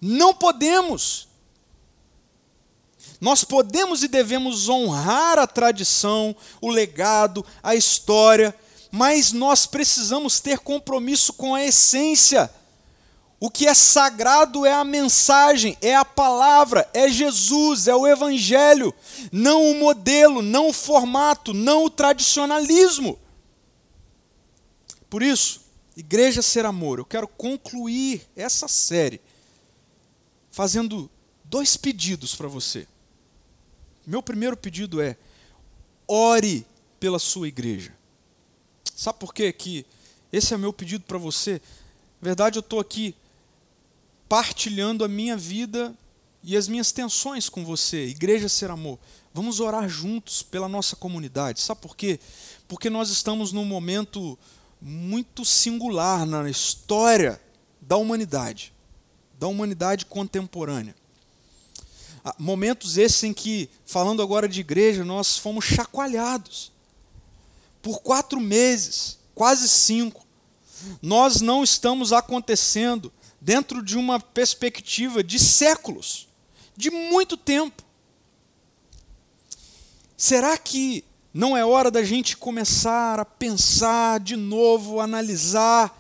Não 0.01 0.32
podemos. 0.32 1.28
Nós 3.20 3.44
podemos 3.44 4.02
e 4.02 4.08
devemos 4.08 4.68
honrar 4.68 5.38
a 5.38 5.46
tradição, 5.46 6.34
o 6.60 6.70
legado, 6.70 7.44
a 7.62 7.74
história, 7.74 8.54
mas 8.90 9.30
nós 9.30 9.66
precisamos 9.66 10.40
ter 10.40 10.58
compromisso 10.60 11.34
com 11.34 11.54
a 11.54 11.62
essência. 11.62 12.50
O 13.38 13.50
que 13.50 13.66
é 13.66 13.74
sagrado 13.74 14.64
é 14.64 14.72
a 14.72 14.84
mensagem, 14.84 15.76
é 15.82 15.94
a 15.94 16.04
palavra, 16.04 16.88
é 16.94 17.08
Jesus, 17.08 17.88
é 17.88 17.94
o 17.94 18.06
Evangelho, 18.06 18.94
não 19.30 19.70
o 19.70 19.78
modelo, 19.78 20.42
não 20.42 20.68
o 20.68 20.72
formato, 20.72 21.52
não 21.52 21.84
o 21.84 21.90
tradicionalismo. 21.90 23.18
Por 25.08 25.22
isso, 25.22 25.62
Igreja 25.96 26.40
Ser 26.40 26.64
Amor, 26.64 26.98
eu 26.98 27.04
quero 27.04 27.28
concluir 27.28 28.26
essa 28.34 28.66
série 28.68 29.20
fazendo 30.50 31.10
dois 31.44 31.76
pedidos 31.76 32.34
para 32.34 32.48
você. 32.48 32.86
Meu 34.11 34.20
primeiro 34.20 34.56
pedido 34.56 35.00
é: 35.00 35.16
ore 36.08 36.66
pela 36.98 37.20
sua 37.20 37.46
igreja. 37.46 37.94
Sabe 38.92 39.20
por 39.20 39.32
quê? 39.32 39.52
Que 39.52 39.86
esse 40.32 40.52
é 40.52 40.56
meu 40.56 40.72
pedido 40.72 41.04
para 41.04 41.16
você. 41.16 41.62
Na 42.20 42.26
verdade, 42.26 42.58
eu 42.58 42.61
estou 42.61 42.80
aqui 42.80 43.14
partilhando 44.28 45.04
a 45.04 45.08
minha 45.08 45.36
vida 45.36 45.94
e 46.42 46.56
as 46.56 46.66
minhas 46.66 46.90
tensões 46.90 47.48
com 47.48 47.64
você, 47.64 48.06
Igreja 48.06 48.48
Ser 48.48 48.68
Amor. 48.72 48.98
Vamos 49.32 49.61
orar 49.61 49.88
juntos 49.88 50.42
pela 50.42 50.68
nossa 50.68 50.96
comunidade. 50.96 51.61
Sabe 51.61 51.80
por 51.80 51.94
quê? 51.94 52.18
Porque 52.66 52.90
nós 52.90 53.11
estamos 53.11 53.52
num 53.52 53.64
momento 53.64 54.36
muito 54.82 55.44
singular 55.44 56.26
na 56.26 56.50
história 56.50 57.40
da 57.80 57.96
humanidade, 57.96 58.72
da 59.38 59.46
humanidade 59.46 60.04
contemporânea. 60.04 60.96
Momentos 62.38 62.98
esses 62.98 63.22
em 63.22 63.32
que, 63.32 63.70
falando 63.84 64.22
agora 64.22 64.48
de 64.48 64.60
igreja, 64.60 65.04
nós 65.04 65.38
fomos 65.38 65.64
chacoalhados. 65.64 66.70
Por 67.80 68.00
quatro 68.00 68.38
meses, 68.40 69.18
quase 69.34 69.68
cinco, 69.68 70.26
nós 71.00 71.40
não 71.40 71.64
estamos 71.64 72.12
acontecendo 72.12 73.12
dentro 73.40 73.82
de 73.82 73.96
uma 73.96 74.20
perspectiva 74.20 75.24
de 75.24 75.38
séculos, 75.38 76.28
de 76.76 76.90
muito 76.90 77.36
tempo. 77.36 77.82
Será 80.16 80.58
que 80.58 81.02
não 81.32 81.56
é 81.56 81.64
hora 81.64 81.90
da 81.90 82.02
gente 82.04 82.36
começar 82.36 83.18
a 83.18 83.24
pensar 83.24 84.20
de 84.20 84.36
novo, 84.36 85.00
analisar 85.00 85.96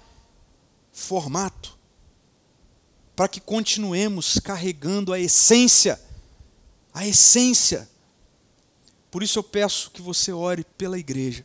formato, 0.92 1.78
para 3.16 3.28
que 3.28 3.40
continuemos 3.40 4.38
carregando 4.38 5.12
a 5.14 5.18
essência 5.18 5.98
a 6.92 7.06
essência. 7.06 7.88
Por 9.10 9.22
isso 9.22 9.38
eu 9.38 9.42
peço 9.42 9.90
que 9.90 10.02
você 10.02 10.32
ore 10.32 10.64
pela 10.76 10.98
igreja, 10.98 11.44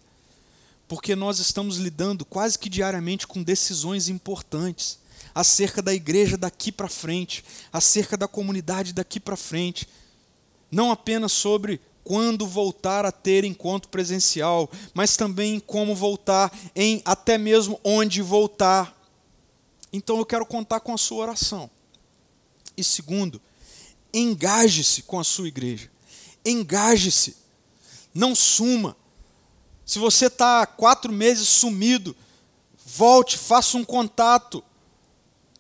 porque 0.88 1.16
nós 1.16 1.40
estamos 1.40 1.78
lidando 1.78 2.26
quase 2.26 2.60
que 2.60 2.70
diariamente 2.70 3.26
com 3.26 3.42
decisões 3.42 4.08
importantes 4.08 5.00
acerca 5.34 5.82
da 5.82 5.94
igreja 5.94 6.38
daqui 6.38 6.72
para 6.72 6.88
frente, 6.88 7.44
acerca 7.74 8.16
da 8.16 8.28
comunidade 8.28 8.94
daqui 8.94 9.20
para 9.20 9.36
frente, 9.36 9.88
não 10.72 10.92
apenas 10.92 11.34
sobre 11.34 11.82
quando 12.06 12.48
voltar 12.48 13.04
a 13.04 13.12
ter 13.12 13.44
encontro 13.44 13.90
presencial, 13.90 14.70
mas 14.94 15.18
também 15.18 15.56
em 15.56 15.60
como 15.60 15.96
voltar, 15.96 16.56
em 16.76 17.02
até 17.04 17.38
mesmo 17.38 17.80
onde 17.84 18.22
voltar. 18.22 18.96
Então 19.92 20.18
eu 20.18 20.26
quero 20.26 20.46
contar 20.46 20.80
com 20.82 20.94
a 20.94 20.98
sua 20.98 21.24
oração. 21.24 21.70
E 22.78 22.84
segundo, 22.84 23.42
engaje-se 24.16 25.02
com 25.02 25.20
a 25.20 25.24
sua 25.26 25.50
igreja. 25.50 25.92
Engaje-se. 26.46 27.36
Não 28.14 28.34
suma. 28.34 28.96
Se 29.86 30.00
você 30.00 30.28
está 30.28 30.66
quatro 30.66 31.12
meses 31.12 31.50
sumido, 31.50 32.16
volte, 32.86 33.38
faça 33.38 33.78
um 33.78 33.84
contato. 33.84 34.64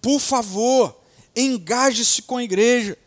Por 0.01 0.19
favor, 0.21 0.97
engaje-se 1.35 2.21
com 2.21 2.37
a 2.37 2.43
igreja. 2.43 2.97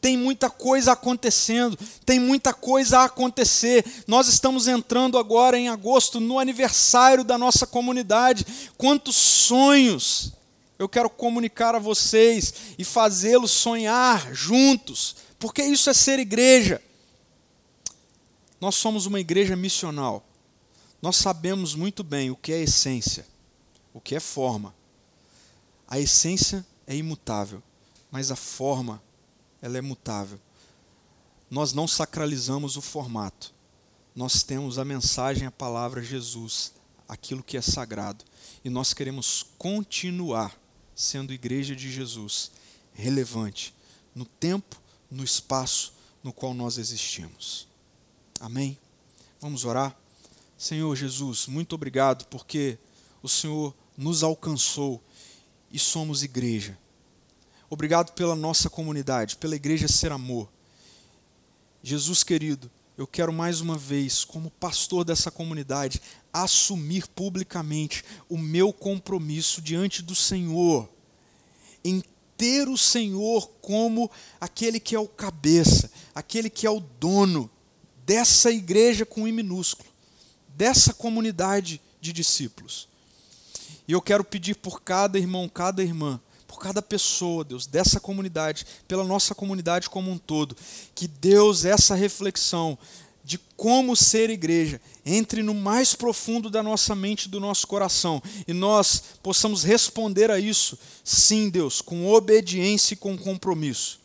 Tem 0.00 0.16
muita 0.16 0.50
coisa 0.50 0.92
acontecendo, 0.92 1.78
tem 2.06 2.18
muita 2.18 2.52
coisa 2.52 3.00
a 3.00 3.04
acontecer. 3.04 3.84
Nós 4.06 4.28
estamos 4.28 4.66
entrando 4.66 5.18
agora 5.18 5.58
em 5.58 5.68
agosto 5.68 6.18
no 6.18 6.38
aniversário 6.38 7.22
da 7.22 7.38
nossa 7.38 7.66
comunidade. 7.66 8.46
Quantos 8.76 9.14
sonhos 9.14 10.32
eu 10.80 10.88
quero 10.88 11.10
comunicar 11.10 11.74
a 11.74 11.78
vocês 11.78 12.54
e 12.78 12.84
fazê-los 12.86 13.50
sonhar 13.50 14.34
juntos, 14.34 15.14
porque 15.38 15.62
isso 15.62 15.90
é 15.90 15.92
ser 15.92 16.18
igreja. 16.18 16.80
Nós 18.58 18.76
somos 18.76 19.04
uma 19.04 19.20
igreja 19.20 19.54
missional. 19.54 20.24
Nós 21.02 21.16
sabemos 21.16 21.74
muito 21.74 22.02
bem 22.02 22.30
o 22.30 22.36
que 22.36 22.50
é 22.50 22.62
essência, 22.62 23.26
o 23.92 24.00
que 24.00 24.16
é 24.16 24.20
forma. 24.20 24.74
A 25.86 25.98
essência 26.00 26.66
é 26.86 26.96
imutável, 26.96 27.62
mas 28.10 28.30
a 28.30 28.36
forma 28.36 29.02
ela 29.60 29.76
é 29.76 29.82
mutável. 29.82 30.40
Nós 31.50 31.74
não 31.74 31.86
sacralizamos 31.86 32.78
o 32.78 32.80
formato. 32.80 33.52
Nós 34.16 34.42
temos 34.42 34.78
a 34.78 34.84
mensagem, 34.84 35.46
a 35.46 35.50
palavra 35.50 36.02
Jesus, 36.02 36.72
aquilo 37.06 37.42
que 37.42 37.58
é 37.58 37.60
sagrado. 37.60 38.24
E 38.64 38.70
nós 38.70 38.94
queremos 38.94 39.44
continuar 39.58 40.58
sendo 41.00 41.32
igreja 41.32 41.74
de 41.74 41.90
Jesus, 41.90 42.50
relevante 42.92 43.74
no 44.14 44.26
tempo, 44.26 44.80
no 45.10 45.24
espaço 45.24 45.94
no 46.22 46.30
qual 46.30 46.52
nós 46.52 46.76
existimos. 46.76 47.66
Amém? 48.38 48.78
Vamos 49.40 49.64
orar? 49.64 49.96
Senhor 50.58 50.94
Jesus, 50.94 51.46
muito 51.46 51.74
obrigado 51.74 52.26
porque 52.26 52.78
o 53.22 53.28
Senhor 53.28 53.74
nos 53.96 54.22
alcançou 54.22 55.02
e 55.72 55.78
somos 55.78 56.22
igreja. 56.22 56.76
Obrigado 57.70 58.12
pela 58.12 58.36
nossa 58.36 58.68
comunidade, 58.68 59.36
pela 59.36 59.56
igreja 59.56 59.88
ser 59.88 60.12
amor. 60.12 60.50
Jesus 61.82 62.22
querido, 62.22 62.70
eu 63.00 63.06
quero 63.06 63.32
mais 63.32 63.62
uma 63.62 63.78
vez, 63.78 64.26
como 64.26 64.50
pastor 64.50 65.06
dessa 65.06 65.30
comunidade, 65.30 66.02
assumir 66.30 67.08
publicamente 67.08 68.04
o 68.28 68.36
meu 68.36 68.74
compromisso 68.74 69.62
diante 69.62 70.02
do 70.02 70.14
Senhor, 70.14 70.86
em 71.82 72.04
ter 72.36 72.68
o 72.68 72.76
Senhor 72.76 73.48
como 73.62 74.10
aquele 74.38 74.78
que 74.78 74.94
é 74.94 74.98
o 74.98 75.08
cabeça, 75.08 75.90
aquele 76.14 76.50
que 76.50 76.66
é 76.66 76.70
o 76.70 76.78
dono 76.78 77.50
dessa 78.04 78.50
igreja 78.50 79.06
com 79.06 79.26
I 79.26 79.32
minúsculo, 79.32 79.88
dessa 80.48 80.92
comunidade 80.92 81.80
de 82.02 82.12
discípulos. 82.12 82.86
E 83.88 83.92
eu 83.92 84.02
quero 84.02 84.24
pedir 84.24 84.56
por 84.56 84.82
cada 84.82 85.18
irmão, 85.18 85.48
cada 85.48 85.82
irmã, 85.82 86.20
por 86.50 86.58
cada 86.58 86.82
pessoa, 86.82 87.44
Deus, 87.44 87.64
dessa 87.64 88.00
comunidade, 88.00 88.66
pela 88.88 89.04
nossa 89.04 89.36
comunidade 89.36 89.88
como 89.88 90.10
um 90.10 90.18
todo, 90.18 90.56
que 90.96 91.06
Deus, 91.06 91.64
essa 91.64 91.94
reflexão 91.94 92.76
de 93.22 93.38
como 93.56 93.94
ser 93.94 94.30
igreja 94.30 94.80
entre 95.06 95.44
no 95.44 95.54
mais 95.54 95.94
profundo 95.94 96.50
da 96.50 96.60
nossa 96.60 96.92
mente 96.96 97.26
e 97.26 97.28
do 97.28 97.38
nosso 97.38 97.68
coração 97.68 98.20
e 98.48 98.52
nós 98.52 99.00
possamos 99.22 99.62
responder 99.62 100.28
a 100.28 100.40
isso, 100.40 100.76
sim, 101.04 101.48
Deus, 101.48 101.80
com 101.80 102.08
obediência 102.08 102.94
e 102.94 102.96
com 102.96 103.16
compromisso. 103.16 104.00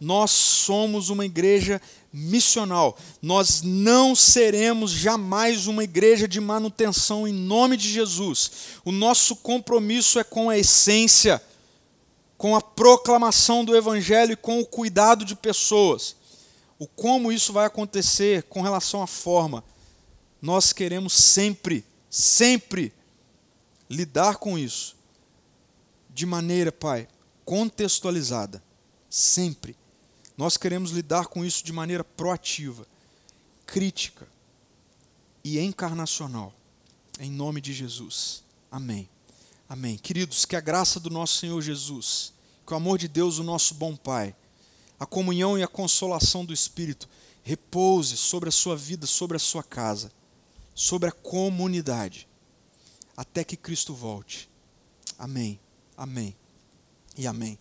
Nós 0.00 0.30
somos 0.30 1.08
uma 1.08 1.24
igreja 1.24 1.80
missional. 2.12 2.96
Nós 3.20 3.62
não 3.62 4.14
seremos 4.14 4.92
jamais 4.92 5.66
uma 5.66 5.82
igreja 5.82 6.28
de 6.28 6.40
manutenção 6.40 7.26
em 7.26 7.32
nome 7.32 7.76
de 7.76 7.88
Jesus. 7.90 8.50
O 8.84 8.92
nosso 8.92 9.34
compromisso 9.36 10.20
é 10.20 10.24
com 10.24 10.48
a 10.48 10.56
essência, 10.56 11.42
com 12.36 12.56
a 12.56 12.60
proclamação 12.60 13.64
do 13.64 13.76
evangelho 13.76 14.32
e 14.32 14.36
com 14.36 14.60
o 14.60 14.66
cuidado 14.66 15.24
de 15.24 15.34
pessoas. 15.34 16.16
O 16.78 16.86
como 16.86 17.32
isso 17.32 17.52
vai 17.52 17.66
acontecer 17.66 18.42
com 18.44 18.60
relação 18.60 19.02
à 19.02 19.06
forma, 19.06 19.64
nós 20.42 20.72
queremos 20.72 21.14
sempre, 21.14 21.84
sempre 22.10 22.92
lidar 23.88 24.36
com 24.36 24.58
isso 24.58 24.96
de 26.10 26.26
maneira, 26.26 26.70
Pai, 26.70 27.08
contextualizada, 27.44 28.62
sempre 29.08 29.76
nós 30.36 30.56
queremos 30.56 30.90
lidar 30.90 31.26
com 31.26 31.44
isso 31.44 31.64
de 31.64 31.72
maneira 31.72 32.02
proativa, 32.02 32.86
crítica 33.64 34.26
e 35.42 35.58
encarnacional. 35.60 36.52
Em 37.20 37.30
nome 37.30 37.60
de 37.60 37.72
Jesus. 37.72 38.42
Amém. 38.70 39.13
Amém. 39.68 39.96
Queridos, 39.96 40.44
que 40.44 40.56
a 40.56 40.60
graça 40.60 41.00
do 41.00 41.10
nosso 41.10 41.38
Senhor 41.38 41.60
Jesus, 41.62 42.32
que 42.66 42.72
o 42.72 42.76
amor 42.76 42.98
de 42.98 43.08
Deus, 43.08 43.38
o 43.38 43.42
nosso 43.42 43.74
bom 43.74 43.96
Pai, 43.96 44.34
a 44.98 45.06
comunhão 45.06 45.58
e 45.58 45.62
a 45.62 45.68
consolação 45.68 46.44
do 46.44 46.52
Espírito 46.52 47.08
repouse 47.42 48.16
sobre 48.16 48.48
a 48.48 48.52
sua 48.52 48.76
vida, 48.76 49.06
sobre 49.06 49.36
a 49.36 49.40
sua 49.40 49.62
casa, 49.62 50.12
sobre 50.74 51.08
a 51.08 51.12
comunidade, 51.12 52.28
até 53.16 53.44
que 53.44 53.56
Cristo 53.56 53.94
volte. 53.94 54.48
Amém. 55.18 55.60
Amém. 55.96 56.36
E 57.16 57.26
amém. 57.26 57.58